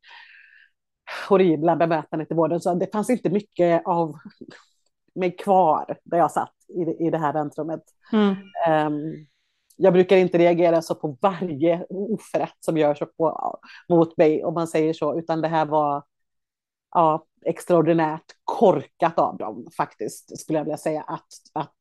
horribla 1.28 1.76
bemötandet 1.76 2.30
i 2.30 2.34
vården. 2.34 2.60
Så 2.60 2.74
det 2.74 2.92
fanns 2.92 3.10
inte 3.10 3.30
mycket 3.30 3.82
av 3.84 4.14
mig 5.14 5.36
kvar 5.36 5.96
där 6.04 6.18
jag 6.18 6.32
satt 6.32 6.54
i, 6.68 7.06
i 7.06 7.10
det 7.10 7.18
här 7.18 7.32
väntrummet. 7.32 7.82
Mm. 8.12 8.36
Um, 8.86 9.26
jag 9.82 9.92
brukar 9.92 10.16
inte 10.16 10.38
reagera 10.38 10.82
så 10.82 10.94
på 10.94 11.16
varje 11.20 11.86
oförrätt 11.88 12.56
som 12.60 12.76
görs 12.76 12.98
på, 13.16 13.58
mot 13.88 14.16
mig, 14.16 14.44
om 14.44 14.54
man 14.54 14.68
säger 14.68 14.92
så, 14.92 15.18
utan 15.18 15.40
det 15.40 15.48
här 15.48 15.66
var 15.66 16.04
ja, 16.94 17.26
extraordinärt 17.44 18.24
korkat 18.44 19.18
av 19.18 19.36
dem 19.36 19.66
faktiskt, 19.76 20.40
skulle 20.40 20.58
jag 20.58 20.64
vilja 20.64 20.76
säga, 20.76 21.02
att, 21.02 21.26
att, 21.52 21.76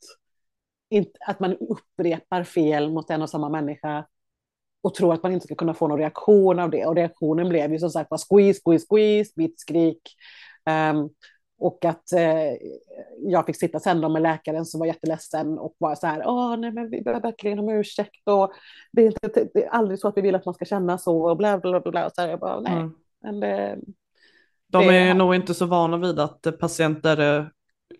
inte, 0.89 1.11
att 1.27 1.39
man 1.39 1.57
upprepar 1.57 2.43
fel 2.43 2.91
mot 2.91 3.09
en 3.09 3.21
och 3.21 3.29
samma 3.29 3.49
människa 3.49 4.05
och 4.83 4.93
tror 4.93 5.13
att 5.13 5.23
man 5.23 5.31
inte 5.31 5.45
ska 5.45 5.55
kunna 5.55 5.73
få 5.73 5.87
någon 5.87 5.99
reaktion 5.99 6.59
av 6.59 6.69
det. 6.69 6.85
Och 6.85 6.95
reaktionen 6.95 7.49
blev 7.49 7.71
ju 7.71 7.79
som 7.79 7.89
sagt 7.89 8.09
bara 8.09 8.17
squeeze, 8.17 8.59
squeeze, 8.59 8.85
squeeze, 8.85 9.31
bitskrik. 9.35 10.01
Um, 10.65 10.73
ehm, 10.73 11.09
och 11.61 11.85
att 11.85 12.11
eh, 12.11 12.57
jag 13.17 13.45
fick 13.45 13.55
sitta 13.55 13.79
sen 13.79 13.99
med 14.13 14.21
läkaren 14.21 14.65
som 14.65 14.79
var 14.79 14.87
jätteledsen 14.87 15.59
och 15.59 15.75
var 15.77 15.95
så 15.95 16.07
här, 16.07 16.23
åh 16.25 16.57
nej 16.57 16.71
men 16.71 16.89
vi 16.89 17.01
behöver 17.01 17.21
verkligen 17.21 17.59
om 17.59 17.69
ursäkt 17.69 18.27
och 18.27 18.51
det 18.91 19.01
är, 19.01 19.05
inte, 19.05 19.47
det 19.53 19.65
är 19.65 19.69
aldrig 19.69 19.99
så 19.99 20.07
att 20.07 20.17
vi 20.17 20.21
vill 20.21 20.35
att 20.35 20.45
man 20.45 20.53
ska 20.53 20.65
känna 20.65 20.97
så 20.97 21.29
och 21.29 21.37
bla 21.37 21.57
bla 21.57 21.81
bla. 21.81 21.91
bla. 21.91 22.09
Så 22.09 22.21
här, 22.21 22.29
jag 22.29 22.39
bara, 22.39 22.59
nej. 22.59 22.73
Mm. 22.73 22.93
Men 23.23 23.39
det, 23.39 23.77
De 24.67 24.89
är 24.89 25.07
det, 25.07 25.13
nog 25.13 25.35
inte 25.35 25.53
så 25.53 25.65
vana 25.65 25.97
vid 25.97 26.19
att 26.19 26.59
patienter 26.59 27.51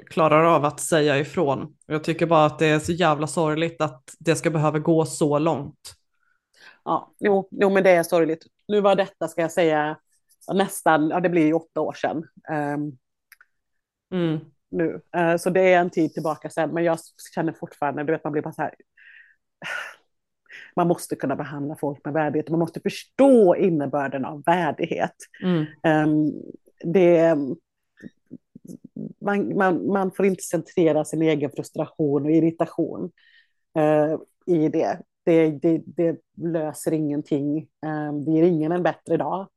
klarar 0.10 0.44
av 0.44 0.66
att 0.66 0.80
säga 0.80 1.20
ifrån. 1.20 1.76
Jag 1.86 2.04
tycker 2.04 2.26
bara 2.26 2.46
att 2.46 2.60
det 2.60 2.66
är 2.66 2.80
så 2.80 2.92
jävla 2.92 3.28
sorgligt 3.28 3.82
att 3.82 4.04
det 4.20 4.36
ska 4.36 4.50
behöva 4.50 4.80
gå 4.80 5.06
så 5.06 5.40
långt. 5.40 5.94
Ja, 6.84 7.14
jo, 7.20 7.48
jo 7.52 7.70
men 7.70 7.84
det 7.84 7.92
är 7.92 8.04
sorgligt. 8.04 8.46
Nu 8.68 8.82
var 8.82 8.96
detta, 8.96 9.28
ska 9.28 9.42
jag 9.42 9.52
säga, 9.52 9.98
nästan, 10.54 11.10
ja 11.10 11.20
det 11.20 11.30
blir 11.30 11.46
ju 11.46 11.54
åtta 11.54 11.82
år 11.82 11.94
sedan. 11.94 12.18
Um, 12.76 12.98
mm. 14.12 14.40
Nu. 14.72 15.02
Uh, 15.18 15.38
så 15.38 15.50
det 15.50 15.74
är 15.74 15.80
en 15.80 15.90
tid 15.90 16.14
tillbaka 16.14 16.50
sedan, 16.50 16.74
men 16.74 16.84
jag 16.84 17.00
känner 17.36 17.54
fortfarande, 17.54 18.04
du 18.04 18.12
vet 18.12 18.24
man 18.24 18.34
blir 18.34 18.42
bara 18.42 18.54
så 18.54 18.62
här, 18.62 18.76
man 20.76 20.88
måste 20.88 21.16
kunna 21.16 21.36
behandla 21.36 21.76
folk 21.76 22.06
med 22.06 22.14
värdighet, 22.14 22.50
man 22.50 22.60
måste 22.60 22.80
förstå 22.80 23.56
innebörden 23.56 24.26
av 24.26 24.44
värdighet. 24.46 25.16
Mm. 25.44 25.66
Um, 25.84 26.34
det, 26.84 27.36
man, 29.22 29.58
man, 29.58 29.88
man 29.88 30.12
får 30.12 30.26
inte 30.26 30.44
centrera 30.44 31.06
sin 31.06 31.22
egen 31.22 31.52
frustration 31.52 32.26
och 32.26 32.32
irritation 32.32 33.12
uh, 33.80 34.18
i 34.46 34.70
det. 34.70 35.02
Det, 35.24 35.52
det. 35.52 35.82
det, 35.86 36.20
löser 36.38 36.94
ingenting, 36.94 37.68
um, 37.86 38.26
det 38.26 38.32
ger 38.32 38.44
ingen 38.44 38.72
en 38.72 38.84
bättre 38.84 39.18
dag. 39.18 39.48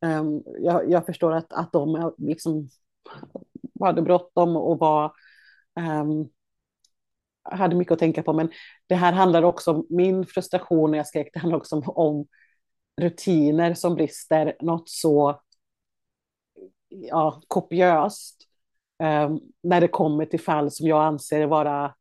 Um, 0.00 0.42
jag, 0.58 0.90
jag, 0.90 1.06
förstår 1.06 1.32
att, 1.32 1.52
att 1.52 1.72
de 1.72 2.12
liksom 2.18 2.68
hade 3.80 4.02
bråttom 4.02 4.56
och 4.56 4.78
var 4.78 5.12
um, 5.80 5.84
ehm, 5.84 6.28
hade 7.42 7.76
mycket 7.76 7.92
att 7.92 7.98
tänka 7.98 8.22
på, 8.22 8.32
men 8.32 8.50
det 8.86 8.94
här 8.94 9.12
handlar 9.12 9.42
också 9.42 9.70
om 9.72 9.86
min 9.90 10.26
frustration 10.26 10.90
när 10.90 10.98
jag 10.98 11.06
skrek, 11.06 11.30
det 11.32 11.38
handlar 11.38 11.58
också 11.58 11.76
om, 11.76 11.82
om 11.86 12.26
rutiner 13.00 13.74
som 13.74 13.94
brister. 13.94 14.56
Något 14.60 14.88
så 14.88 15.40
ja, 16.88 17.42
kopiöst 17.48 18.36
um, 19.02 19.40
när 19.62 19.80
det 19.80 19.88
kommer 19.88 20.26
till 20.26 20.40
fall 20.40 20.70
som 20.70 20.86
jag 20.86 21.04
anser 21.04 21.46
vara 21.46 21.94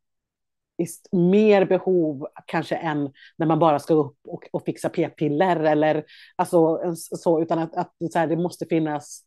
mer 1.12 1.66
behov 1.66 2.28
kanske 2.46 2.76
än 2.76 3.12
när 3.38 3.46
man 3.46 3.60
bara 3.60 3.80
ska 3.80 3.94
upp 3.94 4.18
och, 4.28 4.44
och 4.52 4.66
fixa 4.66 4.90
p-piller 4.90 5.60
eller 5.60 6.06
alltså 6.36 6.80
så, 6.96 7.42
utan 7.42 7.60
att, 7.60 7.76
att 7.76 7.92
så 8.12 8.20
här, 8.20 8.28
det 8.28 8.36
måste 8.36 8.66
finnas 8.66 9.25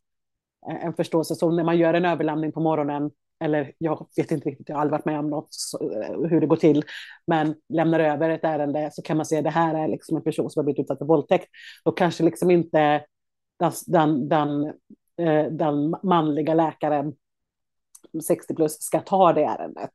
Eh, 0.70 0.84
en 0.84 0.94
förståelse. 0.94 1.34
Så 1.34 1.50
när 1.50 1.64
man 1.64 1.78
gör 1.78 1.94
en 1.94 2.04
överlämning 2.04 2.52
på 2.52 2.60
morgonen 2.60 3.10
eller 3.44 3.72
jag 3.78 4.08
vet 4.16 4.30
inte 4.30 4.48
riktigt, 4.48 4.68
jag 4.68 4.76
har 4.76 4.80
aldrig 4.80 4.92
varit 4.92 5.04
med 5.04 5.18
om 5.18 5.30
något, 5.30 5.50
eh, 5.80 6.28
hur 6.28 6.40
det 6.40 6.46
går 6.46 6.56
till, 6.56 6.84
men 7.26 7.54
lämnar 7.68 8.00
över 8.00 8.30
ett 8.30 8.44
ärende 8.44 8.90
så 8.92 9.02
kan 9.02 9.16
man 9.16 9.26
se 9.26 9.40
det 9.40 9.50
här 9.50 9.74
är 9.74 9.88
liksom 9.88 10.16
en 10.16 10.22
person 10.22 10.50
som 10.50 10.60
har 10.60 10.64
blivit 10.64 10.80
utsatt 10.80 10.98
för 10.98 11.06
våldtäkt. 11.06 11.48
Då 11.84 11.92
kanske 11.92 12.24
liksom 12.24 12.50
inte 12.50 13.04
den, 13.58 13.72
den, 13.86 14.28
den, 14.28 14.64
eh, 15.16 15.52
den 15.52 15.94
manliga 16.02 16.54
läkaren 16.54 17.14
60 18.26 18.54
plus 18.54 18.82
ska 18.82 19.00
ta 19.00 19.32
det 19.32 19.44
ärendet, 19.44 19.92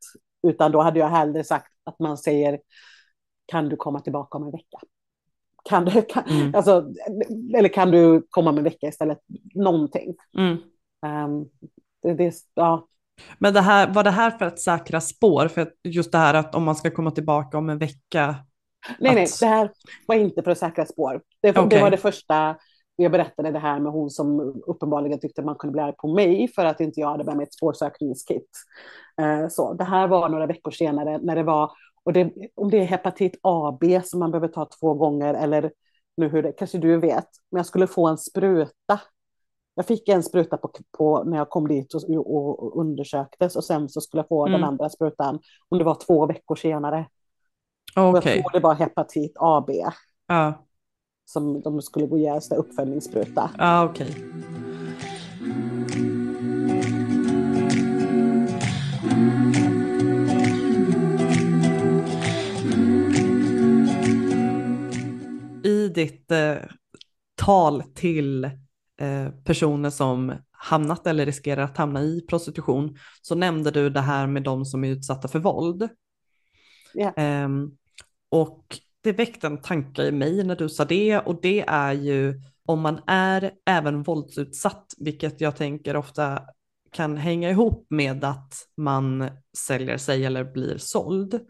utan 0.48 0.72
då 0.72 0.80
hade 0.80 0.98
jag 0.98 1.08
hellre 1.08 1.44
sagt 1.44 1.72
att 1.84 1.98
man 1.98 2.18
säger 2.18 2.60
kan 3.46 3.68
du 3.68 3.76
komma 3.76 4.00
tillbaka 4.00 4.38
om 4.38 4.44
en 4.44 4.50
vecka? 4.50 4.78
Kan 5.68 5.84
du, 5.84 6.02
kan, 6.02 6.24
mm. 6.24 6.54
alltså, 6.54 6.92
eller 7.56 7.68
kan 7.68 7.90
du 7.90 8.26
komma 8.30 8.50
om 8.50 8.58
en 8.58 8.64
vecka 8.64 8.86
istället? 8.86 9.18
Någonting. 9.54 10.14
Mm. 10.38 10.56
Um, 11.06 11.48
det, 12.02 12.14
det, 12.14 12.34
ja, 12.54 12.88
men 13.38 13.54
det 13.54 13.60
här, 13.60 13.92
var 13.92 14.04
det 14.04 14.10
här 14.10 14.30
för 14.30 14.44
att 14.44 14.60
säkra 14.60 15.00
spår? 15.00 15.48
För 15.48 15.70
just 15.84 16.12
det 16.12 16.18
här 16.18 16.34
att 16.34 16.54
om 16.54 16.64
man 16.64 16.76
ska 16.76 16.90
komma 16.90 17.10
tillbaka 17.10 17.58
om 17.58 17.70
en 17.70 17.78
vecka? 17.78 18.36
Nej, 18.98 19.10
att... 19.10 19.14
nej, 19.16 19.26
det 19.40 19.46
här 19.46 19.70
var 20.06 20.14
inte 20.14 20.42
för 20.42 20.50
att 20.50 20.58
säkra 20.58 20.86
spår. 20.86 21.22
Det, 21.42 21.50
okay. 21.50 21.68
det 21.68 21.80
var 21.80 21.90
det 21.90 21.96
första 21.96 22.56
jag 22.96 23.12
berättade 23.12 23.50
det 23.50 23.58
här 23.58 23.80
med 23.80 23.92
hon 23.92 24.10
som 24.10 24.40
uppenbarligen 24.66 25.20
tyckte 25.20 25.42
man 25.42 25.54
kunde 25.54 25.72
bli 25.72 25.82
arg 25.82 25.94
på 25.98 26.14
mig 26.14 26.48
för 26.48 26.64
att 26.64 26.80
inte 26.80 27.00
jag 27.00 27.10
hade 27.10 27.24
med 27.24 27.36
mig 27.36 27.44
ett 27.44 27.54
spårsökningskit. 27.54 28.50
Uh, 29.20 29.48
så 29.48 29.74
det 29.74 29.84
här 29.84 30.08
var 30.08 30.28
några 30.28 30.46
veckor 30.46 30.70
senare 30.70 31.18
när 31.18 31.36
det 31.36 31.42
var, 31.42 31.70
och 32.04 32.12
det, 32.12 32.32
om 32.54 32.70
det 32.70 32.78
är 32.78 32.84
hepatit 32.84 33.38
AB 33.42 33.84
som 34.04 34.20
man 34.20 34.30
behöver 34.30 34.48
ta 34.48 34.68
två 34.80 34.94
gånger 34.94 35.34
eller 35.34 35.72
nu 36.16 36.28
hur 36.28 36.42
det, 36.42 36.52
kanske 36.52 36.78
du 36.78 36.96
vet, 36.96 37.28
men 37.50 37.58
jag 37.58 37.66
skulle 37.66 37.86
få 37.86 38.08
en 38.08 38.18
spruta 38.18 39.00
jag 39.74 39.86
fick 39.86 40.08
en 40.08 40.22
spruta 40.22 40.56
på, 40.56 40.70
på 40.98 41.24
när 41.24 41.36
jag 41.36 41.50
kom 41.50 41.68
dit 41.68 41.94
och, 41.94 42.02
och, 42.10 42.62
och 42.62 42.80
undersöktes 42.80 43.56
och 43.56 43.64
sen 43.64 43.88
så 43.88 44.00
skulle 44.00 44.18
jag 44.18 44.28
få 44.28 44.46
mm. 44.46 44.60
den 44.60 44.68
andra 44.68 44.88
sprutan 44.88 45.38
om 45.68 45.78
det 45.78 45.84
var 45.84 45.94
två 46.06 46.26
veckor 46.26 46.56
senare. 46.56 47.06
Okay. 47.96 48.12
jag 48.12 48.22
tror 48.22 48.52
det 48.52 48.60
var 48.60 48.74
hepatit 48.74 49.32
AB. 49.36 49.70
Ja. 50.26 50.54
Som 51.24 51.60
de 51.60 51.82
skulle 51.82 52.06
gå 52.06 52.14
och 52.14 52.20
ge 52.20 52.40
uppföljningsspruta. 52.56 53.50
Ja, 53.58 53.84
okej. 53.84 54.10
Okay. 54.10 54.73
I 65.96 66.04
ditt 66.04 66.30
eh, 66.30 66.56
tal 67.36 67.82
till 67.82 68.50
Eh, 69.00 69.30
personer 69.44 69.90
som 69.90 70.32
hamnat 70.50 71.06
eller 71.06 71.26
riskerar 71.26 71.62
att 71.62 71.76
hamna 71.76 72.02
i 72.02 72.20
prostitution 72.28 72.96
så 73.22 73.34
nämnde 73.34 73.70
du 73.70 73.90
det 73.90 74.00
här 74.00 74.26
med 74.26 74.42
de 74.42 74.64
som 74.64 74.84
är 74.84 74.88
utsatta 74.88 75.28
för 75.28 75.38
våld. 75.38 75.88
Yeah. 76.94 77.48
Och 78.28 78.78
det 79.00 79.12
väckte 79.12 79.46
en 79.46 79.62
tanke 79.62 80.02
i 80.02 80.12
mig 80.12 80.44
när 80.44 80.56
du 80.56 80.68
sa 80.68 80.84
det 80.84 81.18
och 81.18 81.40
det 81.42 81.64
är 81.68 81.92
ju 81.92 82.40
om 82.66 82.80
man 82.80 83.00
är 83.06 83.52
även 83.66 84.02
våldsutsatt, 84.02 84.94
vilket 84.98 85.40
jag 85.40 85.56
tänker 85.56 85.96
ofta 85.96 86.42
kan 86.92 87.16
hänga 87.16 87.50
ihop 87.50 87.86
med 87.90 88.24
att 88.24 88.54
man 88.76 89.30
säljer 89.56 89.96
sig 89.96 90.24
eller 90.24 90.44
blir 90.44 90.78
såld. 90.78 91.40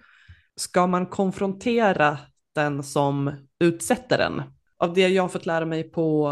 Ska 0.56 0.86
man 0.86 1.06
konfrontera 1.06 2.18
den 2.54 2.82
som 2.82 3.32
utsätter 3.64 4.18
den? 4.18 4.42
Av 4.78 4.94
det 4.94 5.08
jag 5.08 5.22
har 5.22 5.28
fått 5.28 5.46
lära 5.46 5.66
mig 5.66 5.82
på 5.82 6.30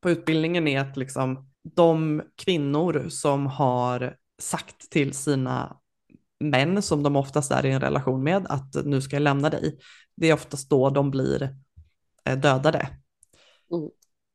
på 0.00 0.10
utbildningen 0.10 0.68
är 0.68 0.80
att 0.80 0.96
liksom 0.96 1.50
de 1.74 2.22
kvinnor 2.36 3.06
som 3.08 3.46
har 3.46 4.16
sagt 4.42 4.90
till 4.90 5.14
sina 5.14 5.76
män 6.40 6.82
som 6.82 7.02
de 7.02 7.16
oftast 7.16 7.50
är 7.50 7.66
i 7.66 7.70
en 7.70 7.80
relation 7.80 8.22
med 8.22 8.46
att 8.48 8.84
nu 8.84 9.00
ska 9.00 9.16
jag 9.16 9.22
lämna 9.22 9.50
dig. 9.50 9.78
Det 10.16 10.30
är 10.30 10.34
oftast 10.34 10.70
då 10.70 10.90
de 10.90 11.10
blir 11.10 11.56
eh, 12.24 12.38
dödade. 12.38 12.88
Mm. 13.72 13.90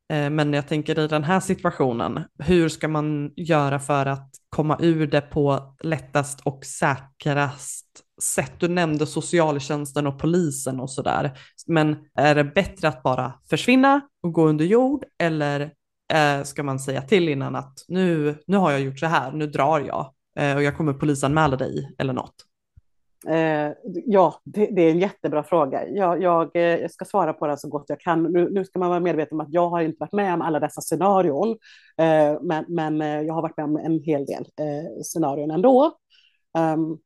Eh, 0.08 0.30
men 0.30 0.52
jag 0.52 0.68
tänker 0.68 0.98
i 0.98 1.08
den 1.08 1.24
här 1.24 1.40
situationen, 1.40 2.24
hur 2.38 2.68
ska 2.68 2.88
man 2.88 3.32
göra 3.36 3.78
för 3.78 4.06
att 4.06 4.30
komma 4.48 4.78
ur 4.80 5.06
det 5.06 5.20
på 5.20 5.76
lättast 5.82 6.40
och 6.40 6.64
säkrast 6.64 8.03
sätt? 8.22 8.52
Du 8.58 8.68
nämnde 8.68 9.06
socialtjänsten 9.06 10.06
och 10.06 10.18
polisen 10.18 10.80
och 10.80 10.90
sådär, 10.90 11.38
men 11.66 11.96
är 12.14 12.34
det 12.34 12.44
bättre 12.44 12.88
att 12.88 13.02
bara 13.02 13.32
försvinna 13.50 14.00
och 14.22 14.32
gå 14.32 14.46
under 14.46 14.64
jord 14.64 15.04
eller 15.18 15.60
eh, 16.12 16.42
ska 16.44 16.62
man 16.62 16.78
säga 16.78 17.02
till 17.02 17.28
innan 17.28 17.56
att 17.56 17.84
nu, 17.88 18.38
nu 18.46 18.56
har 18.56 18.70
jag 18.70 18.80
gjort 18.80 18.98
så 18.98 19.06
här, 19.06 19.32
nu 19.32 19.46
drar 19.46 19.80
jag 19.80 20.12
eh, 20.38 20.56
och 20.56 20.62
jag 20.62 20.76
kommer 20.76 20.92
polisanmäla 20.92 21.56
dig 21.56 21.94
eller 21.98 22.12
något? 22.12 22.34
Eh, 23.26 23.72
ja, 24.06 24.40
det, 24.44 24.66
det, 24.66 24.82
är 24.82 24.90
en 24.90 24.98
jättebra 24.98 25.42
fråga. 25.42 25.88
Jag, 25.88 26.22
jag, 26.22 26.56
eh, 26.56 26.62
jag, 26.62 26.90
ska 26.90 27.04
svara 27.04 27.32
på 27.32 27.46
den 27.46 27.58
så 27.58 27.68
gott 27.68 27.84
jag 27.88 28.00
kan. 28.00 28.22
Nu, 28.22 28.50
nu, 28.50 28.64
ska 28.64 28.78
man 28.78 28.88
vara 28.88 29.00
medveten 29.00 29.40
om 29.40 29.46
att 29.46 29.52
jag 29.52 29.68
har 29.68 29.80
inte 29.80 29.96
varit 30.00 30.12
med 30.12 30.34
om 30.34 30.42
alla 30.42 30.60
dessa 30.60 30.80
scenarion, 30.80 31.48
eh, 31.98 32.42
men, 32.42 32.64
men 32.68 33.02
eh, 33.02 33.20
jag 33.20 33.34
har 33.34 33.42
varit 33.42 33.56
med 33.56 33.64
om 33.64 33.76
en 33.76 34.00
hel 34.00 34.26
del 34.26 34.42
eh, 34.60 35.02
scenarion 35.02 35.50
ändå. 35.50 35.92
Um, 36.58 36.98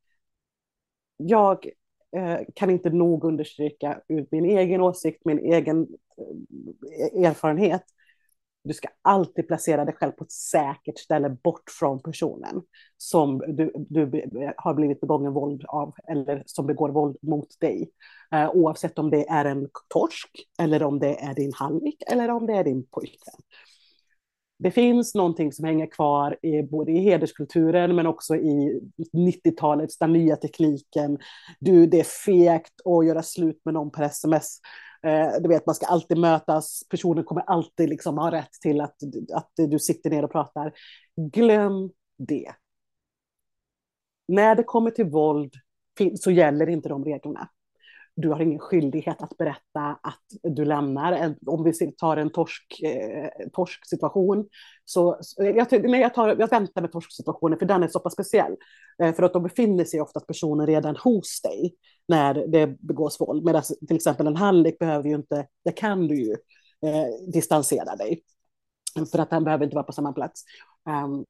jag 1.19 1.69
eh, 2.17 2.39
kan 2.55 2.71
inte 2.71 2.91
nog 2.91 3.25
understryka 3.25 4.01
ur 4.09 4.27
min 4.31 4.45
egen 4.45 4.81
åsikt, 4.81 5.25
min 5.25 5.39
egen 5.39 5.87
eh, 6.19 7.25
erfarenhet, 7.25 7.85
du 8.65 8.75
ska 8.75 8.89
alltid 9.03 9.49
placera 9.49 9.85
dig 9.85 9.95
själv 9.95 10.13
på 10.13 10.25
ett 10.25 10.33
säkert 10.33 10.99
ställe 10.99 11.31
bort 11.31 11.71
från 11.79 12.03
personen 12.03 12.63
som 12.97 13.39
du, 13.39 13.73
du 13.89 14.01
har 14.57 14.75
blivit 14.75 15.01
begången 15.01 15.33
våld 15.33 15.65
av 15.69 15.95
eller 16.09 16.43
som 16.47 16.67
begår 16.67 16.89
våld 16.89 17.17
mot 17.23 17.61
dig. 17.61 17.91
Eh, 18.33 18.51
oavsett 18.51 18.99
om 18.99 19.11
det 19.11 19.29
är 19.29 19.45
en 19.45 19.69
torsk 19.89 20.31
eller 20.59 20.83
om 20.83 20.99
det 20.99 21.21
är 21.21 21.35
din 21.35 21.53
hallick 21.53 22.03
eller 22.13 22.31
om 22.31 22.47
det 22.47 22.53
är 22.53 22.65
din 22.65 22.87
pojkvän. 22.87 23.41
Det 24.59 24.71
finns 24.71 25.15
någonting 25.15 25.53
som 25.53 25.65
hänger 25.65 25.87
kvar 25.87 26.37
i, 26.43 26.63
både 26.63 26.93
i 26.93 26.99
hederskulturen 26.99 27.97
men 27.97 28.07
också 28.07 28.37
i 28.37 28.81
90-talets, 29.13 29.99
den 29.99 30.13
nya 30.13 30.37
tekniken. 30.37 31.19
Du, 31.61 31.87
det 31.87 32.01
är 32.01 32.05
fegt 32.05 32.73
att 32.85 33.07
göra 33.07 33.23
slut 33.23 33.61
med 33.65 33.75
någon 33.75 33.91
per 33.91 34.05
sms. 34.05 34.61
Eh, 35.03 35.33
du 35.41 35.49
vet, 35.49 35.67
man 35.67 35.75
ska 35.75 35.87
alltid 35.87 36.19
mötas, 36.19 36.83
personen 36.91 37.25
kommer 37.25 37.43
alltid 37.43 37.89
liksom 37.89 38.19
ha 38.19 38.31
rätt 38.31 38.53
till 38.63 38.81
att, 38.81 38.97
att 39.33 39.51
du 39.57 39.79
sitter 39.79 40.11
ner 40.11 40.25
och 40.25 40.33
pratar. 40.33 40.73
Glöm 41.17 41.91
det. 42.19 42.53
När 44.29 44.55
det 44.55 44.63
kommer 44.63 44.91
till 44.91 45.07
våld 45.07 45.55
så 46.21 46.31
gäller 46.31 46.69
inte 46.69 46.89
de 46.89 47.05
reglerna 47.05 47.49
du 48.21 48.29
har 48.29 48.41
ingen 48.41 48.59
skyldighet 48.59 49.23
att 49.23 49.37
berätta 49.37 49.81
att 50.03 50.25
du 50.43 50.65
lämnar. 50.65 51.13
Eh, 51.13 51.31
om 51.47 51.65
vi 51.65 51.93
tar 51.93 52.17
en 52.17 52.31
torsk, 52.31 52.81
eh, 52.83 53.29
torsksituation, 53.53 54.49
så 54.85 55.21
eh, 55.41 55.49
jag, 55.49 55.91
nej, 55.91 56.01
jag, 56.01 56.15
tar, 56.15 56.37
jag 56.39 56.51
väntar 56.51 56.83
med 56.83 56.93
torsksituationen, 56.93 57.59
för 57.59 57.67
den 57.67 57.83
är 57.83 57.89
så 57.89 58.01
pass 58.01 58.13
speciell. 58.13 58.57
Eh, 59.03 59.15
för 59.15 59.23
att 59.23 59.33
då 59.33 59.41
befinner 59.41 59.85
sig 59.85 60.01
ofta 60.01 60.21
personen 60.21 60.67
redan 60.67 60.97
hos 60.97 61.43
dig 61.43 61.75
när 62.09 62.35
det 62.35 62.67
begås 62.67 63.21
våld. 63.21 63.45
Medan 63.45 63.63
till 63.89 63.97
exempel 63.97 64.27
en 64.27 64.37
hallick 64.37 64.79
behöver 64.79 65.09
ju 65.09 65.15
inte, 65.15 65.47
det 65.65 65.73
kan 65.73 66.09
du 66.09 66.17
ju 66.17 66.33
eh, 66.87 67.31
distansera 67.33 67.97
dig. 67.97 68.23
För 69.13 69.19
att 69.19 69.31
han 69.31 69.45
behöver 69.45 69.65
inte 69.65 69.75
vara 69.75 69.85
på 69.85 69.93
samma 69.93 70.13
plats. 70.13 70.45
Um, 71.05 71.25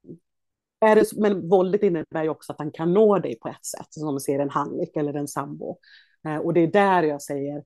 är 0.80 0.96
det, 0.96 1.12
men 1.16 1.48
våldet 1.48 1.82
innebär 1.82 2.22
ju 2.22 2.28
också 2.28 2.52
att 2.52 2.58
han 2.58 2.70
kan 2.70 2.92
nå 2.92 3.18
dig 3.18 3.38
på 3.38 3.48
ett 3.48 3.66
sätt, 3.66 3.86
som 3.90 4.20
ser 4.20 4.38
en 4.38 4.50
hallick 4.50 4.96
eller 4.96 5.14
en 5.14 5.28
sambo. 5.28 5.78
Eh, 6.26 6.36
och 6.36 6.54
det 6.54 6.60
är 6.60 6.66
där 6.66 7.02
jag 7.02 7.22
säger, 7.22 7.64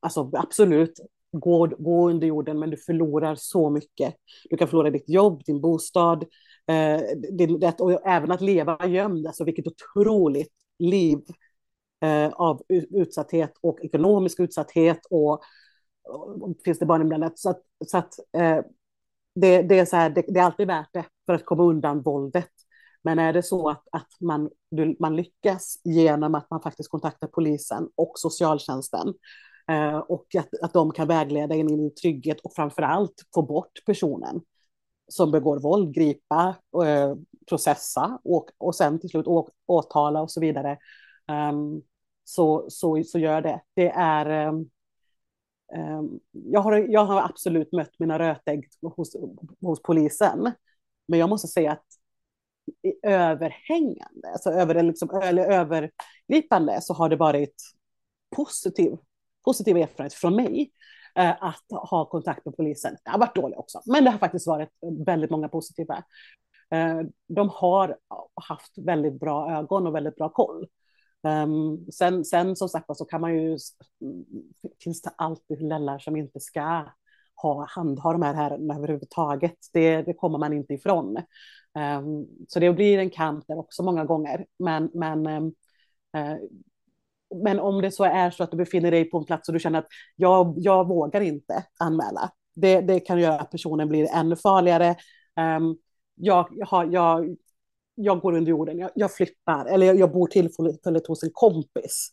alltså 0.00 0.30
absolut, 0.32 1.00
gå, 1.32 1.66
gå 1.66 2.10
under 2.10 2.26
jorden, 2.26 2.58
men 2.58 2.70
du 2.70 2.76
förlorar 2.76 3.34
så 3.34 3.70
mycket. 3.70 4.14
Du 4.50 4.56
kan 4.56 4.68
förlora 4.68 4.90
ditt 4.90 5.08
jobb, 5.08 5.42
din 5.46 5.60
bostad, 5.60 6.22
eh, 6.66 7.00
det, 7.32 7.46
det, 7.46 7.80
och 7.80 8.06
även 8.06 8.30
att 8.30 8.40
leva 8.40 8.86
gömd, 8.86 9.26
alltså 9.26 9.44
vilket 9.44 9.66
otroligt 9.66 10.52
liv 10.78 11.18
eh, 12.02 12.28
av 12.28 12.62
utsatthet 12.68 13.52
och 13.60 13.78
ekonomisk 13.84 14.40
utsatthet 14.40 15.00
och, 15.10 15.42
och 16.40 16.56
finns 16.64 16.78
det 16.78 16.86
barn 16.86 17.02
inblandat. 17.02 17.38
Så 17.38 17.50
att, 17.50 17.62
så 17.86 17.98
att 17.98 18.14
eh, 18.36 18.60
det, 19.34 19.62
det, 19.62 19.78
är 19.78 19.84
så 19.84 19.96
här, 19.96 20.10
det, 20.10 20.24
det, 20.28 20.40
är 20.40 20.44
alltid 20.44 20.66
värt 20.66 20.92
det 20.92 21.04
för 21.26 21.32
att 21.32 21.44
komma 21.44 21.62
undan 21.62 22.02
våldet. 22.02 22.50
Men 23.02 23.18
är 23.18 23.32
det 23.32 23.42
så 23.42 23.68
att, 23.68 23.88
att 23.92 24.20
man, 24.20 24.50
man 24.98 25.16
lyckas 25.16 25.80
genom 25.84 26.34
att 26.34 26.50
man 26.50 26.60
faktiskt 26.60 26.90
kontaktar 26.90 27.26
polisen 27.26 27.88
och 27.94 28.12
socialtjänsten 28.14 29.14
eh, 29.68 29.96
och 29.96 30.26
att, 30.38 30.48
att 30.62 30.72
de 30.72 30.92
kan 30.92 31.08
vägleda 31.08 31.54
in 31.54 31.70
i 31.70 31.90
trygghet 31.90 32.40
och 32.40 32.52
framför 32.54 32.82
allt 32.82 33.14
få 33.34 33.42
bort 33.42 33.84
personen 33.86 34.40
som 35.08 35.30
begår 35.30 35.58
våld, 35.58 35.94
gripa, 35.94 36.54
eh, 36.84 37.14
processa 37.48 38.18
och, 38.24 38.50
och 38.58 38.74
sen 38.74 39.00
till 39.00 39.10
slut 39.10 39.26
å, 39.26 39.48
åtala 39.66 40.22
och 40.22 40.30
så 40.30 40.40
vidare. 40.40 40.78
Um, 41.52 41.82
så, 42.24 42.66
så, 42.68 43.02
så 43.04 43.18
gör 43.18 43.42
det. 43.42 43.60
Det 43.74 43.88
är 43.88 44.48
um, 44.48 44.70
jag, 46.32 46.60
har, 46.60 46.78
jag 46.78 47.04
har 47.04 47.22
absolut 47.22 47.72
mött 47.72 47.98
mina 47.98 48.18
rötägg 48.18 48.68
hos, 48.96 49.16
hos 49.60 49.82
polisen. 49.82 50.52
Men 51.08 51.18
jag 51.18 51.28
måste 51.28 51.48
säga 51.48 51.72
att 51.72 51.86
överhängande, 53.02 54.32
alltså 54.32 54.50
över, 54.50 54.82
liksom, 54.82 55.10
eller 55.22 55.44
övergripande, 55.44 56.78
så 56.80 56.94
har 56.94 57.08
det 57.08 57.16
varit 57.16 57.62
positiv, 58.36 58.96
positiv 59.44 59.76
erfarenhet 59.76 60.14
från 60.14 60.36
mig 60.36 60.70
eh, 61.14 61.42
att 61.42 61.90
ha 61.90 62.04
kontakt 62.04 62.44
med 62.44 62.56
polisen. 62.56 62.96
Det 63.04 63.10
har 63.10 63.18
varit 63.18 63.36
dåligt 63.36 63.58
också, 63.58 63.80
men 63.86 64.04
det 64.04 64.10
har 64.10 64.18
faktiskt 64.18 64.46
varit 64.46 64.70
väldigt 65.06 65.30
många 65.30 65.48
positiva. 65.48 66.04
Eh, 66.70 67.00
de 67.28 67.48
har 67.48 67.98
haft 68.48 68.78
väldigt 68.78 69.20
bra 69.20 69.52
ögon 69.52 69.86
och 69.86 69.94
väldigt 69.94 70.16
bra 70.16 70.28
koll. 70.28 70.66
Um, 71.26 71.86
sen, 71.92 72.24
sen 72.24 72.56
som 72.56 72.68
sagt 72.68 72.96
så 72.96 73.04
kan 73.04 73.20
man 73.20 73.34
ju, 73.34 73.58
mm, 74.00 74.24
finns 74.84 75.02
det 75.02 75.10
alltid 75.16 75.62
lällar 75.62 75.98
som 75.98 76.16
inte 76.16 76.40
ska 76.40 76.86
ha, 77.34 77.66
handha 77.68 78.12
de 78.12 78.22
här 78.22 78.46
ärendena 78.46 78.76
överhuvudtaget. 78.76 79.56
Det, 79.72 80.02
det 80.02 80.14
kommer 80.14 80.38
man 80.38 80.52
inte 80.52 80.74
ifrån. 80.74 81.16
Um, 81.98 82.26
så 82.48 82.60
det 82.60 82.72
blir 82.72 82.98
en 82.98 83.10
kamp 83.10 83.44
där 83.48 83.58
också 83.58 83.82
många 83.82 84.04
gånger. 84.04 84.46
Men, 84.58 84.90
men, 84.94 85.26
um, 85.26 85.46
uh, 86.16 86.36
men 87.44 87.60
om 87.60 87.82
det 87.82 87.90
så 87.90 88.04
är 88.04 88.30
så 88.30 88.42
att 88.42 88.50
du 88.50 88.56
befinner 88.56 88.90
dig 88.90 89.10
på 89.10 89.18
en 89.18 89.24
plats 89.24 89.48
och 89.48 89.54
du 89.54 89.60
känner 89.60 89.78
att 89.78 89.88
jag, 90.16 90.54
jag 90.56 90.88
vågar 90.88 91.20
inte 91.20 91.64
anmäla. 91.78 92.30
Det, 92.54 92.80
det 92.80 93.00
kan 93.00 93.20
göra 93.20 93.40
att 93.40 93.50
personen 93.50 93.88
blir 93.88 94.08
ännu 94.14 94.36
farligare. 94.36 94.96
Um, 95.58 95.76
jag, 96.14 96.48
jag, 96.50 96.92
jag, 96.92 97.36
jag 97.94 98.20
går 98.20 98.32
under 98.32 98.50
jorden, 98.50 98.78
jag, 98.78 98.90
jag 98.94 99.14
flyttar, 99.14 99.66
eller 99.66 99.86
jag, 99.86 99.98
jag 99.98 100.12
bor 100.12 100.26
tillfälligt 100.26 101.06
hos 101.06 101.22
en 101.22 101.30
kompis 101.32 102.10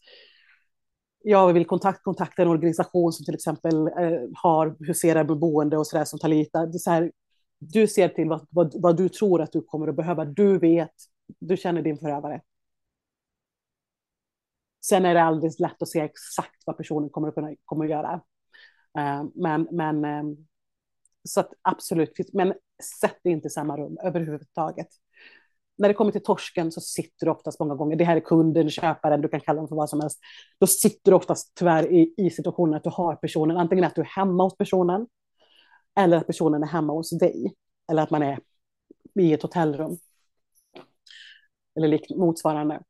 jag 1.23 1.53
vill 1.53 1.65
kontakt, 1.65 2.03
kontakta 2.03 2.41
en 2.41 2.47
organisation 2.47 3.13
som 3.13 3.25
till 3.25 3.35
exempel 3.35 3.87
eh, 3.87 4.21
har 4.35 4.85
huserar 4.87 5.23
med 5.23 5.37
boende 5.37 5.77
och 5.77 5.87
sådär 5.87 6.05
som 6.05 6.19
Talita. 6.19 6.65
Det 6.65 6.79
så 6.79 6.91
här, 6.91 7.11
du 7.59 7.87
ser 7.87 8.09
till 8.09 8.29
vad, 8.29 8.47
vad, 8.49 8.81
vad, 8.81 8.97
du 8.97 9.09
tror 9.09 9.41
att 9.41 9.51
du 9.51 9.61
kommer 9.61 9.87
att 9.87 9.95
behöva. 9.95 10.25
Du 10.25 10.59
vet, 10.59 10.93
du 11.39 11.57
känner 11.57 11.81
din 11.81 11.97
förövare. 11.97 12.41
Sen 14.85 15.05
är 15.05 15.13
det 15.13 15.23
alldeles 15.23 15.59
lätt 15.59 15.81
att 15.81 15.89
se 15.89 15.99
exakt 15.99 16.63
vad 16.65 16.77
personen 16.77 17.09
kommer 17.09 17.27
att, 17.27 17.35
kunna, 17.35 17.55
kommer 17.65 17.85
att 17.85 17.91
göra. 17.91 18.21
Eh, 18.97 19.23
men, 19.35 19.67
men 19.71 20.05
eh, 20.05 20.23
så 21.23 21.39
att 21.39 21.53
absolut, 21.61 22.33
men 22.33 22.53
sätt 23.01 23.17
det 23.23 23.29
inte 23.29 23.47
i 23.47 23.51
samma 23.51 23.77
rum 23.77 23.97
överhuvudtaget 24.03 24.87
när 25.79 25.87
det 25.87 25.93
kommer 25.93 26.11
till 26.11 26.23
torsken 26.23 26.71
så 26.71 26.81
sitter 26.81 27.25
du 27.25 27.31
oftast 27.31 27.59
många 27.59 27.75
gånger, 27.75 27.95
det 27.95 28.03
här 28.03 28.15
är 28.15 28.19
kunden, 28.19 28.69
köparen, 28.69 29.21
du 29.21 29.27
kan 29.27 29.39
kalla 29.39 29.57
dem 29.57 29.67
för 29.67 29.75
vad 29.75 29.89
som 29.89 30.01
helst, 30.01 30.19
då 30.59 30.67
sitter 30.67 31.11
du 31.11 31.15
oftast 31.17 31.51
tyvärr 31.55 31.91
i, 31.91 32.13
i 32.17 32.29
situationen 32.29 32.73
att 32.73 32.83
du 32.83 32.89
har 32.89 33.15
personen, 33.15 33.57
antingen 33.57 33.85
att 33.85 33.95
du 33.95 34.01
är 34.01 34.05
hemma 34.05 34.43
hos 34.43 34.57
personen, 34.57 35.07
eller 35.99 36.17
att 36.17 36.27
personen 36.27 36.63
är 36.63 36.67
hemma 36.67 36.93
hos 36.93 37.09
dig, 37.09 37.53
eller 37.91 38.03
att 38.03 38.09
man 38.09 38.23
är 38.23 38.39
i 39.19 39.33
ett 39.33 39.41
hotellrum. 39.41 39.97
Eller 41.75 42.17
motsvarande. 42.17 42.81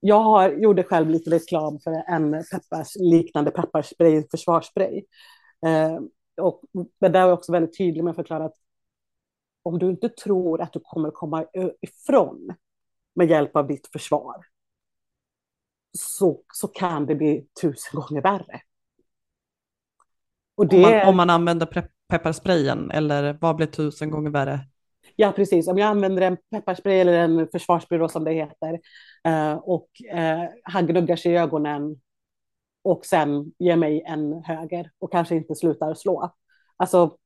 Jag 0.00 0.20
har, 0.20 0.52
gjorde 0.52 0.82
själv 0.82 1.10
lite 1.10 1.30
reklam 1.30 1.80
för 1.80 1.90
en 1.90 2.44
peppars, 2.52 2.96
liknande 2.96 3.50
pepparspray, 3.50 4.24
försvarsspray. 4.30 5.04
Eh, 5.66 5.98
och, 6.40 6.62
men 7.00 7.12
där 7.12 7.20
var 7.20 7.28
jag 7.28 7.38
också 7.38 7.52
väldigt 7.52 7.78
tydlig 7.78 8.04
med 8.04 8.10
att 8.10 8.16
förklara 8.16 8.44
att 8.44 8.56
om 9.66 9.78
du 9.78 9.90
inte 9.90 10.08
tror 10.08 10.60
att 10.60 10.72
du 10.72 10.80
kommer 10.80 11.10
komma 11.10 11.44
ifrån 11.80 12.54
med 13.14 13.30
hjälp 13.30 13.56
av 13.56 13.66
ditt 13.66 13.86
försvar, 13.92 14.46
så, 15.98 16.40
så 16.52 16.68
kan 16.68 17.06
det 17.06 17.14
bli 17.14 17.46
tusen 17.62 18.00
gånger 18.00 18.22
värre. 18.22 18.60
Det... 20.70 20.76
om, 20.76 20.82
man, 20.82 21.08
om 21.08 21.16
man 21.16 21.30
använder 21.30 21.88
pepparsprayen, 22.08 22.90
eller 22.90 23.38
vad 23.40 23.56
blir 23.56 23.66
tusen 23.66 24.10
gånger 24.10 24.30
värre? 24.30 24.60
Ja, 25.16 25.32
precis. 25.32 25.68
Om 25.68 25.78
jag 25.78 25.86
använder 25.86 26.22
en 26.22 26.36
pepparspray 26.50 27.00
eller 27.00 27.12
en 27.12 27.48
försvarsspray 27.52 28.08
som 28.08 28.24
det 28.24 28.32
heter 28.32 28.80
eh, 29.24 29.54
och 29.54 29.88
eh, 30.10 30.48
han 30.62 30.86
gnuggar 30.86 31.16
sig 31.16 31.32
i 31.32 31.36
ögonen 31.36 32.00
och 32.82 33.06
sen 33.06 33.52
ger 33.58 33.76
mig 33.76 34.02
en 34.06 34.42
höger 34.44 34.90
och 34.98 35.12
kanske 35.12 35.36
inte 35.36 35.54
slutar 35.54 35.94
slå. 35.94 36.32
Alltså, 36.76 37.16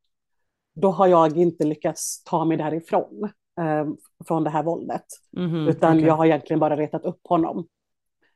då 0.74 0.90
har 0.90 1.06
jag 1.06 1.36
inte 1.36 1.64
lyckats 1.64 2.24
ta 2.24 2.44
mig 2.44 2.56
därifrån, 2.56 3.30
eh, 3.60 3.86
från 4.28 4.44
det 4.44 4.50
här 4.50 4.62
våldet. 4.62 5.04
Mm 5.36 5.50
-hmm, 5.50 5.70
utan 5.70 5.96
okay. 5.96 6.06
jag 6.06 6.14
har 6.14 6.26
egentligen 6.26 6.60
bara 6.60 6.76
retat 6.76 7.04
upp 7.04 7.20
honom. 7.24 7.66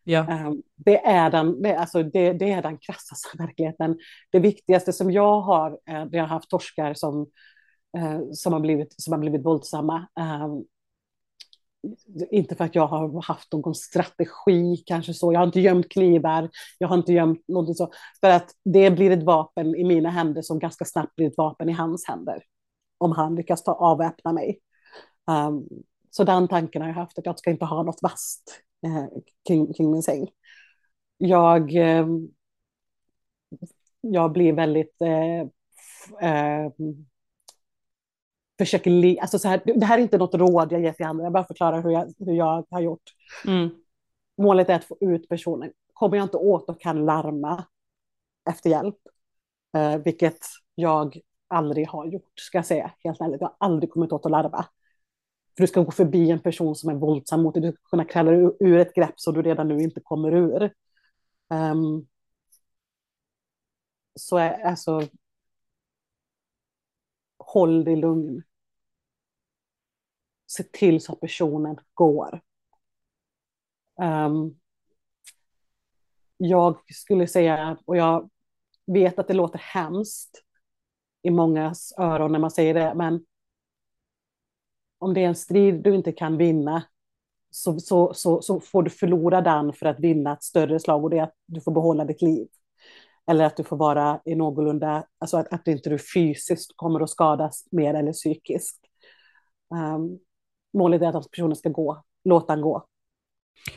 Ja. 0.04 0.20
Eh, 0.30 0.52
det, 0.76 1.06
är 1.06 1.30
den, 1.30 1.62
det, 1.62 1.76
alltså 1.76 2.02
det, 2.02 2.32
det 2.32 2.52
är 2.52 2.62
den 2.62 2.78
krassaste 2.78 3.28
verkligheten. 3.38 3.98
Det 4.32 4.38
viktigaste 4.38 4.92
som 4.92 5.10
jag 5.10 5.40
har, 5.40 5.78
eh, 5.88 6.06
jag 6.12 6.22
har 6.22 6.28
haft 6.28 6.50
torskar 6.50 6.94
som, 6.94 7.26
eh, 7.96 8.20
som, 8.32 8.52
har 8.52 8.60
blivit, 8.60 9.02
som 9.02 9.12
har 9.12 9.20
blivit 9.20 9.44
våldsamma, 9.44 10.08
eh, 10.20 10.48
inte 12.30 12.56
för 12.56 12.64
att 12.64 12.74
jag 12.74 12.86
har 12.86 13.22
haft 13.22 13.52
någon 13.52 13.74
strategi, 13.74 14.76
kanske 14.86 15.14
så. 15.14 15.32
Jag 15.32 15.40
har 15.40 15.46
inte 15.46 15.60
gömt 15.60 15.88
knivar, 15.88 16.50
jag 16.78 16.88
har 16.88 16.96
inte 16.96 17.12
gömt 17.12 17.48
någonting 17.48 17.74
så. 17.74 17.92
För 18.20 18.30
att 18.30 18.50
det 18.64 18.90
blir 18.90 19.10
ett 19.10 19.22
vapen 19.22 19.74
i 19.74 19.84
mina 19.84 20.10
händer 20.10 20.42
som 20.42 20.58
ganska 20.58 20.84
snabbt 20.84 21.16
blir 21.16 21.26
ett 21.26 21.36
vapen 21.36 21.68
i 21.68 21.72
hans 21.72 22.08
händer. 22.08 22.42
Om 22.98 23.12
han 23.12 23.34
lyckas 23.34 23.62
ta 23.62 23.72
avväpna 23.72 24.32
mig. 24.32 24.58
Um, 25.30 25.68
så 26.10 26.24
den 26.24 26.48
tanken 26.48 26.82
har 26.82 26.88
jag 26.88 26.94
haft, 26.94 27.18
att 27.18 27.26
jag 27.26 27.38
ska 27.38 27.50
inte 27.50 27.64
ha 27.64 27.82
något 27.82 28.02
vasst 28.02 28.62
eh, 28.86 29.06
kring, 29.48 29.72
kring, 29.72 29.90
min 29.90 30.02
säng. 30.02 30.28
Jag, 31.16 31.74
eh, 31.76 32.06
jag 34.00 34.32
blir 34.32 34.52
väldigt 34.52 35.02
eh, 35.02 35.46
ehm, 36.20 37.06
försöker, 38.58 39.20
alltså 39.20 39.38
så 39.38 39.48
här, 39.48 39.62
det 39.64 39.86
här 39.86 39.98
är 39.98 40.02
inte 40.02 40.18
något 40.18 40.34
råd 40.34 40.72
jag 40.72 40.80
ger 40.80 40.92
till 40.92 41.06
andra, 41.06 41.24
jag 41.24 41.32
bara 41.32 41.44
förklarar 41.44 41.82
hur 41.82 41.90
jag, 41.90 42.14
hur 42.18 42.32
jag 42.32 42.66
har 42.70 42.80
gjort. 42.80 43.02
Mm. 43.46 43.70
Målet 44.38 44.68
är 44.68 44.74
att 44.74 44.84
få 44.84 44.96
ut 45.00 45.28
personen. 45.28 45.72
Kommer 45.92 46.16
jag 46.16 46.24
inte 46.24 46.36
åt 46.36 46.68
och 46.68 46.80
kan 46.80 47.04
larma 47.04 47.64
efter 48.50 48.70
hjälp, 48.70 48.96
eh, 49.76 49.96
vilket 49.96 50.38
jag 50.74 51.20
aldrig 51.48 51.88
har 51.88 52.06
gjort, 52.06 52.32
ska 52.34 52.58
jag 52.58 52.66
säga, 52.66 52.90
helt 52.98 53.20
ärligt. 53.20 53.40
Jag 53.40 53.48
har 53.48 53.56
aldrig 53.58 53.90
kommit 53.90 54.12
åt 54.12 54.26
att 54.26 54.32
larva. 54.32 54.66
För 55.56 55.62
du 55.62 55.66
ska 55.66 55.82
gå 55.82 55.90
förbi 55.90 56.30
en 56.30 56.40
person 56.40 56.74
som 56.74 56.90
är 56.90 56.94
våldsam 56.94 57.42
mot 57.42 57.54
dig, 57.54 57.62
du 57.62 57.72
ska 57.72 57.82
kunna 57.90 58.04
krälla 58.04 58.32
ur 58.60 58.78
ett 58.78 58.94
grepp 58.94 59.14
så 59.16 59.32
du 59.32 59.42
redan 59.42 59.68
nu 59.68 59.82
inte 59.82 60.00
kommer 60.00 60.34
ur. 60.34 60.72
Um, 61.50 62.06
så 64.14 64.36
är, 64.36 64.64
alltså, 64.64 65.02
håll 67.54 67.84
dig 67.84 67.96
lugn. 67.96 68.42
Se 70.46 70.62
till 70.62 71.00
så 71.00 71.12
att 71.12 71.20
personen 71.20 71.76
går. 71.94 72.40
Um, 74.02 74.60
jag 76.36 76.94
skulle 76.94 77.26
säga, 77.26 77.78
och 77.84 77.96
jag 77.96 78.30
vet 78.86 79.18
att 79.18 79.28
det 79.28 79.34
låter 79.34 79.58
hemskt 79.58 80.42
i 81.22 81.30
mångas 81.30 81.94
öron 81.98 82.32
när 82.32 82.38
man 82.38 82.50
säger 82.50 82.74
det, 82.74 82.94
men 82.94 83.26
om 84.98 85.14
det 85.14 85.24
är 85.24 85.28
en 85.28 85.34
strid 85.34 85.82
du 85.82 85.94
inte 85.94 86.12
kan 86.12 86.36
vinna 86.36 86.84
så, 87.50 87.80
så, 87.80 88.14
så, 88.14 88.42
så 88.42 88.60
får 88.60 88.82
du 88.82 88.90
förlora 88.90 89.40
den 89.40 89.72
för 89.72 89.86
att 89.86 90.00
vinna 90.00 90.32
ett 90.32 90.42
större 90.42 90.80
slag 90.80 91.04
och 91.04 91.10
det 91.10 91.18
är 91.18 91.22
att 91.22 91.34
du 91.46 91.60
får 91.60 91.72
behålla 91.72 92.04
ditt 92.04 92.22
liv. 92.22 92.48
Eller 93.26 93.44
att 93.44 93.56
du 93.56 93.64
får 93.64 93.76
vara 93.76 94.20
i 94.24 94.34
någorlunda, 94.34 95.04
alltså 95.18 95.36
att, 95.36 95.52
att 95.52 95.68
inte 95.68 95.90
du 95.90 95.98
fysiskt 95.98 96.72
kommer 96.76 97.00
att 97.00 97.10
skadas 97.10 97.64
mer 97.70 97.94
eller 97.94 98.12
psykiskt. 98.12 98.80
Um, 99.70 100.18
målet 100.72 101.02
är 101.02 101.18
att 101.18 101.30
personen 101.30 101.56
ska 101.56 101.68
gå, 101.68 102.04
låta 102.24 102.52
den 102.52 102.62
gå. 102.62 102.86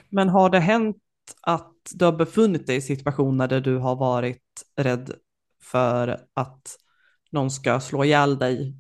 Men 0.10 0.30
har 0.30 0.50
det 0.50 0.60
hänt 0.60 0.98
att 1.42 1.74
du 1.94 2.06
har 2.06 2.12
befunnit 2.12 2.68
dig 2.68 2.76
i 2.76 2.82
situationer 2.82 3.48
där 3.48 3.62
du 3.62 3.78
har 3.78 3.96
varit 3.96 4.44
rädd 4.76 5.14
för 5.64 6.20
att 6.34 6.78
någon 7.32 7.52
ska 7.52 7.80
slå 7.80 8.04
ihjäl 8.04 8.38
dig 8.38 8.76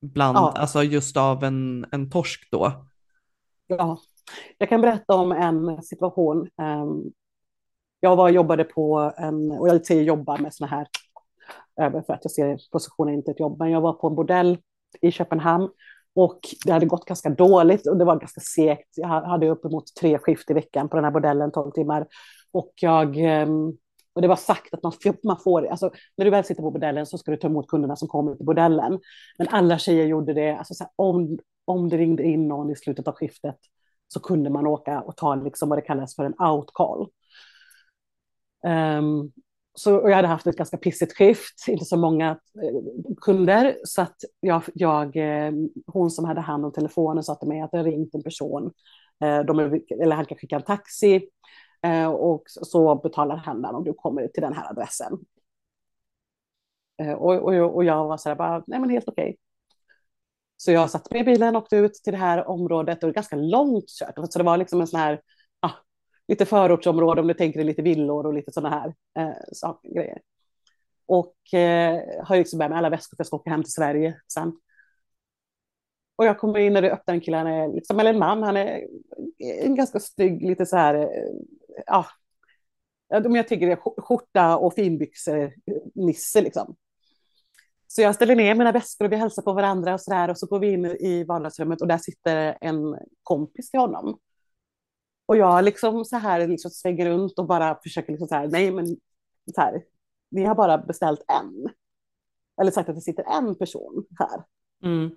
bland, 0.00 0.36
ja. 0.36 0.52
alltså 0.56 0.82
just 0.82 1.16
av 1.16 1.44
en, 1.44 1.86
en 1.92 2.10
torsk 2.10 2.48
då? 2.50 2.86
Ja, 3.66 3.98
jag 4.58 4.68
kan 4.68 4.80
berätta 4.80 5.14
om 5.14 5.32
en 5.32 5.82
situation. 5.82 6.48
Um, 6.62 7.12
jag 8.00 8.16
var 8.16 8.28
jobbade 8.28 8.64
på 8.64 9.12
en, 9.16 9.50
och 9.50 9.68
jag 9.68 9.86
säger 9.86 10.02
jobba 10.02 10.36
med 10.36 10.54
såna 10.54 10.70
här, 10.70 10.86
eh, 11.80 11.90
för 11.90 12.12
att 12.12 12.20
jag 12.22 12.32
ser 12.32 12.58
positionen 12.72 13.14
inte 13.14 13.30
ett 13.30 13.40
jobb, 13.40 13.58
men 13.58 13.70
jag 13.70 13.80
var 13.80 13.92
på 13.92 14.06
en 14.06 14.14
bordell 14.14 14.58
i 15.00 15.10
Köpenhamn 15.10 15.68
och 16.16 16.40
det 16.64 16.72
hade 16.72 16.86
gått 16.86 17.04
ganska 17.04 17.30
dåligt 17.30 17.86
och 17.86 17.96
det 17.96 18.04
var 18.04 18.16
ganska 18.16 18.40
segt. 18.40 18.88
Jag 18.94 19.08
hade 19.08 19.48
uppemot 19.48 19.94
tre 20.00 20.18
skift 20.18 20.50
i 20.50 20.54
veckan 20.54 20.88
på 20.88 20.96
den 20.96 21.04
här 21.04 21.12
bordellen, 21.12 21.52
12 21.52 21.70
timmar. 21.70 22.06
Och, 22.52 22.72
jag, 22.80 23.16
ehm, 23.16 23.72
och 24.12 24.22
det 24.22 24.28
var 24.28 24.36
sagt 24.36 24.74
att 24.74 24.82
man, 24.82 24.92
man 25.24 25.36
får, 25.44 25.66
alltså, 25.66 25.90
när 26.16 26.24
du 26.24 26.30
väl 26.30 26.44
sitter 26.44 26.62
på 26.62 26.70
bordellen 26.70 27.06
så 27.06 27.18
ska 27.18 27.30
du 27.30 27.36
ta 27.36 27.48
emot 27.48 27.68
kunderna 27.68 27.96
som 27.96 28.08
kommer 28.08 28.34
till 28.34 28.46
bordellen. 28.46 29.00
Men 29.38 29.48
alla 29.48 29.78
tjejer 29.78 30.06
gjorde 30.06 30.34
det, 30.34 30.56
alltså, 30.56 30.74
här, 30.84 30.90
om, 30.96 31.38
om 31.64 31.88
det 31.88 31.96
ringde 31.96 32.22
in 32.22 32.48
någon 32.48 32.70
i 32.70 32.76
slutet 32.76 33.08
av 33.08 33.14
skiftet 33.14 33.56
så 34.08 34.20
kunde 34.20 34.50
man 34.50 34.66
åka 34.66 35.00
och 35.00 35.16
ta 35.16 35.34
liksom 35.34 35.68
vad 35.68 35.78
det 35.78 35.82
kallas 35.82 36.16
för 36.16 36.24
en 36.24 36.40
out 36.40 36.70
call. 36.72 37.08
Um, 38.66 39.32
så 39.78 39.90
jag 39.90 40.16
hade 40.16 40.28
haft 40.28 40.46
ett 40.46 40.56
ganska 40.56 40.76
pissigt 40.76 41.16
skift, 41.16 41.68
inte 41.68 41.84
så 41.84 41.96
många 41.96 42.30
eh, 42.30 43.14
kunder, 43.20 43.76
så 43.84 44.02
att 44.02 44.16
jag, 44.40 44.62
jag, 44.74 45.16
eh, 45.16 45.52
hon 45.86 46.10
som 46.10 46.24
hade 46.24 46.40
hand 46.40 46.64
om 46.64 46.72
telefonen 46.72 47.24
sa 47.24 47.34
till 47.34 47.48
mig 47.48 47.60
att 47.60 47.70
det 47.70 47.82
ringt 47.82 48.14
en 48.14 48.22
person, 48.22 48.72
eh, 49.24 49.40
de, 49.40 49.60
eller 49.90 50.16
han 50.16 50.24
kan 50.24 50.38
skicka 50.38 50.56
en 50.56 50.62
taxi 50.62 51.28
eh, 51.82 52.06
och 52.06 52.42
så 52.46 52.94
betalar 52.94 53.36
han 53.36 53.62
den 53.62 53.74
om 53.74 53.84
du 53.84 53.92
kommer 53.92 54.28
till 54.28 54.42
den 54.42 54.52
här 54.52 54.70
adressen. 54.70 55.18
Eh, 57.02 57.12
och, 57.12 57.34
och, 57.34 57.74
och 57.74 57.84
jag 57.84 58.08
var 58.08 58.16
så 58.16 58.28
här, 58.28 58.36
bara, 58.36 58.64
nej 58.66 58.80
men 58.80 58.90
helt 58.90 59.08
okej. 59.08 59.24
Okay. 59.24 59.36
Så 60.56 60.72
jag 60.72 60.90
satt 60.90 61.14
i 61.14 61.24
bilen 61.24 61.56
och 61.56 61.62
åkte 61.62 61.76
ut 61.76 61.94
till 61.94 62.12
det 62.12 62.18
här 62.18 62.48
området 62.48 62.94
och 62.94 63.00
det 63.00 63.06
var 63.06 63.12
ganska 63.12 63.36
långt 63.36 63.88
kört, 63.88 64.32
så 64.32 64.38
det 64.38 64.44
var 64.44 64.56
liksom 64.56 64.80
en 64.80 64.86
sån 64.86 65.00
här 65.00 65.20
lite 66.28 66.46
förortsområde 66.46 67.20
om 67.20 67.26
du 67.26 67.34
tänker 67.34 67.58
dig 67.58 67.66
lite 67.66 67.82
villor 67.82 68.26
och 68.26 68.34
lite 68.34 68.52
sådana 68.52 68.76
här 68.76 68.94
eh, 69.18 69.36
saker, 69.52 69.94
grejer. 69.94 70.20
Och 71.06 71.54
eh, 71.54 72.24
har 72.24 72.36
liksom 72.36 72.58
med 72.58 72.70
mig 72.70 72.78
alla 72.78 72.90
väskor 72.90 73.16
för 73.16 73.20
jag 73.20 73.26
ska 73.26 73.36
åka 73.36 73.50
hem 73.50 73.62
till 73.62 73.72
Sverige 73.72 74.20
sen. 74.32 74.52
Och 76.16 76.24
jag 76.24 76.38
kommer 76.38 76.58
in 76.58 76.76
och 76.76 76.82
det 76.82 76.92
öppnar 76.92 77.14
en 77.14 77.20
kille, 77.20 77.36
han 77.36 77.46
är 77.46 77.68
liksom, 77.68 78.00
eller 78.00 78.10
en 78.10 78.18
man, 78.18 78.42
han 78.42 78.56
är 78.56 78.86
en 79.38 79.74
ganska 79.74 80.00
snygg, 80.00 80.42
lite 80.42 80.66
så 80.66 80.76
här, 80.76 80.94
eh, 80.94 81.32
ja, 81.86 82.06
om 83.08 83.36
jag 83.36 83.48
tänker 83.48 83.66
det, 83.66 83.76
skjorta 83.76 84.56
och 84.56 84.74
finbyxor, 84.74 85.52
nisse 85.94 86.40
liksom. 86.40 86.76
Så 87.86 88.02
jag 88.02 88.14
ställer 88.14 88.36
ner 88.36 88.54
mina 88.54 88.72
väskor 88.72 89.04
och 89.04 89.12
vi 89.12 89.16
hälsar 89.16 89.42
på 89.42 89.52
varandra 89.52 89.94
och 89.94 90.00
så 90.00 90.10
där 90.10 90.30
och 90.30 90.38
så 90.38 90.46
går 90.46 90.58
vi 90.58 90.72
in 90.72 90.86
i 90.86 91.24
vardagsrummet 91.24 91.80
och 91.80 91.88
där 91.88 91.98
sitter 91.98 92.58
en 92.60 92.98
kompis 93.22 93.70
till 93.70 93.80
honom 93.80 94.18
och 95.26 95.36
jag 95.36 95.64
liksom 95.64 96.04
så 96.04 96.16
här 96.16 96.48
liksom 96.48 96.70
svänger 96.70 97.06
runt 97.06 97.38
och 97.38 97.46
bara 97.46 97.78
försöker 97.82 98.12
liksom 98.12 98.28
så 98.28 98.34
här, 98.34 98.48
nej 98.48 98.70
men 98.70 98.86
så 99.54 99.60
här, 99.60 99.82
vi 100.30 100.44
har 100.44 100.54
bara 100.54 100.78
beställt 100.78 101.24
en. 101.28 101.68
Eller 102.60 102.70
sagt 102.70 102.88
att 102.88 102.94
det 102.94 103.00
sitter 103.00 103.24
en 103.24 103.54
person 103.54 104.06
här. 104.18 104.44
Mm. 104.82 105.10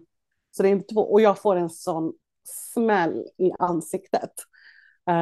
Så 0.51 0.63
det 0.63 0.69
är 0.69 0.71
inte 0.71 0.93
två, 0.93 1.01
och 1.01 1.21
jag 1.21 1.41
får 1.41 1.55
en 1.55 1.69
sån 1.69 2.13
smäll 2.43 3.25
i 3.37 3.51
ansiktet. 3.59 4.31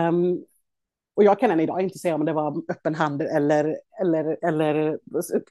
Um, 0.09 0.43
och 1.13 1.23
jag 1.23 1.39
kan 1.39 1.51
än 1.51 1.59
idag 1.59 1.81
inte 1.81 1.99
säga 1.99 2.15
om 2.15 2.25
det 2.25 2.33
var 2.33 2.63
öppen 2.71 2.95
hand 2.95 3.21
eller, 3.21 3.77
eller, 4.01 4.45
eller 4.45 4.99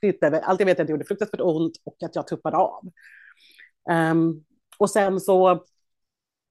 knytnäve. 0.00 0.40
Allt 0.40 0.60
jag 0.60 0.66
vet 0.66 0.78
är 0.78 0.82
att 0.82 0.86
det 0.86 0.90
gjorde 0.90 1.04
fruktansvärt 1.04 1.40
ont 1.40 1.72
och 1.84 1.96
att 2.02 2.14
jag 2.14 2.26
tuppade 2.26 2.56
av. 2.56 2.90
Um, 3.90 4.44
och 4.78 4.90
sen 4.90 5.20
så 5.20 5.64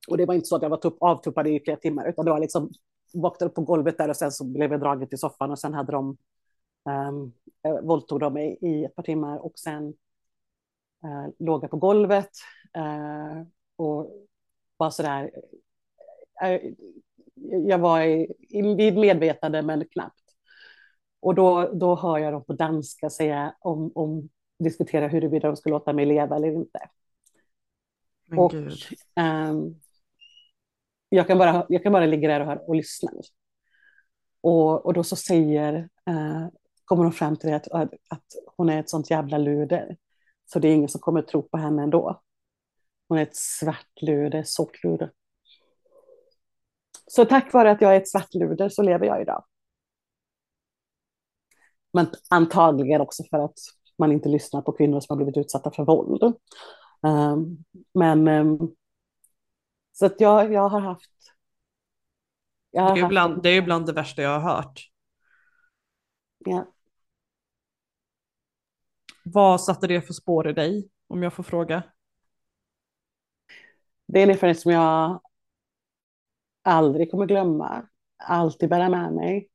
och 0.07 0.17
det 0.17 0.25
var 0.25 0.33
inte 0.33 0.47
så 0.47 0.55
att 0.55 0.61
jag 0.61 0.69
var 0.69 0.77
tupp, 0.77 0.97
avtuppad 0.99 1.47
i 1.47 1.59
flera 1.59 1.77
timmar, 1.77 2.09
utan 2.09 2.25
det 2.25 2.31
var 2.31 2.39
liksom 2.39 2.69
vaknade 3.13 3.49
upp 3.49 3.55
på 3.55 3.61
golvet 3.61 3.97
där 3.97 4.09
och 4.09 4.15
sen 4.15 4.31
så 4.31 4.45
blev 4.45 4.71
jag 4.71 4.79
dragen 4.79 5.09
till 5.09 5.17
soffan 5.17 5.51
och 5.51 5.59
sen 5.59 5.73
hade 5.73 5.91
de 5.91 6.17
um, 6.89 7.33
våldtog 7.83 8.19
de 8.19 8.33
mig 8.33 8.57
i 8.61 8.85
ett 8.85 8.95
par 8.95 9.03
timmar 9.03 9.37
och 9.37 9.59
sen 9.59 9.87
uh, 11.05 11.27
låg 11.39 11.63
jag 11.63 11.71
på 11.71 11.77
golvet 11.77 12.29
uh, 12.77 13.43
och 13.75 14.27
var 14.77 14.89
sådär. 14.89 15.31
Uh, 16.43 16.71
jag 17.67 17.79
var 17.79 18.01
i, 18.01 18.35
vid 18.77 18.97
medvetande 18.97 19.61
men 19.61 19.87
knappt. 19.91 20.23
Och 21.19 21.35
då, 21.35 21.71
då 21.73 21.95
hör 21.95 22.17
jag 22.17 22.33
dem 22.33 22.43
på 22.43 22.53
danska 22.53 23.09
säga 23.09 23.55
om, 23.59 23.91
om 23.95 24.29
diskutera 24.59 25.07
huruvida 25.07 25.47
de 25.47 25.55
ska 25.55 25.69
låta 25.69 25.93
mig 25.93 26.05
leva 26.05 26.35
eller 26.35 26.51
inte. 26.51 26.79
Men 28.25 28.39
och 28.39 28.53
um, 28.53 29.79
jag 31.09 31.27
kan 31.27 31.37
bara, 31.37 31.65
jag 31.69 31.83
kan 31.83 31.91
bara 31.91 32.05
ligga 32.05 32.29
där 32.29 32.47
och, 32.47 32.69
och 32.69 32.75
lyssna. 32.75 33.11
Och, 34.41 34.85
och 34.85 34.93
då 34.93 35.03
så 35.03 35.15
säger, 35.15 35.89
eh, 36.07 36.47
kommer 36.85 37.03
hon 37.03 37.13
fram 37.13 37.35
till 37.35 37.49
det 37.49 37.55
att, 37.55 37.67
att, 37.71 38.25
hon 38.57 38.69
är 38.69 38.79
ett 38.79 38.89
sånt 38.89 39.09
jävla 39.09 39.37
luder. 39.37 39.97
Så 40.45 40.59
det 40.59 40.67
är 40.67 40.75
ingen 40.75 40.89
som 40.89 41.01
kommer 41.01 41.21
tro 41.21 41.41
på 41.41 41.57
henne 41.57 41.83
ändå. 41.83 42.21
Hon 43.07 43.17
är 43.17 43.23
ett 43.23 43.35
svartluder, 43.35 44.43
sortluder. 44.43 45.11
Så 47.07 47.25
tack 47.25 47.53
vare 47.53 47.71
att 47.71 47.81
jag 47.81 47.95
är 47.95 48.01
ett 48.01 48.09
svartluder 48.09 48.69
så 48.69 48.81
lever 48.81 49.05
jag 49.05 49.21
idag. 49.21 49.45
Men 51.93 52.07
antagligen 52.29 53.01
också 53.01 53.23
för 53.29 53.39
att 53.39 53.57
man 53.97 54.11
inte 54.11 54.29
lyssnar 54.29 54.61
på 54.61 54.71
kvinnor 54.71 54.99
som 54.99 55.13
har 55.13 55.17
blivit 55.17 55.45
utsatta 55.45 55.71
för 55.71 55.85
våld. 55.85 56.23
Um, 57.01 57.63
men 57.93 58.27
um, 58.27 58.75
så 59.95 60.05
att 60.05 60.21
jag, 60.21 60.53
jag 60.53 60.69
har 60.69 60.79
haft... 60.79 61.11
Jag 62.71 62.81
har 62.81 62.95
det, 62.95 63.01
är 63.01 63.07
bland, 63.07 63.43
det 63.43 63.49
är 63.49 63.61
bland 63.61 63.85
det 63.85 63.93
värsta 63.93 64.21
jag 64.21 64.39
har 64.39 64.55
hört. 64.55 64.89
Ja. 66.37 66.73
Vad 69.25 69.61
satte 69.61 69.87
det 69.87 70.01
för 70.01 70.13
spår 70.13 70.49
i 70.49 70.53
dig, 70.53 70.89
om 71.07 71.23
jag 71.23 71.33
får 71.33 71.43
fråga? 71.43 71.83
Det 74.05 74.19
är 74.19 74.23
en 74.23 74.29
erfarenhet 74.29 74.59
som 74.59 74.71
jag 74.71 75.21
aldrig 76.61 77.11
kommer 77.11 77.25
glömma, 77.25 77.87
alltid 78.17 78.69
bära 78.69 78.89
med 78.89 79.13
mig. 79.13 79.49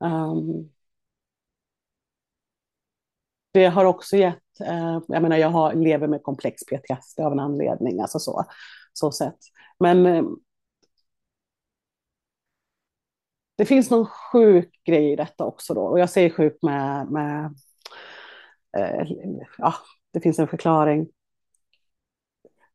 Um, 0.00 0.72
det 3.50 3.66
har 3.66 3.84
också 3.84 4.16
gett, 4.16 4.60
uh, 4.60 5.00
jag 5.08 5.22
menar 5.22 5.36
jag 5.36 5.50
har, 5.50 5.74
lever 5.74 6.06
med 6.06 6.22
komplex 6.22 6.62
PTSD 6.64 7.20
av 7.20 7.32
en 7.32 7.40
anledning, 7.40 8.00
alltså 8.00 8.18
så 8.18 8.44
så 8.92 9.12
sätt. 9.12 9.38
Men 9.78 10.06
eh, 10.06 10.22
det 13.58 13.64
finns 13.64 13.90
någon 13.90 14.06
sjuk 14.06 14.80
grej 14.84 15.12
i 15.12 15.16
detta 15.16 15.44
också 15.44 15.74
då. 15.74 15.80
Och 15.80 16.00
jag 16.00 16.10
säger 16.10 16.30
sjuk 16.30 16.58
med, 16.62 17.10
med 17.10 17.44
eh, 18.78 19.06
ja, 19.58 19.74
det 20.12 20.20
finns 20.20 20.38
en 20.38 20.48
förklaring. 20.48 21.08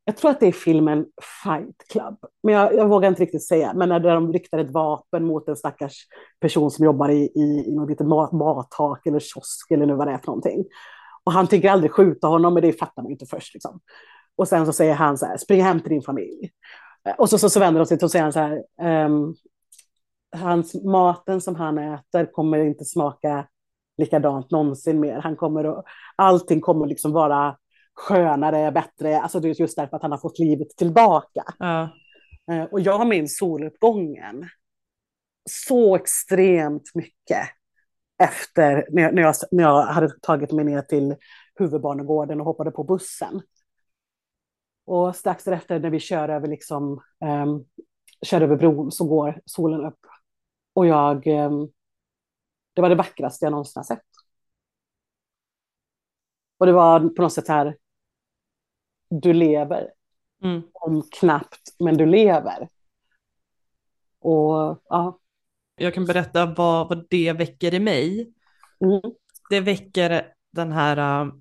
Jag 0.06 0.18
tror 0.18 0.32
att 0.32 0.40
det 0.40 0.48
är 0.48 0.52
filmen 0.52 1.06
Fight 1.44 1.88
Club, 1.92 2.18
men 2.44 2.56
jag, 2.56 2.76
jag 2.76 2.88
vågar 2.88 3.10
inte 3.10 3.22
riktigt 3.22 3.48
säga. 3.48 3.74
Men 3.74 3.90
när 3.90 4.00
de 4.00 4.34
riktar 4.34 4.58
ett 4.60 4.72
vapen 4.72 5.26
mot 5.26 5.48
en 5.48 5.56
stackars 5.56 6.08
person 6.40 6.72
som 6.72 6.86
jobbar 6.86 7.10
i, 7.10 7.32
i, 7.36 7.66
i 7.68 7.76
något 7.76 7.90
litet 7.90 8.08
mathak 8.08 9.08
eller 9.08 9.20
kiosk 9.20 9.72
eller 9.72 9.86
nu 9.86 9.94
vad 9.94 10.08
det 10.08 10.14
är 10.14 10.18
för 10.18 10.28
någonting. 10.28 10.66
Och 11.24 11.32
han 11.32 11.48
tänker 11.48 11.70
aldrig 11.70 11.92
skjuta 11.92 12.28
honom, 12.28 12.54
men 12.54 12.64
det 12.64 12.74
fattar 12.74 13.04
man 13.04 13.12
inte 13.12 13.26
först. 13.26 13.54
Liksom. 13.54 13.80
Och 14.36 14.48
sen 14.48 14.66
så 14.66 14.74
säger 14.74 14.94
han 14.94 15.18
så 15.18 15.26
här, 15.26 15.38
spring 15.38 15.62
hem 15.64 15.80
till 15.80 15.90
din 15.90 16.02
familj. 16.02 16.52
Och 17.18 17.30
så, 17.30 17.38
så, 17.38 17.50
så 17.50 17.60
vänder 17.60 17.80
de 17.80 17.86
sig 17.86 17.98
till 17.98 18.06
och 18.06 18.12
säger 18.12 18.24
han 18.24 18.34
så 18.34 18.40
här, 18.40 18.64
um, 19.06 19.36
hans 20.36 20.84
maten 20.84 21.42
som 21.42 21.56
han 21.56 21.78
äter 21.78 22.32
kommer 22.32 22.58
inte 22.58 22.86
smaka 22.86 23.48
likadant 23.98 24.52
någonsin 24.52 25.00
mer. 25.00 25.20
Han 25.20 25.36
kommer 25.36 25.64
att, 25.64 25.86
allting 26.16 26.62
kommer 26.62 26.88
liksom 26.88 27.12
vara 27.12 27.58
skönare, 27.94 28.72
bättre, 28.72 29.22
alltså 29.22 29.40
det 29.40 29.50
är 29.50 29.62
just 29.62 29.76
därför 29.76 29.96
att 29.96 30.02
han 30.02 30.12
har 30.12 30.20
fått 30.20 30.40
livet 30.40 30.70
tillbaka. 30.70 31.44
Ja. 31.60 31.90
Uh, 32.52 32.64
och 32.64 32.80
jag 32.80 33.08
minns 33.08 33.38
soluppgången. 33.38 34.50
så 35.50 35.96
extremt 35.96 36.92
mycket 36.94 37.48
efter 38.24 38.88
när 38.92 39.04
jag, 39.04 39.14
när 39.14 39.22
jag, 39.22 39.36
när 39.52 39.64
jag 39.64 39.82
hade 39.82 40.10
tagit 40.22 40.52
mig 40.52 40.66
ner 40.66 40.82
till 40.82 41.16
huvudbarnegården 41.56 42.40
och 42.40 42.46
hoppade 42.46 42.72
på 42.72 42.84
bussen. 42.84 43.42
Och 44.86 45.16
strax 45.16 45.44
därefter 45.44 45.80
när 45.80 45.90
vi 45.90 46.00
kör 46.00 46.30
över, 46.30 46.48
liksom, 46.48 47.02
um, 47.26 47.66
kör 48.26 48.42
över 48.42 48.56
bron 48.56 48.92
så 48.92 49.08
går 49.08 49.42
solen 49.46 49.86
upp. 49.86 50.00
Och 50.74 50.88
jag, 50.88 51.28
um, 51.28 51.72
det 52.74 52.82
var 52.82 52.90
det 52.90 52.96
vackraste 52.96 53.46
jag 53.46 53.52
någonsin 53.52 53.80
har 53.80 53.84
sett. 53.84 54.06
Och 56.58 56.66
det 56.66 56.74
var 56.74 57.10
på 57.10 57.22
något 57.22 57.34
sätt 57.34 57.48
här, 57.48 57.78
du 59.10 59.34
lever. 59.34 59.92
Mm. 60.44 60.62
Om 60.74 61.04
knappt, 61.20 61.76
men 61.80 61.98
du 61.98 62.06
lever. 62.06 62.70
Och 64.20 64.84
ja. 64.90 65.20
Jag 65.76 65.94
kan 65.94 66.06
berätta 66.06 66.46
vad, 66.46 66.90
vad 66.90 67.08
det 67.10 67.34
väcker 67.34 67.74
i 67.74 67.80
mig. 67.80 68.34
Mm. 68.80 69.02
Det 69.50 69.60
väcker 69.60 70.34
den 70.52 70.72
här 70.72 71.26
uh, 71.26 71.34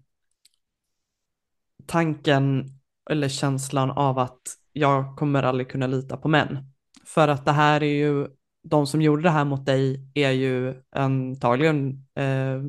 tanken 1.87 2.67
eller 3.11 3.29
känslan 3.29 3.91
av 3.91 4.19
att 4.19 4.41
jag 4.73 5.17
kommer 5.17 5.43
aldrig 5.43 5.71
kunna 5.71 5.87
lita 5.87 6.17
på 6.17 6.29
män. 6.29 6.59
För 7.05 7.29
att 7.29 7.45
det 7.45 7.53
här 7.53 7.83
är 7.83 7.95
ju, 7.95 8.29
de 8.65 8.87
som 8.87 9.03
gjorde 9.03 9.23
det 9.23 9.31
här 9.31 9.45
mot 9.45 9.67
dig 9.67 10.11
är 10.15 10.31
ju 10.31 10.75
antagligen 10.91 12.07
eh, 12.15 12.63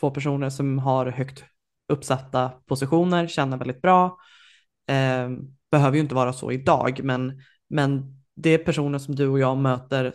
två 0.00 0.10
personer 0.10 0.50
som 0.50 0.78
har 0.78 1.06
högt 1.06 1.44
uppsatta 1.88 2.48
positioner, 2.48 3.26
känner 3.26 3.56
väldigt 3.56 3.82
bra. 3.82 4.18
Eh, 4.88 5.30
behöver 5.70 5.96
ju 5.96 6.02
inte 6.02 6.14
vara 6.14 6.32
så 6.32 6.52
idag, 6.52 7.00
men, 7.04 7.42
men 7.68 8.22
det 8.34 8.50
är 8.50 8.58
personer 8.58 8.98
som 8.98 9.14
du 9.14 9.28
och 9.28 9.38
jag 9.38 9.56
möter 9.56 10.14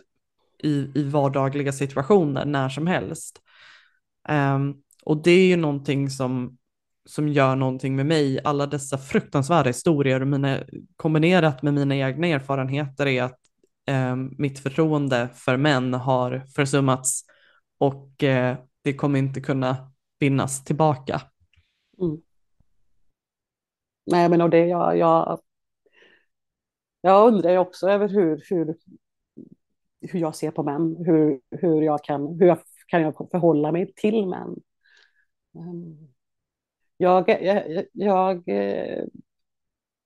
i, 0.64 0.92
i 0.96 1.04
vardagliga 1.04 1.72
situationer 1.72 2.46
när 2.46 2.70
som 2.70 2.88
helst. 2.88 3.42
Eh, 4.30 4.60
och 5.04 5.24
det 5.24 5.32
är 5.32 5.46
ju 5.46 5.56
någonting 5.56 6.10
som 6.10 6.58
som 7.12 7.28
gör 7.28 7.56
någonting 7.56 7.96
med 7.96 8.06
mig. 8.06 8.40
Alla 8.44 8.66
dessa 8.66 8.98
fruktansvärda 8.98 9.70
historier 9.70 10.26
mina, 10.26 10.60
kombinerat 10.96 11.62
med 11.62 11.74
mina 11.74 11.96
egna 11.96 12.28
erfarenheter 12.28 13.08
är 13.08 13.24
att 13.24 13.40
eh, 13.88 14.16
mitt 14.16 14.60
förtroende 14.60 15.30
för 15.34 15.58
män 15.58 15.94
har 15.94 16.44
försummats 16.56 17.26
och 17.78 18.24
eh, 18.24 18.58
det 18.84 18.94
kommer 18.94 19.20
inte 19.20 19.42
kunna 19.42 19.92
vinnas 20.20 20.64
tillbaka. 20.64 21.22
Mm. 22.02 22.22
Nej, 24.06 24.30
men 24.30 24.42
och 24.42 24.50
det 24.50 24.66
jag, 24.66 24.98
jag, 24.98 25.42
jag 27.02 27.28
undrar 27.28 27.58
också 27.58 27.90
över 27.90 28.10
hur, 28.10 28.44
hur, 28.50 28.78
hur 30.02 30.20
jag 30.20 30.36
ser 30.36 30.52
på 30.52 30.64
män, 30.64 30.96
hur, 31.06 31.40
hur, 31.52 31.82
jag 31.82 32.04
kan, 32.04 32.40
hur 32.40 32.48
jag, 32.48 32.58
kan 32.88 33.02
jag 33.02 33.28
förhålla 33.32 33.72
mig 33.72 33.94
till 33.96 34.28
män. 34.28 34.56
Um, 35.54 36.12
jag, 37.02 37.30
jag, 37.30 37.86
jag, 37.92 38.44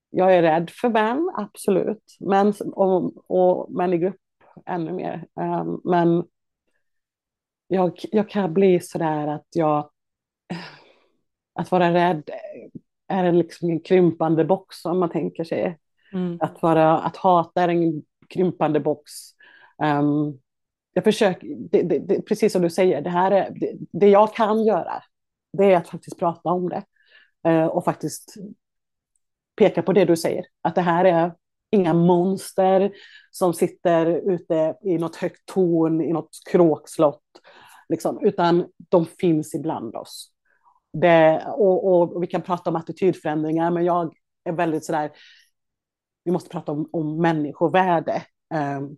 jag 0.10 0.36
är 0.36 0.42
rädd 0.42 0.70
för 0.70 0.90
män, 0.90 1.32
absolut. 1.36 2.18
Men, 2.20 2.54
och, 2.74 3.32
och 3.32 3.72
män 3.72 3.94
i 3.94 3.98
grupp 3.98 4.16
ännu 4.66 4.92
mer. 4.92 5.28
Um, 5.36 5.82
men 5.84 6.24
jag, 7.68 8.00
jag 8.12 8.30
kan 8.30 8.54
bli 8.54 8.80
sådär 8.80 9.28
att 9.28 9.48
jag... 9.56 9.90
Att 11.58 11.72
vara 11.72 11.94
rädd 11.94 12.30
är 13.08 13.24
en, 13.24 13.38
liksom 13.38 13.70
en 13.70 13.80
krympande 13.80 14.46
box 14.46 14.86
om 14.86 15.00
man 15.00 15.10
tänker 15.10 15.44
sig. 15.44 15.78
Mm. 16.14 16.38
Att, 16.42 16.62
vara, 16.62 17.00
att 17.00 17.18
hata 17.18 17.62
är 17.62 17.68
en 17.68 18.04
krympande 18.30 18.80
box. 18.80 19.12
Um, 19.84 20.40
jag 20.94 21.04
försöker, 21.04 21.48
det, 21.72 21.82
det, 21.82 22.00
det, 22.00 22.22
precis 22.22 22.54
som 22.54 22.62
du 22.62 22.70
säger, 22.70 23.02
det 23.02 23.10
här 23.10 23.32
är 23.32 23.58
det 23.92 24.10
jag 24.10 24.34
kan 24.34 24.64
göra 24.64 25.04
det 25.56 25.74
är 25.74 25.78
att 25.78 25.90
faktiskt 25.90 26.20
prata 26.20 26.50
om 26.50 26.70
det. 26.70 26.84
Eh, 27.48 27.66
och 27.66 27.86
faktiskt 27.86 28.34
peka 29.56 29.82
på 29.82 29.94
det 29.94 30.06
du 30.06 30.16
säger. 30.16 30.46
Att 30.62 30.76
det 30.76 30.82
här 30.82 31.06
är 31.06 31.34
inga 31.72 31.94
monster 31.94 32.92
som 33.32 33.54
sitter 33.54 34.06
ute 34.32 34.76
i 34.82 34.98
något 34.98 35.16
högt 35.16 35.46
torn, 35.46 36.02
i 36.02 36.14
något 36.14 36.30
kråkslott. 36.52 37.22
Liksom, 37.90 38.20
utan 38.22 38.66
de 38.90 39.06
finns 39.06 39.56
ibland 39.56 39.96
oss. 39.96 40.32
Det, 40.94 41.46
och, 41.48 41.88
och, 41.88 42.16
och, 42.16 42.24
vi 42.24 42.28
kan 42.28 42.42
prata 42.42 42.70
om 42.70 42.76
attitydförändringar, 42.76 43.72
men 43.72 43.86
jag 43.86 44.14
är 44.44 44.52
väldigt 44.52 44.86
sådär, 44.86 45.12
vi 46.24 46.32
måste 46.32 46.50
prata 46.50 46.72
om, 46.72 46.90
om 46.92 47.22
människovärde. 47.22 48.24
Um, 48.54 48.98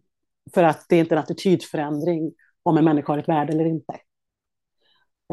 för 0.53 0.64
att 0.64 0.86
det 0.89 0.95
är 0.95 0.99
inte 0.99 1.16
en 1.16 1.20
attitydförändring 1.20 2.34
om 2.64 2.78
en 2.78 2.86
människa 2.86 3.14
har 3.14 3.18
ett 3.18 3.30
värde 3.30 3.53
eller 3.53 3.66
inte. 3.66 3.93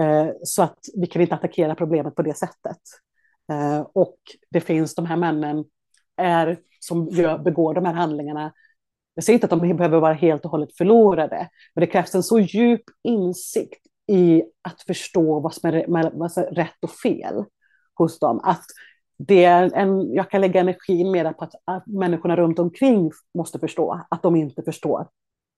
Eh, 0.00 0.28
så 0.42 0.62
att 0.62 0.78
vi 0.94 1.06
kan 1.06 1.22
inte 1.22 1.34
attackera 1.34 1.74
problemet 1.74 2.14
på 2.14 2.22
det 2.22 2.34
sättet. 2.34 2.80
Eh, 3.52 3.80
och 3.80 4.16
det 4.50 4.60
finns 4.60 4.94
de 4.94 5.06
här 5.06 5.16
männen 5.16 5.64
är, 6.16 6.58
som 6.80 7.08
gör, 7.08 7.38
begår 7.38 7.74
de 7.74 7.84
här 7.84 7.92
handlingarna. 7.92 8.52
Jag 9.14 9.24
säger 9.24 9.34
inte 9.34 9.46
att 9.46 9.60
de 9.60 9.76
behöver 9.76 10.00
vara 10.00 10.14
helt 10.14 10.44
och 10.44 10.50
hållet 10.50 10.76
förlorade, 10.76 11.48
men 11.74 11.80
det 11.80 11.86
krävs 11.86 12.14
en 12.14 12.22
så 12.22 12.40
djup 12.40 12.82
insikt 13.02 13.86
i 14.06 14.42
att 14.62 14.82
förstå 14.82 15.40
vad 15.40 15.54
som 15.54 15.70
är, 15.70 16.10
vad 16.18 16.32
som 16.32 16.42
är 16.42 16.46
rätt 16.50 16.78
och 16.82 16.90
fel 16.90 17.44
hos 17.94 18.18
dem. 18.18 18.40
Att 18.44 18.64
det 19.18 19.44
är 19.44 19.74
en, 19.74 20.14
jag 20.14 20.30
kan 20.30 20.40
lägga 20.40 20.60
energin 20.60 21.10
mer 21.10 21.32
på 21.32 21.44
att, 21.44 21.54
att 21.64 21.86
människorna 21.86 22.36
runt 22.36 22.58
omkring 22.58 23.10
måste 23.34 23.58
förstå 23.58 24.00
att 24.10 24.22
de 24.22 24.36
inte 24.36 24.62
förstår 24.62 25.08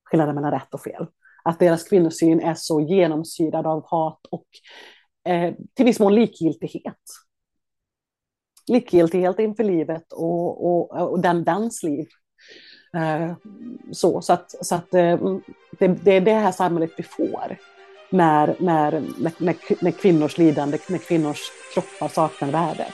skillnaden 0.04 0.34
mellan 0.34 0.50
rätt 0.50 0.74
och 0.74 0.80
fel 0.80 1.06
att 1.46 1.58
deras 1.58 1.84
kvinnosyn 1.84 2.40
är 2.40 2.54
så 2.54 2.80
genomsyrad 2.80 3.66
av 3.66 3.86
hat 3.86 4.20
och 4.30 4.46
eh, 5.32 5.54
till 5.74 5.84
viss 5.84 6.00
mån 6.00 6.14
likgiltighet. 6.14 7.02
Likgiltighet 8.68 9.38
inför 9.38 9.64
livet 9.64 10.12
och, 10.12 10.66
och, 10.66 11.10
och 11.10 11.20
den 11.20 11.44
dans 11.44 11.82
liv. 11.82 12.06
Eh, 12.94 13.32
så 13.92 14.20
så 14.20 14.32
att, 14.32 14.66
så 14.66 14.74
att 14.74 14.94
eh, 14.94 15.38
det, 15.78 15.88
det 15.88 16.12
är 16.12 16.20
det 16.20 16.32
här 16.32 16.52
samhället 16.52 16.90
vi 16.96 17.02
får 17.02 17.56
när, 18.10 18.56
när, 18.60 18.92
när, 19.18 19.84
när 19.84 19.90
kvinnors 19.90 20.38
lidande, 20.38 20.78
när 20.88 20.98
kvinnors 20.98 21.40
kroppar 21.74 22.08
saknar 22.08 22.50
värde. 22.50 22.86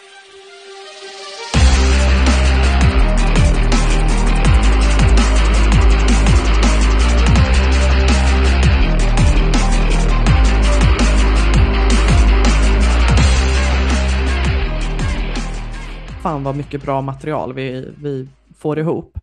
Fan 16.22 16.44
vad 16.44 16.56
mycket 16.56 16.82
bra 16.82 17.00
material 17.00 17.54
vi, 17.54 17.94
vi 18.02 18.28
får 18.56 18.78
ihop. 18.78 19.18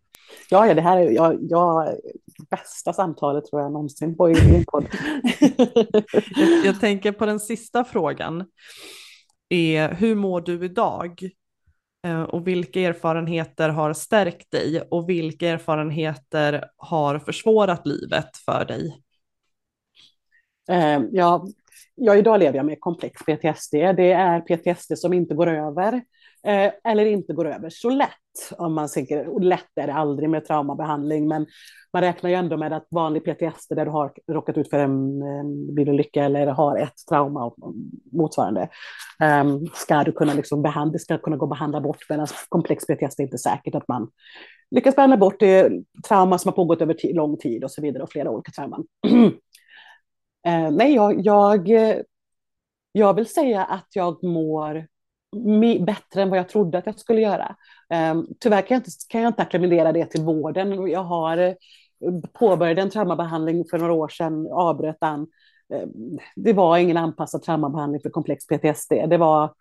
Ja, 0.50 0.68
ja 0.68 0.74
det 0.74 0.82
här 0.82 0.98
är 0.98 1.10
jag, 1.10 1.38
jag, 1.42 1.96
bästa 2.50 2.94
samtalet 2.94 3.46
tror 3.46 3.62
jag 3.62 3.72
någonsin 3.72 4.18
på 4.18 4.30
i 4.30 4.56
en 4.56 4.66
podd. 4.66 4.86
jag, 6.36 6.66
jag 6.66 6.80
tänker 6.80 7.12
på 7.12 7.26
den 7.26 7.40
sista 7.40 7.84
frågan. 7.84 8.46
Är, 9.50 9.94
hur 9.94 10.16
mår 10.16 10.42
du 10.42 10.66
idag? 10.66 11.30
Eh, 12.08 12.22
och 12.22 12.48
vilka 12.48 12.80
erfarenheter 12.80 13.70
har 13.70 13.94
stärkt 13.94 14.52
dig 14.52 14.82
och 14.82 15.10
vilka 15.10 15.50
erfarenheter 15.50 16.66
har 16.78 17.20
försvårat 17.20 17.88
livet 17.88 18.38
för 18.46 18.66
dig? 18.66 19.02
Eh, 20.70 21.02
ja, 21.12 21.48
ja, 21.96 22.16
idag 22.16 22.40
lever 22.40 22.58
jag 22.58 22.66
med 22.66 22.80
komplex 22.80 23.22
PTSD. 23.22 23.74
Det 23.74 24.12
är 24.12 24.40
PTSD 24.40 24.98
som 24.98 25.14
inte 25.14 25.36
går 25.36 25.48
över 25.48 26.02
eh, 26.44 26.72
eller 26.84 27.06
inte 27.06 27.34
går 27.34 27.48
över 27.48 27.70
så 27.70 27.90
lätt. 27.90 28.10
Om 28.58 28.74
man 28.74 28.90
tänker, 28.90 29.40
lätt 29.40 29.70
är 29.76 29.88
det 29.88 29.94
aldrig 29.94 30.30
med 30.30 30.46
traumabehandling, 30.46 31.28
men 31.28 31.48
man 31.94 32.02
räknar 32.02 32.30
ju 32.30 32.36
ändå 32.36 32.58
med 32.58 32.74
att 32.74 32.88
vanlig 32.92 33.24
PTSD 33.24 33.76
där 33.76 33.86
du 33.86 33.92
har 33.92 34.14
råkat 34.32 34.58
ut 34.58 34.70
för 34.70 34.80
en, 34.80 35.22
en 35.22 35.76
bilolycka 35.76 36.24
eller 36.24 36.48
har 36.48 36.78
ett 36.78 37.08
trauma 37.10 37.46
och 37.46 37.74
motsvarande, 38.12 38.70
um, 39.42 39.68
ska 39.74 40.04
du 40.04 40.12
kunna 40.12 40.34
liksom 40.34 40.62
behandla, 40.62 41.00
ska 41.00 41.18
kunna 41.18 41.38
gå 41.38 41.46
och 41.46 41.50
behandla 41.50 41.82
bort, 41.82 42.06
medan 42.10 42.28
komplex 42.50 42.86
PTSD 42.86 43.20
är 43.20 43.24
inte 43.24 43.38
säkert 43.38 43.76
att 43.76 43.88
man 43.88 44.12
lyckas 44.72 44.96
behandla 44.96 45.18
bort 45.18 45.40
det 45.40 45.72
trauma 46.08 46.38
som 46.38 46.50
har 46.50 46.56
pågått 46.56 46.82
över 46.82 47.14
lång 47.14 47.38
tid 47.38 47.64
och 47.64 47.72
så 47.72 47.82
vidare 47.82 48.04
och 48.04 48.12
flera 48.12 48.30
olika 48.30 48.52
trauman. 48.52 48.86
uh, 49.08 50.72
nej, 50.72 50.96
jag, 50.96 51.26
jag, 51.26 51.70
jag 52.92 53.14
vill 53.14 53.28
säga 53.28 53.64
att 53.64 53.88
jag 53.94 54.24
mår 54.24 54.88
bättre 55.80 56.22
än 56.22 56.30
vad 56.30 56.40
jag 56.40 56.50
trodde 56.50 56.78
att 56.78 56.86
jag 56.86 57.00
skulle 57.00 57.22
göra. 57.22 57.56
Ehm, 57.90 58.28
tyvärr 58.40 58.62
kan 58.62 58.76
jag, 58.76 58.80
inte, 58.80 58.92
kan 59.10 59.22
jag 59.22 59.30
inte 59.30 59.42
acklimera 59.42 59.92
det 59.92 60.06
till 60.06 60.22
vården. 60.22 60.88
Jag 60.92 61.04
har 61.04 61.38
eh, 61.38 61.54
påbörjat 62.34 62.78
en 62.78 62.90
traumabehandling 62.90 63.66
för 63.70 63.78
några 63.78 63.94
år 63.94 64.08
sedan, 64.08 64.48
avbröt 64.52 64.98
den. 65.02 65.28
Ehm, 65.74 66.18
det 66.36 66.54
var 66.54 66.78
ingen 66.78 66.98
anpassad 66.98 67.44
traumabehandling 67.44 68.02
för 68.02 68.10
komplex 68.10 68.48
PTSD. 68.48 68.92
Det 69.10 69.18
var, 69.18 69.54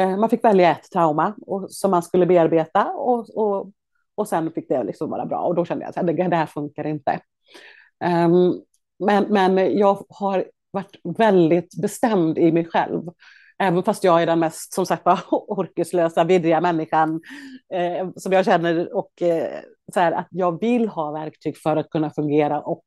eh, 0.00 0.16
man 0.16 0.30
fick 0.30 0.44
välja 0.44 0.70
ett 0.70 0.90
trauma 0.92 1.34
och, 1.46 1.70
som 1.70 1.90
man 1.90 2.02
skulle 2.02 2.26
bearbeta 2.26 2.84
och, 2.84 3.36
och, 3.36 3.72
och 4.14 4.28
sen 4.28 4.52
fick 4.52 4.68
det 4.68 4.84
liksom 4.84 5.10
vara 5.10 5.26
bra. 5.26 5.38
Och 5.38 5.54
då 5.54 5.64
kände 5.64 5.84
jag 5.84 5.98
att 5.98 6.06
det, 6.06 6.28
det 6.28 6.36
här 6.36 6.46
funkar 6.46 6.86
inte. 6.86 7.20
Ehm, 8.04 8.52
men, 8.98 9.24
men 9.28 9.78
jag 9.78 10.04
har 10.08 10.44
varit 10.70 10.96
väldigt 11.18 11.80
bestämd 11.82 12.38
i 12.38 12.52
mig 12.52 12.64
själv. 12.64 13.02
Även 13.58 13.82
fast 13.82 14.04
jag 14.04 14.22
är 14.22 14.26
den 14.26 14.38
mest, 14.38 14.72
som 14.72 14.86
sagt 14.86 15.06
orkeslösa, 15.30 16.24
vidriga 16.24 16.60
människan 16.60 17.20
eh, 17.74 18.08
som 18.16 18.32
jag 18.32 18.44
känner 18.44 18.96
och 18.96 19.22
eh, 19.22 19.60
så 19.92 20.00
här, 20.00 20.12
att 20.12 20.28
jag 20.30 20.60
vill 20.60 20.88
ha 20.88 21.12
verktyg 21.12 21.56
för 21.58 21.76
att 21.76 21.90
kunna 21.90 22.10
fungera 22.10 22.60
och, 22.60 22.84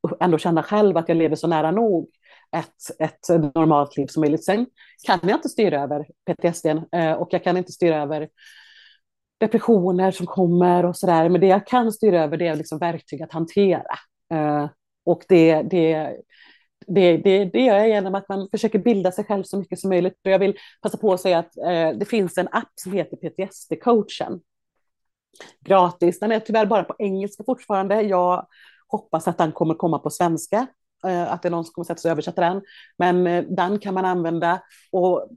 och 0.00 0.16
ändå 0.20 0.38
känna 0.38 0.62
själv 0.62 0.96
att 0.96 1.08
jag 1.08 1.16
lever 1.16 1.36
så 1.36 1.46
nära 1.46 1.70
nog 1.70 2.08
ett, 2.56 3.00
ett 3.00 3.54
normalt 3.54 3.96
liv 3.96 4.06
som 4.06 4.20
möjligt. 4.20 4.44
Sen 4.44 4.66
kan 5.06 5.20
jag 5.22 5.36
inte 5.36 5.48
styra 5.48 5.82
över 5.82 6.06
PTSD 6.26 6.66
eh, 6.66 7.12
och 7.12 7.28
jag 7.30 7.44
kan 7.44 7.56
inte 7.56 7.72
styra 7.72 8.02
över 8.02 8.28
depressioner 9.40 10.10
som 10.10 10.26
kommer 10.26 10.86
och 10.86 10.96
sådär. 10.96 11.28
Men 11.28 11.40
det 11.40 11.46
jag 11.46 11.66
kan 11.66 11.92
styra 11.92 12.24
över 12.24 12.36
det 12.36 12.46
är 12.46 12.56
liksom 12.56 12.78
verktyg 12.78 13.22
att 13.22 13.32
hantera. 13.32 13.98
Eh, 14.32 14.68
och 15.06 15.24
det, 15.28 15.62
det, 15.62 16.16
det, 16.86 17.16
det, 17.16 17.44
det 17.44 17.60
gör 17.60 17.76
jag 17.76 17.88
genom 17.88 18.14
att 18.14 18.28
man 18.28 18.48
försöker 18.50 18.78
bilda 18.78 19.12
sig 19.12 19.24
själv 19.24 19.42
så 19.42 19.58
mycket 19.58 19.80
som 19.80 19.90
möjligt. 19.90 20.20
Och 20.24 20.30
jag 20.30 20.38
vill 20.38 20.58
passa 20.82 20.98
på 20.98 21.12
att 21.12 21.20
säga 21.20 21.38
att 21.38 21.56
eh, 21.56 21.98
det 21.98 22.08
finns 22.08 22.38
en 22.38 22.48
app 22.52 22.72
som 22.74 22.92
heter 22.92 23.16
PTSD-coachen. 23.16 24.40
Gratis. 25.60 26.20
Den 26.20 26.32
är 26.32 26.40
tyvärr 26.40 26.66
bara 26.66 26.84
på 26.84 26.94
engelska 26.98 27.44
fortfarande. 27.44 28.02
Jag 28.02 28.46
hoppas 28.88 29.28
att 29.28 29.38
den 29.38 29.52
kommer 29.52 29.74
komma 29.74 29.98
på 29.98 30.10
svenska. 30.10 30.66
Eh, 31.06 31.32
att 31.32 31.42
det 31.42 31.48
är 31.48 31.50
någon 31.50 31.64
som 31.64 31.72
kommer 31.72 31.84
sätta 31.84 32.00
sig 32.00 32.08
och 32.08 32.12
översätta 32.12 32.40
den. 32.40 32.62
Men 32.98 33.26
eh, 33.26 33.44
den 33.44 33.78
kan 33.78 33.94
man 33.94 34.04
använda. 34.04 34.62
Och 34.92 35.28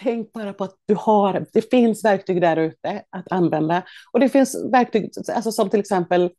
tänk 0.00 0.32
bara 0.32 0.52
på 0.52 0.64
att 0.64 0.76
du 0.86 0.94
har, 0.94 1.46
det 1.52 1.70
finns 1.70 2.04
verktyg 2.04 2.40
där 2.40 2.56
ute 2.56 3.02
att 3.10 3.32
använda. 3.32 3.82
Och 4.12 4.20
det 4.20 4.28
finns 4.28 4.64
verktyg, 4.72 5.10
alltså 5.34 5.52
som 5.52 5.70
till 5.70 5.80
exempel 5.80 6.30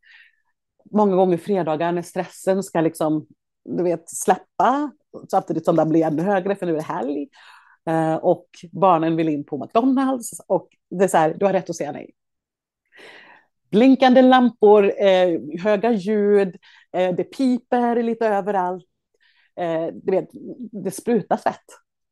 många 0.91 1.15
gånger 1.15 1.37
fredagar 1.37 1.91
när 1.91 2.01
stressen 2.01 2.63
ska 2.63 2.81
liksom, 2.81 3.27
du 3.65 3.83
vet, 3.83 4.09
släppa, 4.09 4.91
samtidigt 5.29 5.65
som 5.65 5.75
den 5.75 5.89
blir 5.89 6.05
ännu 6.05 6.21
högre 6.21 6.55
för 6.55 6.65
nu 6.65 6.71
är 6.71 6.75
det 6.75 6.83
helg. 6.83 7.27
Eh, 7.89 8.15
och 8.15 8.47
barnen 8.71 9.15
vill 9.15 9.29
in 9.29 9.43
på 9.43 9.57
McDonalds 9.57 10.31
och 10.47 10.67
det 10.89 11.03
är 11.03 11.07
så 11.07 11.17
här, 11.17 11.33
du 11.39 11.45
har 11.45 11.53
rätt 11.53 11.69
att 11.69 11.75
säga 11.75 11.91
nej. 11.91 12.11
Blinkande 13.71 14.21
lampor, 14.21 15.01
eh, 15.01 15.39
höga 15.63 15.91
ljud, 15.91 16.55
eh, 16.91 17.15
det 17.15 17.23
piper 17.23 18.03
lite 18.03 18.27
överallt. 18.27 18.85
Eh, 19.55 19.87
du 19.93 20.11
vet, 20.11 20.29
det 20.71 20.91
sprutar 20.91 21.37
svett 21.37 21.65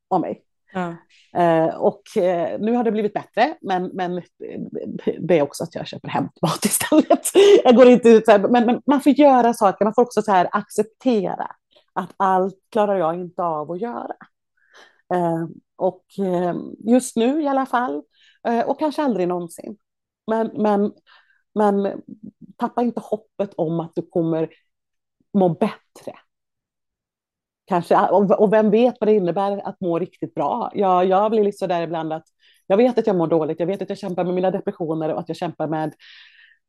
av 0.09 0.21
mig. 0.21 0.43
Ja. 0.73 0.95
Eh, 1.35 1.75
och 1.75 2.17
eh, 2.17 2.59
nu 2.59 2.75
har 2.75 2.83
det 2.83 2.91
blivit 2.91 3.13
bättre, 3.13 3.57
men, 3.61 3.85
men 3.93 4.17
eh, 4.17 4.23
det 5.19 5.39
är 5.39 5.41
också 5.41 5.63
att 5.63 5.75
jag 5.75 5.87
köper 5.87 6.09
hämtmat 6.09 6.59
istället. 6.65 7.31
Jag 7.63 7.75
går 7.75 7.87
inte 7.87 8.09
ut 8.09 8.25
så 8.25 8.31
här, 8.31 8.39
men, 8.39 8.65
men, 8.65 8.81
man 8.85 9.01
får 9.01 9.11
göra 9.11 9.53
saker, 9.53 9.85
man 9.85 9.93
får 9.93 10.01
också 10.01 10.21
så 10.21 10.31
här 10.31 10.49
acceptera 10.51 11.47
att 11.93 12.13
allt 12.17 12.55
klarar 12.71 12.95
jag 12.95 13.15
inte 13.15 13.43
av 13.43 13.71
att 13.71 13.81
göra. 13.81 14.15
Eh, 15.13 15.45
och 15.75 16.05
eh, 16.19 16.55
just 16.79 17.15
nu 17.15 17.41
i 17.41 17.47
alla 17.47 17.65
fall, 17.65 18.03
och 18.65 18.79
kanske 18.79 19.03
aldrig 19.03 19.27
någonsin. 19.27 19.77
Men, 20.27 20.51
men, 20.53 20.91
men 21.55 22.01
tappa 22.57 22.81
inte 22.81 22.99
hoppet 22.99 23.53
om 23.55 23.79
att 23.79 23.91
du 23.95 24.01
kommer 24.01 24.49
må 25.33 25.49
bättre 25.49 26.13
kanske, 27.65 28.07
och 28.07 28.53
vem 28.53 28.71
vet 28.71 28.95
vad 28.99 29.07
det 29.07 29.15
innebär 29.15 29.67
att 29.67 29.81
må 29.81 29.99
riktigt 29.99 30.33
bra. 30.33 30.71
Jag, 30.73 31.05
jag 31.05 31.31
blir 31.31 31.43
liksom 31.43 31.67
där 31.67 31.81
ibland 31.81 32.13
att 32.13 32.25
jag 32.67 32.77
vet 32.77 32.97
att 32.97 33.07
jag 33.07 33.15
mår 33.15 33.27
dåligt, 33.27 33.59
jag 33.59 33.67
vet 33.67 33.81
att 33.81 33.89
jag 33.89 33.97
kämpar 33.97 34.23
med 34.23 34.33
mina 34.33 34.51
depressioner 34.51 35.13
och 35.13 35.19
att 35.19 35.29
jag 35.29 35.37
kämpar 35.37 35.67
med 35.67 35.93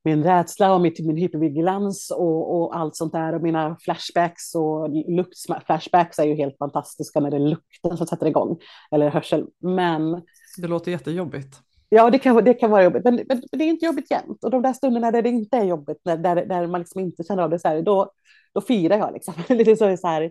min 0.05 0.24
rädsla 0.24 0.74
och 0.74 0.80
mitt, 0.80 1.07
min 1.07 1.16
hypervigilans 1.16 2.11
och, 2.11 2.57
och 2.57 2.76
allt 2.76 2.97
sånt 2.97 3.12
där 3.12 3.34
och 3.34 3.42
mina 3.42 3.76
flashbacks 3.80 4.55
och 4.55 4.88
luktflashbacks 5.09 6.18
är 6.18 6.24
ju 6.24 6.34
helt 6.34 6.59
fantastiska 6.59 7.20
när 7.20 7.30
det 7.30 7.36
är 7.36 7.40
lukten 7.40 7.97
som 7.97 8.07
sätter 8.07 8.26
igång 8.26 8.59
eller 8.90 9.11
hörsel. 9.11 9.47
Men 9.62 10.22
det 10.59 10.68
låter 10.68 10.90
jättejobbigt. 10.90 11.57
Ja, 11.88 12.11
det 12.11 12.18
kan, 12.18 12.45
det 12.45 12.55
kan 12.55 12.70
vara 12.70 12.84
jobbigt, 12.84 13.05
men, 13.05 13.20
men, 13.28 13.42
det 13.53 13.64
är 13.64 13.68
inte 13.68 13.86
jobbigt 13.86 14.11
jämt. 14.11 14.45
Och 14.45 14.51
de 14.51 14.62
där 14.62 14.72
stunderna 14.72 15.11
där 15.11 15.22
det 15.22 15.28
inte 15.28 15.57
är 15.57 15.64
jobbigt, 15.64 16.01
där, 16.05 16.16
där, 16.16 16.47
där 16.47 16.66
man 16.66 16.80
liksom 16.80 17.01
inte 17.01 17.24
känner 17.24 17.42
av 17.42 17.51
det 17.51 17.59
så 17.59 17.68
här, 17.68 17.82
då, 17.82 18.11
då 18.55 18.61
firar 18.61 18.99
jag 18.99 19.12
liksom. 19.12 19.34
Lite 19.49 19.76
så, 19.76 19.97
så 19.97 20.07
här, 20.07 20.30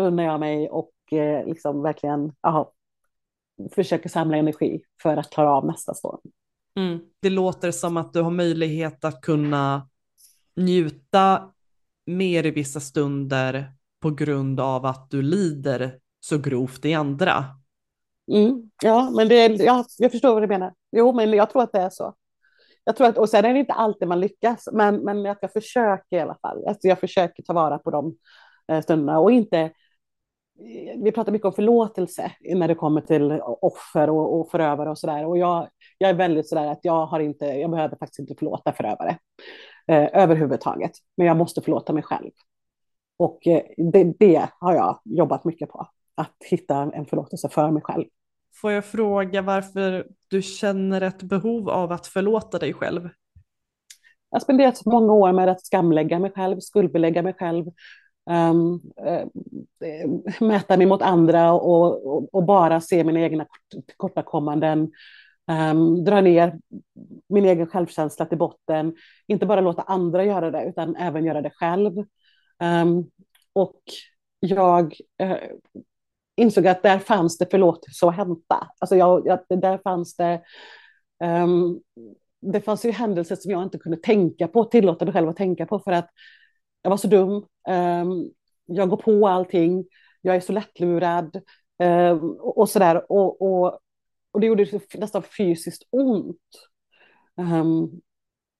då 0.00 0.06
unnar 0.06 0.24
jag 0.24 0.40
mig 0.40 0.68
och 0.68 0.92
eh, 1.12 1.46
liksom 1.46 1.82
verkligen 1.82 2.32
aha, 2.40 2.72
försöker 3.74 4.08
samla 4.08 4.36
energi 4.36 4.82
för 5.02 5.16
att 5.16 5.30
klara 5.30 5.52
av 5.52 5.66
nästa 5.66 5.94
storm. 5.94 6.20
Mm. 6.76 7.00
Det 7.20 7.30
låter 7.30 7.70
som 7.70 7.96
att 7.96 8.12
du 8.12 8.22
har 8.22 8.30
möjlighet 8.30 9.04
att 9.04 9.20
kunna 9.20 9.88
njuta 10.56 11.52
mer 12.06 12.46
i 12.46 12.50
vissa 12.50 12.80
stunder 12.80 13.72
på 14.02 14.10
grund 14.10 14.60
av 14.60 14.86
att 14.86 15.10
du 15.10 15.22
lider 15.22 15.98
så 16.20 16.38
grovt 16.38 16.84
i 16.84 16.94
andra. 16.94 17.44
Mm. 18.32 18.70
Ja, 18.82 19.10
men 19.10 19.28
det, 19.28 19.46
ja, 19.46 19.84
jag 19.98 20.10
förstår 20.10 20.34
vad 20.34 20.42
du 20.42 20.46
menar. 20.46 20.74
Jo, 20.92 21.12
men 21.12 21.32
jag 21.32 21.50
tror 21.50 21.62
att 21.62 21.72
det 21.72 21.80
är 21.80 21.90
så. 21.90 22.14
Jag 22.84 22.96
tror 22.96 23.06
att, 23.06 23.18
och 23.18 23.28
sen 23.28 23.44
är 23.44 23.52
det 23.52 23.60
inte 23.60 23.72
alltid 23.72 24.08
man 24.08 24.20
lyckas, 24.20 24.68
men, 24.72 24.96
men 24.96 25.26
att 25.26 25.38
jag 25.40 25.52
försöker 25.52 26.16
i 26.16 26.20
alla 26.20 26.38
fall. 26.42 26.66
Alltså 26.66 26.88
jag 26.88 27.00
försöker 27.00 27.42
ta 27.42 27.52
vara 27.52 27.78
på 27.78 27.90
de 27.90 28.16
eh, 28.68 28.82
stunderna 28.82 29.18
och 29.18 29.32
inte 29.32 29.70
vi 31.04 31.12
pratar 31.12 31.32
mycket 31.32 31.46
om 31.46 31.52
förlåtelse 31.52 32.32
när 32.40 32.68
det 32.68 32.74
kommer 32.74 33.00
till 33.00 33.40
offer 33.42 34.10
och, 34.10 34.40
och 34.40 34.50
förövare 34.50 34.90
och 34.90 34.98
sådär. 34.98 35.26
Och 35.26 35.38
jag, 35.38 35.68
jag 35.98 36.10
är 36.10 36.14
väldigt 36.14 36.48
sådär 36.48 36.66
att 36.66 36.80
jag 36.82 37.06
har 37.06 37.20
inte, 37.20 37.46
jag 37.46 37.70
behöver 37.70 37.96
faktiskt 37.96 38.18
inte 38.18 38.34
förlåta 38.38 38.72
förövare 38.72 39.18
eh, 39.88 40.08
överhuvudtaget. 40.12 40.92
Men 41.16 41.26
jag 41.26 41.36
måste 41.36 41.60
förlåta 41.60 41.92
mig 41.92 42.02
själv. 42.02 42.30
Och 43.16 43.46
eh, 43.46 43.62
det, 43.76 44.12
det, 44.18 44.48
har 44.60 44.74
jag 44.74 45.00
jobbat 45.04 45.44
mycket 45.44 45.68
på. 45.68 45.88
Att 46.14 46.36
hitta 46.50 46.76
en 46.94 47.06
förlåtelse 47.06 47.48
för 47.48 47.70
mig 47.70 47.82
själv. 47.82 48.04
Får 48.60 48.72
jag 48.72 48.84
fråga 48.84 49.42
varför 49.42 50.06
du 50.28 50.42
känner 50.42 51.00
ett 51.00 51.22
behov 51.22 51.70
av 51.70 51.92
att 51.92 52.06
förlåta 52.06 52.58
dig 52.58 52.74
själv? 52.74 53.02
Jag 54.30 54.36
har 54.36 54.40
spenderat 54.40 54.76
så 54.76 54.90
många 54.90 55.12
år 55.12 55.32
med 55.32 55.48
att 55.48 55.66
skamlägga 55.66 56.18
mig 56.18 56.32
själv, 56.34 56.60
skuldbelägga 56.60 57.22
mig 57.22 57.34
själv, 57.34 57.64
um, 58.30 58.80
uh, 59.06 59.26
mäta 60.40 60.76
mig 60.76 60.86
mot 60.86 61.02
andra 61.02 61.52
och, 61.52 62.06
och, 62.06 62.34
och, 62.34 62.44
bara 62.44 62.80
se 62.80 63.04
mina 63.04 63.20
egna 63.20 63.46
tillkortakommanden. 63.86 64.90
Um, 65.72 66.04
dra 66.04 66.20
ner 66.20 66.58
min 67.28 67.44
egen 67.44 67.66
självkänsla 67.66 68.26
till 68.26 68.38
botten. 68.38 68.94
Inte 69.26 69.46
bara 69.46 69.60
låta 69.60 69.82
andra 69.82 70.24
göra 70.24 70.50
det, 70.50 70.64
utan 70.64 70.96
även 70.96 71.24
göra 71.24 71.42
det 71.42 71.50
själv. 71.50 71.92
Um, 72.62 73.10
och 73.52 73.80
jag 74.40 74.94
uh, 75.22 75.36
insåg 76.36 76.66
att 76.66 76.82
där 76.82 76.98
fanns 76.98 77.38
det 77.38 77.50
förlåtelse 77.50 78.06
att 78.06 78.16
hämta. 78.16 78.68
Alltså 78.78 78.96
jag, 78.96 79.26
jag, 79.26 79.60
där 79.60 79.78
fanns 79.78 80.16
det 80.16 80.40
um, 81.24 81.80
det 82.40 82.60
fanns 82.60 82.84
ju 82.84 82.90
händelser 82.90 83.36
som 83.36 83.50
jag 83.50 83.62
inte 83.62 83.78
kunde 83.78 83.98
tänka 83.98 84.48
på, 84.48 84.64
tillåta 84.64 85.04
mig 85.04 85.14
själv 85.14 85.28
att 85.28 85.36
tänka 85.36 85.66
på 85.66 85.78
för 85.78 85.92
att 85.92 86.10
jag 86.82 86.90
var 86.90 86.96
så 86.96 87.08
dum. 87.08 87.46
Um, 87.68 88.30
jag 88.66 88.90
går 88.90 88.96
på 88.96 89.28
allting. 89.28 89.84
Jag 90.20 90.36
är 90.36 90.40
så 90.40 90.52
lättlurad. 90.52 91.40
Um, 91.82 92.30
och, 92.30 92.58
och. 92.58 93.02
Och, 93.08 93.42
och, 93.42 93.80
och 94.30 94.40
det 94.40 94.46
gjorde 94.46 94.80
nästan 94.94 95.22
fysiskt 95.22 95.82
ont. 95.90 96.36
Um, 97.36 98.00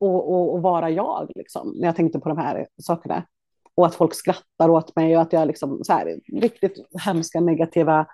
och, 0.00 0.32
och, 0.32 0.54
och, 0.54 0.62
vara 0.62 0.90
jag, 0.90 1.30
liksom, 1.34 1.74
när 1.76 1.88
jag 1.88 1.96
tänkte 1.96 2.20
på 2.20 2.28
de 2.28 2.38
här 2.38 2.66
sakerna. 2.82 3.26
Och 3.74 3.86
att 3.86 3.94
folk 3.94 4.14
skrattar 4.14 4.68
åt 4.68 4.96
mig 4.96 5.16
och 5.16 5.22
att 5.22 5.32
jag 5.32 5.46
liksom 5.46 5.84
så 5.84 5.92
här, 5.92 6.20
riktigt 6.32 6.72
hemska 7.04 7.40
negativa 7.40 8.06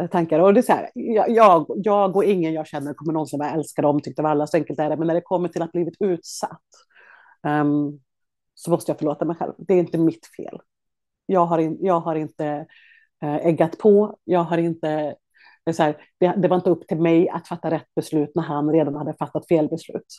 eh, 0.00 0.06
tankar. 0.06 0.38
Och 0.38 0.54
det 0.54 0.60
är 0.60 0.62
så 0.62 0.72
här, 0.72 0.90
jag, 0.94 1.64
jag 1.76 2.16
och 2.16 2.24
ingen 2.24 2.52
jag 2.52 2.66
känner 2.66 2.94
kommer 2.94 3.12
någonsin 3.12 3.38
vara 3.38 3.50
älskade, 3.50 3.88
omtyckta 3.88 4.22
av 4.22 4.26
alla, 4.26 4.46
så 4.46 4.56
enkelt 4.56 4.78
är 4.78 4.90
det. 4.90 4.96
Men 4.96 5.06
när 5.06 5.14
det 5.14 5.20
kommer 5.20 5.48
till 5.48 5.62
att 5.62 5.72
blivit 5.72 5.96
utsatt, 6.00 6.62
um, 7.46 8.00
så 8.58 8.70
måste 8.70 8.90
jag 8.90 8.98
förlåta 8.98 9.24
mig 9.24 9.36
själv. 9.36 9.52
Det 9.58 9.74
är 9.74 9.78
inte 9.78 9.98
mitt 9.98 10.26
fel. 10.36 10.60
Jag 11.26 11.46
har, 11.46 11.58
in, 11.58 11.78
jag 11.80 12.00
har 12.00 12.14
inte 12.14 12.66
äh, 13.22 13.36
äggat 13.36 13.78
på, 13.78 14.18
jag 14.24 14.40
har 14.40 14.58
inte... 14.58 15.16
Det, 15.64 15.72
så 15.72 15.82
här, 15.82 15.96
det, 16.18 16.34
det, 16.36 16.48
var 16.48 16.56
inte 16.56 16.70
upp 16.70 16.88
till 16.88 17.00
mig 17.00 17.28
att 17.28 17.48
fatta 17.48 17.70
rätt 17.70 17.94
beslut 17.96 18.32
när 18.34 18.42
han 18.42 18.72
redan 18.72 18.94
hade 18.94 19.14
fattat 19.14 19.48
fel 19.48 19.68
beslut. 19.68 20.16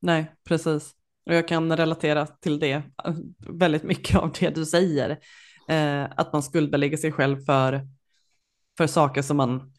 Nej, 0.00 0.32
precis. 0.44 0.94
Och 1.26 1.34
jag 1.34 1.48
kan 1.48 1.76
relatera 1.76 2.26
till 2.26 2.58
det, 2.58 2.72
eh, 2.72 3.14
väldigt 3.48 3.82
mycket 3.82 4.16
av 4.16 4.32
det 4.40 4.54
du 4.54 4.66
säger. 4.66 5.10
Eh, 5.68 6.04
att 6.16 6.32
man 6.32 6.42
skuldbelägger 6.42 6.96
sig 6.96 7.12
själv 7.12 7.44
för, 7.44 7.88
för 8.78 8.86
saker 8.86 9.22
som 9.22 9.36
man 9.36 9.72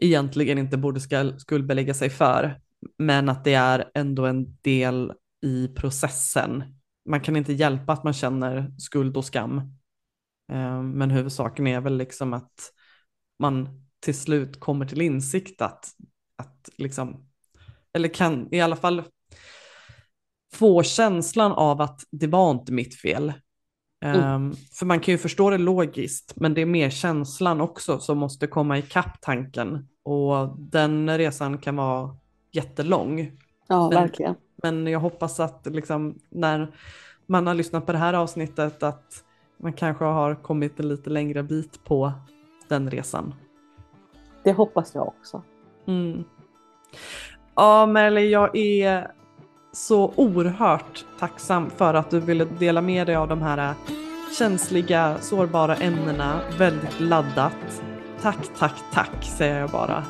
egentligen 0.00 0.58
inte 0.58 0.76
borde 0.76 1.00
skuldbelägga 1.38 1.94
sig 1.94 2.10
för. 2.10 2.60
Men 2.98 3.28
att 3.28 3.44
det 3.44 3.54
är 3.54 3.90
ändå 3.94 4.26
en 4.26 4.56
del 4.60 5.12
i 5.42 5.68
processen. 5.68 6.64
Man 7.08 7.20
kan 7.20 7.36
inte 7.36 7.52
hjälpa 7.52 7.92
att 7.92 8.04
man 8.04 8.12
känner 8.12 8.74
skuld 8.78 9.16
och 9.16 9.24
skam. 9.24 9.58
Eh, 10.52 10.82
men 10.82 11.10
huvudsaken 11.10 11.66
är 11.66 11.80
väl 11.80 11.96
liksom 11.96 12.32
att 12.32 12.72
man 13.38 13.68
till 14.00 14.14
slut 14.14 14.60
kommer 14.60 14.86
till 14.86 15.00
insikt 15.00 15.62
att, 15.62 15.88
att 16.36 16.68
liksom, 16.76 17.28
eller 17.92 18.08
kan 18.08 18.54
i 18.54 18.60
alla 18.60 18.76
fall, 18.76 19.02
få 20.52 20.82
känslan 20.82 21.52
av 21.52 21.80
att 21.80 22.00
det 22.10 22.26
var 22.26 22.50
inte 22.50 22.72
mitt 22.72 23.00
fel. 23.00 23.32
Mm. 24.04 24.34
Um, 24.34 24.56
för 24.72 24.86
man 24.86 25.00
kan 25.00 25.12
ju 25.12 25.18
förstå 25.18 25.50
det 25.50 25.58
logiskt, 25.58 26.32
men 26.36 26.54
det 26.54 26.60
är 26.60 26.66
mer 26.66 26.90
känslan 26.90 27.60
också 27.60 27.98
som 28.00 28.18
måste 28.18 28.46
komma 28.46 28.78
ikapp 28.78 29.20
tanken. 29.20 29.88
Och 30.02 30.58
den 30.58 31.18
resan 31.18 31.58
kan 31.58 31.76
vara 31.76 32.16
jättelång. 32.52 33.32
Ja, 33.68 33.88
men, 33.88 34.02
verkligen. 34.02 34.34
Men 34.62 34.86
jag 34.86 35.00
hoppas 35.00 35.40
att 35.40 35.66
liksom, 35.66 36.14
när 36.28 36.68
man 37.26 37.46
har 37.46 37.54
lyssnat 37.54 37.86
på 37.86 37.92
det 37.92 37.98
här 37.98 38.14
avsnittet 38.14 38.82
att 38.82 39.24
man 39.56 39.72
kanske 39.72 40.04
har 40.04 40.34
kommit 40.34 40.80
en 40.80 40.88
lite 40.88 41.10
längre 41.10 41.42
bit 41.42 41.84
på 41.84 42.12
den 42.68 42.90
resan. 42.90 43.34
Det 44.44 44.52
hoppas 44.52 44.94
jag 44.94 45.08
också. 45.08 45.42
Mm. 45.86 46.24
Ja, 47.54 47.86
Merle, 47.86 48.20
jag 48.20 48.56
är 48.56 49.10
så 49.72 50.12
oerhört 50.16 51.04
tacksam 51.18 51.70
för 51.70 51.94
att 51.94 52.10
du 52.10 52.20
ville 52.20 52.44
dela 52.44 52.80
med 52.80 53.06
dig 53.06 53.16
av 53.16 53.28
de 53.28 53.42
här 53.42 53.74
känsliga, 54.38 55.16
sårbara 55.20 55.76
ämnena. 55.76 56.40
Väldigt 56.58 57.00
laddat. 57.00 57.82
Tack, 58.22 58.48
tack, 58.58 58.74
tack 58.92 59.24
säger 59.24 59.60
jag 59.60 59.70
bara. 59.70 60.04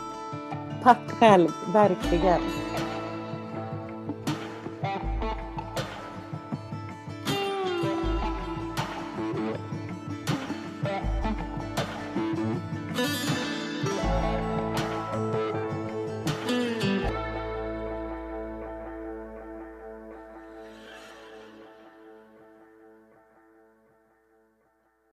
Tack 0.82 1.10
själv, 1.10 1.48
verkligen. 1.72 2.40